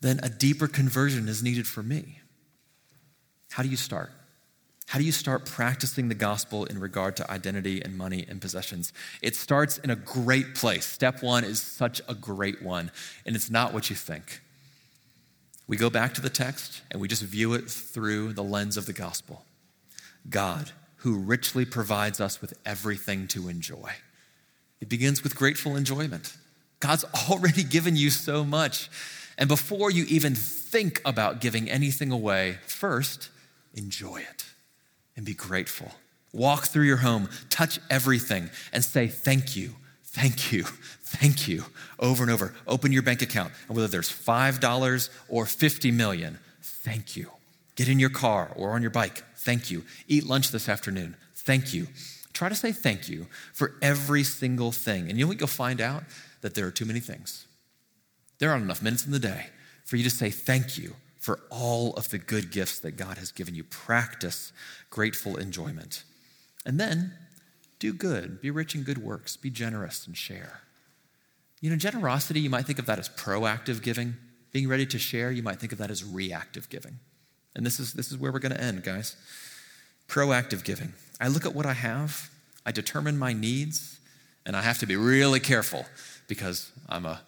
then 0.01 0.19
a 0.23 0.29
deeper 0.29 0.67
conversion 0.67 1.29
is 1.29 1.43
needed 1.43 1.67
for 1.67 1.83
me. 1.83 2.21
How 3.51 3.63
do 3.63 3.69
you 3.69 3.77
start? 3.77 4.11
How 4.87 4.99
do 4.99 5.05
you 5.05 5.13
start 5.13 5.47
practicing 5.47 6.09
the 6.09 6.15
gospel 6.15 6.65
in 6.65 6.79
regard 6.79 7.17
to 7.17 7.31
identity 7.31 7.83
and 7.83 7.97
money 7.97 8.27
and 8.29 8.41
possessions? 8.41 8.93
It 9.23 9.37
starts 9.37 9.79
in 9.79 9.91
a 9.91 9.97
great 9.97 10.55
place. 10.55 10.85
Step 10.85 11.23
one 11.23 11.45
is 11.45 11.61
such 11.61 12.01
a 12.09 12.15
great 12.15 12.63
one, 12.63 12.91
and 13.25 13.37
it's 13.37 13.51
not 13.51 13.73
what 13.73 13.89
you 13.89 13.97
think. 13.97 14.41
We 15.67 15.77
go 15.77 15.91
back 15.91 16.15
to 16.15 16.21
the 16.21 16.31
text 16.31 16.83
and 16.91 17.01
we 17.01 17.09
just 17.09 17.23
view 17.23 17.55
it 17.55 17.71
through 17.71 18.33
the 18.33 18.43
lens 18.43 18.77
of 18.77 18.87
the 18.87 18.93
gospel. 18.93 19.45
God, 20.29 20.73
who 20.97 21.19
richly 21.19 21.65
provides 21.65 22.21
us 22.21 22.41
with 22.41 22.55
everything 22.65 23.27
to 23.29 23.49
enjoy. 23.49 23.93
It 24.81 24.89
begins 24.89 25.23
with 25.23 25.37
grateful 25.37 25.77
enjoyment. 25.77 26.37
God's 26.81 27.05
already 27.31 27.65
given 27.65 27.97
you 27.97 28.11
so 28.11 28.45
much. 28.45 28.91
And 29.39 29.49
before 29.49 29.91
you 29.91 30.05
even 30.09 30.35
think 30.35 31.01
about 31.05 31.41
giving 31.41 31.71
anything 31.71 32.13
away, 32.13 32.59
first, 32.67 33.31
enjoy 33.75 34.19
it 34.19 34.45
and 35.17 35.25
be 35.25 35.35
grateful. 35.35 35.93
Walk 36.33 36.65
through 36.65 36.85
your 36.85 36.99
home, 36.99 37.29
touch 37.51 37.79
everything, 37.91 38.51
and 38.73 38.85
say, 38.85 39.07
Thank 39.07 39.57
you, 39.57 39.75
thank 40.05 40.53
you, 40.53 40.65
thank 41.17 41.49
you, 41.49 41.65
over 41.99 42.23
and 42.23 42.33
over. 42.33 42.55
Open 42.67 42.93
your 42.93 43.03
bank 43.03 43.23
account, 43.23 43.53
and 43.69 43.77
whether 43.77 43.89
there's 43.89 44.11
$5 44.11 45.11
or 45.29 45.47
50 45.47 45.91
million, 45.91 46.39
thank 46.61 47.17
you. 47.17 47.31
Get 47.77 47.89
in 47.89 47.99
your 47.99 48.11
car 48.11 48.53
or 48.57 48.73
on 48.73 48.83
your 48.83 48.91
bike, 48.91 49.23
thank 49.37 49.71
you. 49.71 49.85
Eat 50.09 50.25
lunch 50.25 50.51
this 50.51 50.69
afternoon, 50.69 51.17
thank 51.35 51.73
you. 51.73 51.87
Try 52.33 52.49
to 52.49 52.55
say 52.55 52.73
thank 52.73 53.09
you 53.09 53.27
for 53.53 53.75
every 53.83 54.25
single 54.25 54.73
thing. 54.73 55.09
And 55.09 55.19
you 55.19 55.25
know 55.25 55.29
what 55.29 55.39
you'll 55.39 55.49
find 55.49 55.81
out? 55.81 56.05
That 56.41 56.55
there 56.55 56.67
are 56.67 56.73
too 56.73 56.87
many 56.87 57.01
things. 57.01 57.47
There 58.39 58.51
aren't 58.51 58.65
enough 58.65 58.83
minutes 58.83 59.07
in 59.07 59.13
the 59.13 59.19
day 59.19 59.47
for 59.85 59.97
you 59.97 60.05
to 60.05 60.11
say 60.11 60.31
thank 60.31 60.77
you 60.77 60.95
for 61.21 61.39
all 61.51 61.93
of 61.95 62.11
the 62.11 62.19
good 62.19 62.51
gifts 62.51 62.81
that 62.81 62.93
God 62.93 63.19
has 63.19 63.31
given 63.31 63.55
you. 63.55 63.63
Practice 63.63 64.53
grateful 64.91 65.37
enjoyment. 65.37 66.03
And 66.67 66.81
then 66.81 67.13
do 67.79 67.93
good, 67.93 68.41
be 68.41 68.51
rich 68.51 68.75
in 68.75 68.83
good 68.83 68.99
works, 68.99 69.37
be 69.37 69.51
generous 69.51 70.07
and 70.07 70.17
share. 70.17 70.63
You 71.63 71.71
know, 71.71 71.77
generosity, 71.77 72.41
you 72.41 72.51
might 72.51 72.67
think 72.67 72.81
of 72.81 72.87
that 72.87 72.99
as 72.99 73.09
proactive 73.09 73.83
giving. 73.83 74.17
Being 74.51 74.69
ready 74.69 74.85
to 74.85 74.99
share, 74.99 75.31
you 75.31 75.43
might 75.43 75.61
think 75.61 75.73
of 75.73 75.79
that 75.79 75.91
as 75.91 76.05
reactive 76.05 76.69
giving. 76.69 76.99
And 77.55 77.65
this 77.65 77.79
is, 77.79 77.93
this 77.93 78.11
is 78.11 78.19
where 78.19 78.33
we're 78.33 78.41
going 78.41 78.53
to 78.53 78.61
end, 78.61 78.83
guys. 78.83 79.17
Proactive 80.09 80.65
giving. 80.65 80.93
I 81.21 81.29
look 81.29 81.47
at 81.47 81.55
what 81.55 81.65
I 81.65 81.73
have, 81.73 82.31
I 82.67 82.73
determine 82.73 83.17
my 83.17 83.33
needs, 83.33 84.01
and 84.45 84.57
I 84.57 84.63
have 84.63 84.79
to 84.79 84.87
be 84.87 84.97
really 84.97 85.39
careful 85.39 85.87
because 86.27 86.73
I'm 86.89 87.07
a 87.07 87.21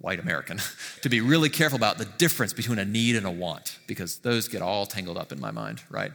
white 0.00 0.20
American 0.20 0.60
to 1.02 1.08
be 1.08 1.22
really 1.22 1.48
careful 1.48 1.76
about 1.76 1.96
the 1.96 2.04
difference 2.04 2.52
between 2.52 2.78
a 2.78 2.84
need 2.84 3.16
and 3.16 3.26
a 3.26 3.30
want 3.30 3.78
because 3.86 4.18
those 4.18 4.48
get 4.48 4.60
all 4.60 4.84
tangled 4.84 5.16
up 5.16 5.32
in 5.32 5.40
my 5.40 5.50
mind, 5.50 5.82
right? 5.88 6.12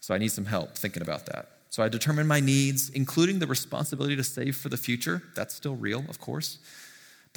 So 0.00 0.14
I 0.14 0.18
need 0.18 0.30
some 0.30 0.44
help 0.44 0.78
thinking 0.78 1.02
about 1.02 1.26
that. 1.26 1.50
So 1.70 1.82
I 1.82 1.88
determine 1.88 2.28
my 2.28 2.38
needs, 2.38 2.90
including 2.90 3.40
the 3.40 3.46
responsibility 3.48 4.14
to 4.14 4.24
save 4.24 4.56
for 4.56 4.68
the 4.68 4.76
future. 4.76 5.22
That's 5.34 5.54
still 5.54 5.74
real, 5.74 6.04
of 6.08 6.20
course. 6.20 6.58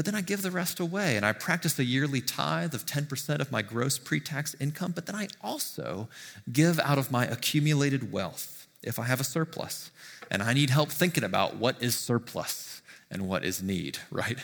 But 0.02 0.08
then 0.08 0.16
I 0.16 0.22
give 0.22 0.41
the 0.41 0.49
rest 0.49 0.80
away 0.80 1.16
and 1.16 1.24
I 1.24 1.32
practice 1.32 1.78
a 1.78 1.84
yearly 1.84 2.22
tithe 2.22 2.74
of 2.74 2.88
10% 2.88 3.39
of 3.39 3.52
my 3.52 3.62
gross 3.62 3.99
pre 3.99 4.20
tax 4.20 4.56
income. 4.60 4.93
But 4.93 5.06
then 5.06 5.14
I 5.14 5.28
also 5.43 6.10
give 6.52 6.80
out 6.80 6.97
of 6.97 7.12
my 7.12 7.28
accumulated 7.28 8.12
wealth 8.12 8.66
if 8.82 8.97
I 8.97 9.04
have 9.04 9.20
a 9.20 9.24
surplus. 9.24 9.91
And 10.32 10.41
I 10.41 10.54
need 10.54 10.72
help 10.72 10.89
thinking 10.89 11.24
about 11.24 11.58
what 11.58 11.76
is 11.84 11.93
surplus 11.93 12.82
and 13.12 13.28
what 13.28 13.45
is 13.45 13.62
need, 13.62 13.99
right? 14.10 14.39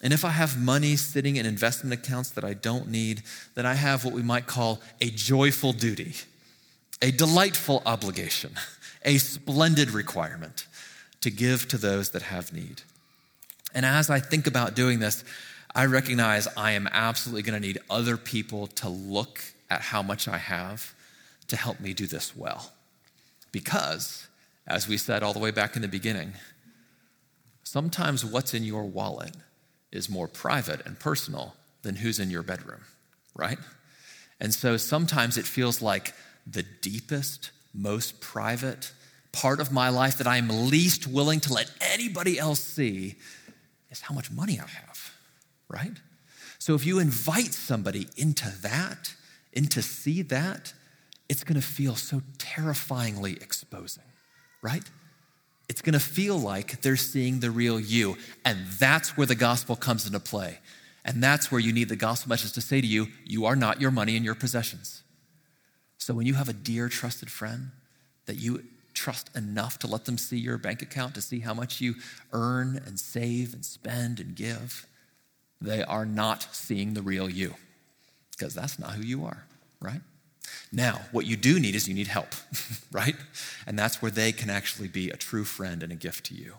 And 0.00 0.12
if 0.12 0.24
I 0.24 0.30
have 0.30 0.56
money 0.56 0.94
sitting 0.94 1.34
in 1.34 1.44
investment 1.44 1.92
accounts 1.92 2.30
that 2.30 2.44
I 2.44 2.54
don't 2.54 2.88
need, 2.88 3.24
then 3.56 3.66
I 3.66 3.74
have 3.74 4.04
what 4.04 4.14
we 4.14 4.22
might 4.22 4.46
call 4.46 4.80
a 5.00 5.10
joyful 5.10 5.72
duty, 5.72 6.14
a 7.02 7.10
delightful 7.10 7.82
obligation, 7.84 8.52
a 9.04 9.18
splendid 9.18 9.90
requirement 9.90 10.68
to 11.20 11.32
give 11.32 11.66
to 11.66 11.78
those 11.78 12.10
that 12.10 12.22
have 12.22 12.52
need. 12.52 12.82
And 13.74 13.86
as 13.86 14.10
I 14.10 14.20
think 14.20 14.46
about 14.46 14.74
doing 14.74 14.98
this, 14.98 15.24
I 15.74 15.86
recognize 15.86 16.46
I 16.56 16.72
am 16.72 16.88
absolutely 16.90 17.42
going 17.42 17.60
to 17.60 17.66
need 17.66 17.78
other 17.88 18.16
people 18.16 18.66
to 18.68 18.88
look 18.88 19.42
at 19.70 19.80
how 19.80 20.02
much 20.02 20.28
I 20.28 20.36
have 20.36 20.94
to 21.48 21.56
help 21.56 21.80
me 21.80 21.94
do 21.94 22.06
this 22.06 22.36
well. 22.36 22.72
Because, 23.52 24.28
as 24.66 24.86
we 24.86 24.96
said 24.98 25.22
all 25.22 25.32
the 25.32 25.38
way 25.38 25.50
back 25.50 25.76
in 25.76 25.82
the 25.82 25.88
beginning, 25.88 26.34
sometimes 27.64 28.24
what's 28.24 28.52
in 28.52 28.64
your 28.64 28.84
wallet 28.84 29.34
is 29.90 30.08
more 30.08 30.28
private 30.28 30.84
and 30.86 30.98
personal 30.98 31.54
than 31.82 31.96
who's 31.96 32.18
in 32.18 32.30
your 32.30 32.42
bedroom, 32.42 32.82
right? 33.34 33.58
And 34.40 34.52
so 34.52 34.76
sometimes 34.76 35.38
it 35.38 35.46
feels 35.46 35.80
like 35.80 36.14
the 36.46 36.62
deepest, 36.62 37.50
most 37.72 38.20
private 38.20 38.92
part 39.32 39.60
of 39.60 39.72
my 39.72 39.88
life 39.88 40.18
that 40.18 40.26
I 40.26 40.36
am 40.36 40.68
least 40.68 41.06
willing 41.06 41.40
to 41.40 41.52
let 41.52 41.70
anybody 41.80 42.38
else 42.38 42.60
see 42.60 43.16
is 43.92 44.00
how 44.00 44.14
much 44.14 44.30
money 44.30 44.58
I 44.58 44.66
have, 44.66 45.12
right? 45.68 45.96
So 46.58 46.74
if 46.74 46.84
you 46.84 46.98
invite 46.98 47.54
somebody 47.54 48.08
into 48.16 48.50
that, 48.62 49.14
into 49.52 49.82
see 49.82 50.22
that, 50.22 50.72
it's 51.28 51.44
to 51.60 51.66
feel 51.66 51.94
so 51.94 52.22
terrifyingly 52.38 53.34
exposing, 53.34 54.04
right? 54.62 54.82
It's 55.68 55.80
to 55.94 56.00
feel 56.00 56.38
like 56.38 56.80
they're 56.82 56.96
seeing 56.96 57.40
the 57.40 57.50
real 57.50 57.78
you. 57.78 58.16
And 58.44 58.66
that's 58.78 59.16
where 59.16 59.26
the 59.26 59.34
gospel 59.34 59.76
comes 59.76 60.06
into 60.06 60.20
play. 60.20 60.58
And 61.04 61.22
that's 61.22 61.50
where 61.50 61.60
you 61.60 61.72
need 61.72 61.88
the 61.88 61.96
gospel 61.96 62.30
message 62.30 62.52
to 62.52 62.60
say 62.60 62.80
to 62.80 62.86
you, 62.86 63.08
you 63.24 63.46
are 63.46 63.56
not 63.56 63.80
your 63.80 63.90
money 63.90 64.16
and 64.16 64.24
your 64.24 64.34
possessions. 64.34 65.02
So 65.98 66.14
when 66.14 66.26
you 66.26 66.34
have 66.34 66.48
a 66.48 66.52
dear, 66.52 66.88
trusted 66.88 67.30
friend 67.30 67.70
that 68.26 68.36
you 68.36 68.64
trust 68.94 69.34
enough 69.36 69.78
to 69.80 69.86
let 69.86 70.04
them 70.04 70.18
see 70.18 70.38
your 70.38 70.58
bank 70.58 70.82
account, 70.82 71.14
to 71.14 71.22
see 71.22 71.40
how 71.40 71.54
much 71.54 71.80
you 71.80 71.94
earn 72.32 72.80
and 72.86 72.98
save 72.98 73.54
and 73.54 73.64
spend 73.64 74.20
and 74.20 74.34
give, 74.34 74.86
they 75.60 75.82
are 75.82 76.04
not 76.04 76.54
seeing 76.54 76.94
the 76.94 77.02
real 77.02 77.28
you 77.28 77.54
because 78.32 78.54
that's 78.54 78.78
not 78.78 78.92
who 78.92 79.02
you 79.02 79.24
are, 79.24 79.44
right? 79.80 80.00
Now, 80.72 81.02
what 81.12 81.26
you 81.26 81.36
do 81.36 81.60
need 81.60 81.74
is 81.74 81.86
you 81.86 81.94
need 81.94 82.08
help, 82.08 82.34
right? 82.92 83.14
And 83.66 83.78
that's 83.78 84.02
where 84.02 84.10
they 84.10 84.32
can 84.32 84.50
actually 84.50 84.88
be 84.88 85.10
a 85.10 85.16
true 85.16 85.44
friend 85.44 85.82
and 85.82 85.92
a 85.92 85.96
gift 85.96 86.26
to 86.26 86.34
you. 86.34 86.54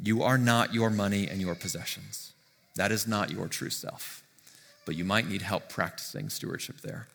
You 0.00 0.22
are 0.22 0.38
not 0.38 0.72
your 0.72 0.90
money 0.90 1.28
and 1.28 1.40
your 1.40 1.54
possessions. 1.54 2.32
That 2.76 2.90
is 2.90 3.06
not 3.06 3.30
your 3.30 3.46
true 3.48 3.70
self, 3.70 4.22
but 4.86 4.96
you 4.96 5.04
might 5.04 5.28
need 5.28 5.42
help 5.42 5.68
practicing 5.68 6.28
stewardship 6.28 6.80
there. 6.80 7.06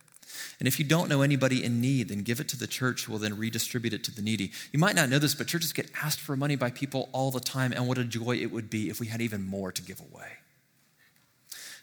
And 0.59 0.67
if 0.67 0.80
you 0.80 0.86
don't 0.86 1.09
know 1.09 1.21
anybody 1.21 1.63
in 1.63 1.82
need, 1.82 2.09
then 2.09 2.23
give 2.23 2.39
it 2.39 2.47
to 2.49 2.57
the 2.57 2.67
church 2.67 3.05
who 3.05 3.11
will 3.11 3.19
then 3.19 3.38
redistribute 3.38 3.93
it 3.93 4.03
to 4.05 4.11
the 4.11 4.21
needy. 4.21 4.51
You 4.71 4.80
might 4.80 4.95
not 4.95 5.09
know 5.09 5.19
this, 5.19 5.36
but 5.36 5.47
churches 5.47 5.73
get 5.73 5.89
asked 6.03 6.19
for 6.19 6.36
money 6.36 6.55
by 6.55 6.69
people 6.69 7.09
all 7.11 7.32
the 7.32 7.39
time, 7.39 7.71
and 7.71 7.88
what 7.88 7.97
a 7.97 8.03
joy 8.03 8.38
it 8.38 8.51
would 8.51 8.69
be 8.69 8.89
if 8.89 8.99
we 8.99 9.07
had 9.07 9.21
even 9.21 9.43
more 9.43 9.71
to 9.71 9.82
give 9.82 9.99
away. 9.99 10.38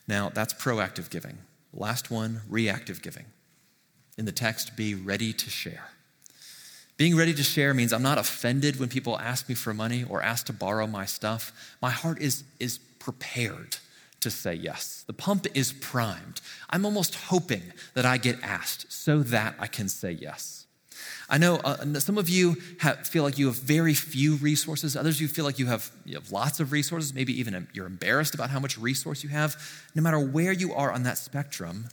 Now, 0.06 0.28
that's 0.28 0.54
proactive 0.54 1.10
giving. 1.10 1.38
Last 1.72 2.10
one, 2.10 2.42
reactive 2.48 3.02
giving. 3.02 3.26
In 4.16 4.24
the 4.24 4.32
text, 4.32 4.76
be 4.76 4.94
ready 4.94 5.32
to 5.32 5.50
share. 5.50 5.88
Being 6.96 7.16
ready 7.16 7.34
to 7.34 7.42
share 7.42 7.74
means 7.74 7.92
I'm 7.92 8.02
not 8.02 8.16
offended 8.16 8.80
when 8.80 8.88
people 8.88 9.18
ask 9.18 9.48
me 9.48 9.54
for 9.54 9.74
money 9.74 10.04
or 10.08 10.22
ask 10.22 10.46
to 10.46 10.52
borrow 10.52 10.86
my 10.86 11.04
stuff. 11.04 11.76
My 11.82 11.90
heart 11.90 12.20
is, 12.20 12.44
is 12.58 12.78
prepared 12.98 13.76
to 14.20 14.30
say 14.30 14.54
yes. 14.54 15.04
The 15.06 15.12
pump 15.12 15.46
is 15.54 15.72
primed. 15.72 16.40
I'm 16.70 16.84
almost 16.84 17.14
hoping 17.14 17.62
that 17.94 18.04
I 18.04 18.16
get 18.16 18.42
asked 18.42 18.90
so 18.92 19.20
that 19.24 19.54
I 19.58 19.66
can 19.66 19.88
say 19.88 20.12
yes. 20.12 20.66
I 21.28 21.38
know 21.38 21.56
uh, 21.56 21.98
some 21.98 22.18
of 22.18 22.28
you 22.28 22.56
have, 22.78 23.06
feel 23.06 23.22
like 23.22 23.38
you 23.38 23.46
have 23.46 23.56
very 23.56 23.94
few 23.94 24.36
resources. 24.36 24.96
Others 24.96 25.20
you 25.20 25.28
feel 25.28 25.44
like 25.44 25.58
you 25.58 25.66
have, 25.66 25.90
you 26.04 26.14
have 26.14 26.30
lots 26.30 26.60
of 26.60 26.72
resources. 26.72 27.12
Maybe 27.12 27.38
even 27.38 27.66
you're 27.72 27.86
embarrassed 27.86 28.34
about 28.34 28.50
how 28.50 28.60
much 28.60 28.78
resource 28.78 29.22
you 29.24 29.30
have. 29.30 29.56
No 29.94 30.02
matter 30.02 30.20
where 30.20 30.52
you 30.52 30.72
are 30.74 30.92
on 30.92 31.02
that 31.02 31.18
spectrum, 31.18 31.86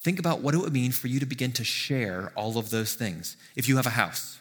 think 0.00 0.18
about 0.18 0.40
what 0.40 0.54
it 0.54 0.58
would 0.58 0.72
mean 0.72 0.92
for 0.92 1.08
you 1.08 1.18
to 1.20 1.26
begin 1.26 1.52
to 1.52 1.64
share 1.64 2.32
all 2.36 2.58
of 2.58 2.70
those 2.70 2.94
things. 2.94 3.36
If 3.56 3.68
you 3.68 3.76
have 3.76 3.86
a 3.86 3.90
house, 3.90 4.38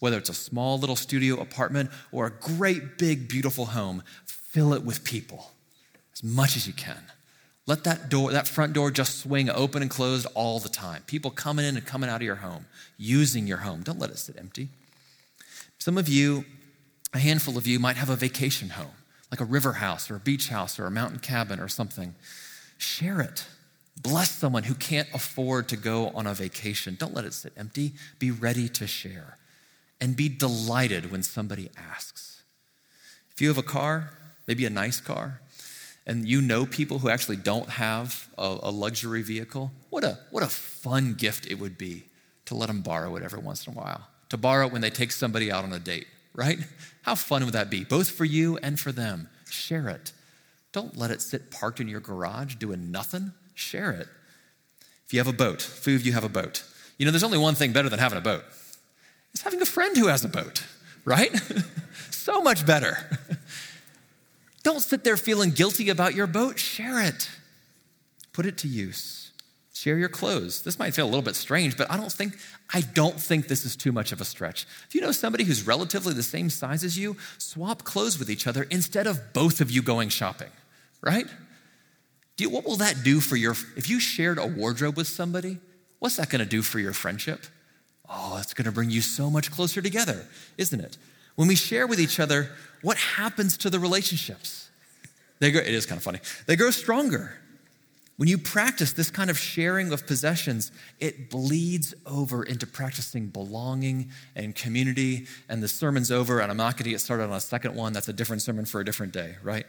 whether 0.00 0.18
it's 0.18 0.30
a 0.30 0.34
small 0.34 0.78
little 0.78 0.96
studio 0.96 1.40
apartment 1.40 1.90
or 2.10 2.26
a 2.26 2.30
great 2.30 2.98
big 2.98 3.28
beautiful 3.28 3.66
home, 3.66 4.02
fill 4.24 4.74
it 4.74 4.82
with 4.82 5.04
people 5.04 5.52
as 6.22 6.28
much 6.28 6.56
as 6.56 6.66
you 6.66 6.72
can. 6.72 7.02
Let 7.66 7.84
that 7.84 8.08
door, 8.08 8.32
that 8.32 8.48
front 8.48 8.72
door 8.72 8.90
just 8.90 9.20
swing 9.20 9.48
open 9.48 9.82
and 9.82 9.90
closed 9.90 10.26
all 10.34 10.58
the 10.58 10.68
time. 10.68 11.02
People 11.06 11.30
coming 11.30 11.64
in 11.64 11.76
and 11.76 11.86
coming 11.86 12.10
out 12.10 12.16
of 12.16 12.22
your 12.22 12.36
home, 12.36 12.66
using 12.98 13.46
your 13.46 13.58
home. 13.58 13.82
Don't 13.82 13.98
let 13.98 14.10
it 14.10 14.18
sit 14.18 14.36
empty. 14.38 14.68
Some 15.78 15.96
of 15.96 16.08
you, 16.08 16.44
a 17.14 17.18
handful 17.18 17.56
of 17.56 17.66
you, 17.66 17.78
might 17.78 17.96
have 17.96 18.10
a 18.10 18.16
vacation 18.16 18.70
home, 18.70 18.92
like 19.30 19.40
a 19.40 19.44
river 19.44 19.74
house 19.74 20.10
or 20.10 20.16
a 20.16 20.20
beach 20.20 20.48
house 20.48 20.78
or 20.78 20.86
a 20.86 20.90
mountain 20.90 21.20
cabin 21.20 21.60
or 21.60 21.68
something. 21.68 22.14
Share 22.76 23.20
it. 23.20 23.46
Bless 24.02 24.30
someone 24.30 24.64
who 24.64 24.74
can't 24.74 25.08
afford 25.14 25.68
to 25.68 25.76
go 25.76 26.08
on 26.08 26.26
a 26.26 26.34
vacation. 26.34 26.96
Don't 26.98 27.14
let 27.14 27.24
it 27.24 27.34
sit 27.34 27.52
empty. 27.56 27.92
Be 28.18 28.30
ready 28.30 28.68
to 28.70 28.86
share. 28.86 29.36
And 30.00 30.16
be 30.16 30.28
delighted 30.28 31.12
when 31.12 31.22
somebody 31.22 31.68
asks. 31.76 32.42
If 33.30 33.40
you 33.40 33.48
have 33.48 33.58
a 33.58 33.62
car, 33.62 34.10
maybe 34.46 34.64
a 34.64 34.70
nice 34.70 35.00
car, 35.00 35.40
and 36.10 36.28
you 36.28 36.42
know 36.42 36.66
people 36.66 36.98
who 36.98 37.08
actually 37.08 37.36
don't 37.36 37.68
have 37.68 38.28
a, 38.36 38.58
a, 38.64 38.70
luxury 38.72 39.22
vehicle, 39.22 39.70
what 39.90 40.02
a, 40.02 40.18
what 40.32 40.42
a 40.42 40.48
fun 40.48 41.14
gift 41.14 41.48
it 41.48 41.54
would 41.54 41.78
be 41.78 42.02
to 42.46 42.56
let 42.56 42.66
them 42.66 42.80
borrow 42.80 43.14
it 43.14 43.22
every 43.22 43.38
once 43.38 43.64
in 43.64 43.72
a 43.72 43.76
while. 43.76 44.08
To 44.30 44.36
borrow 44.36 44.66
it 44.66 44.72
when 44.72 44.82
they 44.82 44.90
take 44.90 45.12
somebody 45.12 45.52
out 45.52 45.62
on 45.62 45.72
a 45.72 45.78
date, 45.78 46.08
right? 46.34 46.58
How 47.02 47.14
fun 47.14 47.44
would 47.44 47.54
that 47.54 47.70
be, 47.70 47.84
both 47.84 48.10
for 48.10 48.24
you 48.24 48.58
and 48.60 48.78
for 48.78 48.90
them? 48.90 49.28
Share 49.48 49.88
it. 49.88 50.10
Don't 50.72 50.96
let 50.96 51.12
it 51.12 51.22
sit 51.22 51.48
parked 51.48 51.78
in 51.78 51.86
your 51.86 52.00
garage 52.00 52.56
doing 52.56 52.90
nothing. 52.90 53.30
Share 53.54 53.92
it. 53.92 54.08
If 55.06 55.14
you 55.14 55.20
have 55.20 55.28
a 55.28 55.32
boat, 55.32 55.64
of 55.64 55.86
you 55.86 56.12
have 56.12 56.24
a 56.24 56.28
boat. 56.28 56.64
You 56.98 57.06
know, 57.06 57.12
there's 57.12 57.22
only 57.22 57.38
one 57.38 57.54
thing 57.54 57.72
better 57.72 57.88
than 57.88 58.00
having 58.00 58.18
a 58.18 58.20
boat. 58.20 58.42
It's 59.32 59.42
having 59.42 59.62
a 59.62 59.66
friend 59.66 59.96
who 59.96 60.08
has 60.08 60.24
a 60.24 60.28
boat, 60.28 60.64
right? 61.04 61.40
so 62.10 62.42
much 62.42 62.66
better. 62.66 62.98
Don't 64.62 64.80
sit 64.80 65.04
there 65.04 65.16
feeling 65.16 65.50
guilty 65.50 65.88
about 65.88 66.14
your 66.14 66.26
boat. 66.26 66.58
Share 66.58 67.00
it. 67.00 67.30
Put 68.32 68.46
it 68.46 68.58
to 68.58 68.68
use. 68.68 69.30
Share 69.72 69.96
your 69.96 70.10
clothes. 70.10 70.62
This 70.62 70.78
might 70.78 70.94
feel 70.94 71.06
a 71.06 71.08
little 71.08 71.22
bit 71.22 71.36
strange, 71.36 71.76
but 71.76 71.90
I 71.90 71.96
don't 71.96 72.12
think 72.12 72.36
I 72.72 72.82
don't 72.82 73.18
think 73.18 73.48
this 73.48 73.64
is 73.64 73.76
too 73.76 73.92
much 73.92 74.12
of 74.12 74.20
a 74.20 74.24
stretch. 74.24 74.66
If 74.86 74.94
you 74.94 75.00
know 75.00 75.12
somebody 75.12 75.44
who's 75.44 75.66
relatively 75.66 76.12
the 76.12 76.22
same 76.22 76.50
size 76.50 76.84
as 76.84 76.98
you, 76.98 77.16
swap 77.38 77.82
clothes 77.82 78.18
with 78.18 78.30
each 78.30 78.46
other 78.46 78.64
instead 78.64 79.06
of 79.06 79.32
both 79.32 79.62
of 79.62 79.70
you 79.70 79.80
going 79.80 80.10
shopping, 80.10 80.50
right? 81.00 81.26
You, 82.36 82.50
what 82.50 82.64
will 82.64 82.76
that 82.76 83.02
do 83.04 83.20
for 83.20 83.36
your 83.36 83.52
if 83.76 83.88
you 83.88 84.00
shared 84.00 84.38
a 84.38 84.46
wardrobe 84.46 84.96
with 84.96 85.08
somebody? 85.08 85.58
What's 85.98 86.16
that 86.16 86.28
going 86.30 86.40
to 86.40 86.46
do 86.46 86.62
for 86.62 86.78
your 86.78 86.92
friendship? 86.92 87.46
Oh, 88.08 88.38
it's 88.40 88.54
going 88.54 88.64
to 88.66 88.72
bring 88.72 88.90
you 88.90 89.00
so 89.00 89.30
much 89.30 89.50
closer 89.50 89.80
together, 89.80 90.26
isn't 90.58 90.80
it? 90.80 90.98
When 91.36 91.48
we 91.48 91.54
share 91.54 91.86
with 91.86 92.00
each 92.00 92.20
other, 92.20 92.50
what 92.82 92.96
happens 92.96 93.56
to 93.58 93.70
the 93.70 93.78
relationships? 93.78 94.70
They 95.38 95.50
grow, 95.50 95.60
it 95.60 95.68
is 95.68 95.86
kind 95.86 95.98
of 95.98 96.02
funny. 96.02 96.20
They 96.46 96.56
grow 96.56 96.70
stronger. 96.70 97.40
When 98.16 98.28
you 98.28 98.36
practice 98.36 98.92
this 98.92 99.10
kind 99.10 99.30
of 99.30 99.38
sharing 99.38 99.94
of 99.94 100.06
possessions, 100.06 100.72
it 100.98 101.30
bleeds 101.30 101.94
over 102.04 102.42
into 102.42 102.66
practicing 102.66 103.28
belonging 103.28 104.10
and 104.36 104.54
community. 104.54 105.26
And 105.48 105.62
the 105.62 105.68
sermon's 105.68 106.12
over, 106.12 106.40
and 106.40 106.50
I'm 106.50 106.58
not 106.58 106.76
going 106.76 106.84
to 106.84 106.90
get 106.90 107.00
started 107.00 107.24
on 107.24 107.32
a 107.32 107.40
second 107.40 107.74
one. 107.74 107.94
That's 107.94 108.08
a 108.08 108.12
different 108.12 108.42
sermon 108.42 108.66
for 108.66 108.78
a 108.78 108.84
different 108.84 109.14
day, 109.14 109.36
right? 109.42 109.64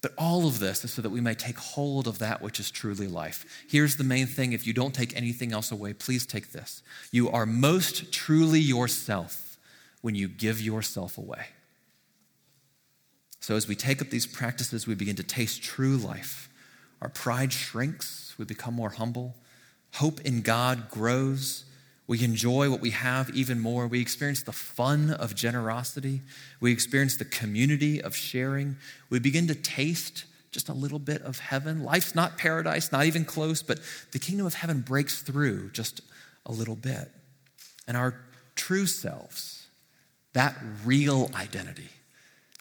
But 0.00 0.12
all 0.16 0.46
of 0.46 0.60
this 0.60 0.84
is 0.84 0.92
so 0.92 1.02
that 1.02 1.10
we 1.10 1.20
may 1.20 1.34
take 1.34 1.58
hold 1.58 2.06
of 2.06 2.20
that 2.20 2.40
which 2.40 2.60
is 2.60 2.70
truly 2.70 3.08
life. 3.08 3.64
Here's 3.68 3.96
the 3.96 4.04
main 4.04 4.26
thing 4.26 4.52
if 4.52 4.64
you 4.64 4.72
don't 4.72 4.94
take 4.94 5.16
anything 5.16 5.52
else 5.52 5.72
away, 5.72 5.92
please 5.92 6.24
take 6.24 6.52
this. 6.52 6.84
You 7.10 7.30
are 7.30 7.46
most 7.46 8.12
truly 8.12 8.60
yourself 8.60 9.51
when 10.02 10.14
you 10.14 10.28
give 10.28 10.60
yourself 10.60 11.16
away. 11.16 11.46
So, 13.40 13.56
as 13.56 13.66
we 13.66 13.74
take 13.74 14.00
up 14.00 14.10
these 14.10 14.26
practices, 14.26 14.86
we 14.86 14.94
begin 14.94 15.16
to 15.16 15.24
taste 15.24 15.62
true 15.62 15.96
life. 15.96 16.48
Our 17.00 17.08
pride 17.08 17.52
shrinks, 17.52 18.34
we 18.38 18.44
become 18.44 18.74
more 18.74 18.90
humble. 18.90 19.34
Hope 19.94 20.20
in 20.20 20.42
God 20.42 20.88
grows. 20.90 21.64
We 22.06 22.22
enjoy 22.22 22.70
what 22.70 22.80
we 22.80 22.90
have 22.90 23.30
even 23.30 23.58
more. 23.58 23.86
We 23.86 24.00
experience 24.00 24.42
the 24.42 24.52
fun 24.52 25.10
of 25.10 25.34
generosity. 25.34 26.20
We 26.60 26.72
experience 26.72 27.16
the 27.16 27.24
community 27.24 28.00
of 28.00 28.14
sharing. 28.14 28.76
We 29.10 29.18
begin 29.18 29.48
to 29.48 29.54
taste 29.54 30.24
just 30.52 30.68
a 30.68 30.72
little 30.74 30.98
bit 30.98 31.22
of 31.22 31.38
heaven. 31.40 31.82
Life's 31.82 32.14
not 32.14 32.38
paradise, 32.38 32.92
not 32.92 33.06
even 33.06 33.24
close, 33.24 33.62
but 33.62 33.80
the 34.12 34.18
kingdom 34.18 34.46
of 34.46 34.54
heaven 34.54 34.82
breaks 34.82 35.22
through 35.22 35.70
just 35.70 36.02
a 36.46 36.52
little 36.52 36.76
bit. 36.76 37.10
And 37.88 37.96
our 37.96 38.14
true 38.54 38.86
selves, 38.86 39.51
that 40.32 40.56
real 40.84 41.30
identity, 41.34 41.88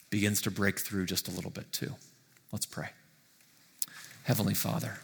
begins 0.10 0.42
to 0.42 0.52
break 0.52 0.80
through 0.80 1.06
just 1.06 1.28
a 1.28 1.32
little 1.32 1.52
bit 1.52 1.72
too. 1.72 1.96
Let's 2.52 2.66
pray. 2.66 2.90
Heavenly 4.24 4.54
Father, 4.54 5.00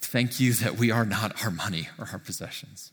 thank 0.00 0.40
you 0.40 0.52
that 0.54 0.78
we 0.78 0.90
are 0.90 1.04
not 1.04 1.44
our 1.44 1.50
money 1.50 1.88
or 1.98 2.08
our 2.12 2.18
possessions. 2.18 2.92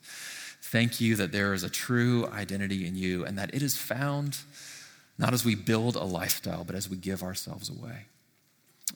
Thank 0.62 1.00
you 1.00 1.16
that 1.16 1.32
there 1.32 1.54
is 1.54 1.64
a 1.64 1.70
true 1.70 2.28
identity 2.34 2.86
in 2.86 2.96
you 2.96 3.24
and 3.24 3.38
that 3.38 3.54
it 3.54 3.62
is 3.62 3.78
found 3.78 4.40
not 5.18 5.34
as 5.34 5.46
we 5.46 5.56
build 5.56 5.96
a 5.96 6.04
lifestyle, 6.04 6.66
but 6.66 6.76
as 6.76 6.90
we 6.90 6.98
give 6.98 7.24
ourselves 7.24 7.70
away. 7.70 8.08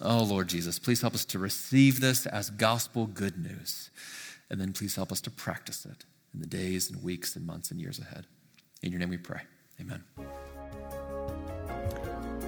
Oh, 0.01 0.23
Lord 0.23 0.49
Jesus, 0.49 0.79
please 0.79 1.01
help 1.01 1.13
us 1.13 1.25
to 1.25 1.39
receive 1.39 2.01
this 2.01 2.25
as 2.25 2.49
gospel 2.49 3.05
good 3.05 3.37
news. 3.37 3.89
And 4.49 4.59
then 4.59 4.73
please 4.73 4.95
help 4.95 5.11
us 5.11 5.21
to 5.21 5.29
practice 5.29 5.85
it 5.85 6.05
in 6.33 6.41
the 6.41 6.47
days 6.47 6.89
and 6.89 7.01
weeks 7.03 7.35
and 7.35 7.45
months 7.45 7.71
and 7.71 7.79
years 7.79 7.99
ahead. 7.99 8.25
In 8.81 8.91
your 8.91 8.99
name 8.99 9.09
we 9.09 9.17
pray. 9.17 9.41
Amen. 9.79 10.03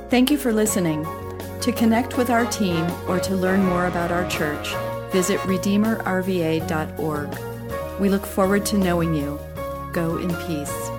Thank 0.09 0.29
you 0.29 0.37
for 0.37 0.51
listening. 0.51 1.05
To 1.61 1.71
connect 1.71 2.17
with 2.17 2.29
our 2.29 2.45
team 2.47 2.85
or 3.07 3.19
to 3.19 3.35
learn 3.35 3.63
more 3.63 3.85
about 3.85 4.11
our 4.11 4.27
church, 4.29 4.73
visit 5.11 5.39
redeemerrva.org. 5.41 7.99
We 7.99 8.09
look 8.09 8.25
forward 8.25 8.65
to 8.67 8.77
knowing 8.77 9.13
you. 9.13 9.39
Go 9.93 10.17
in 10.17 10.33
peace. 10.47 10.90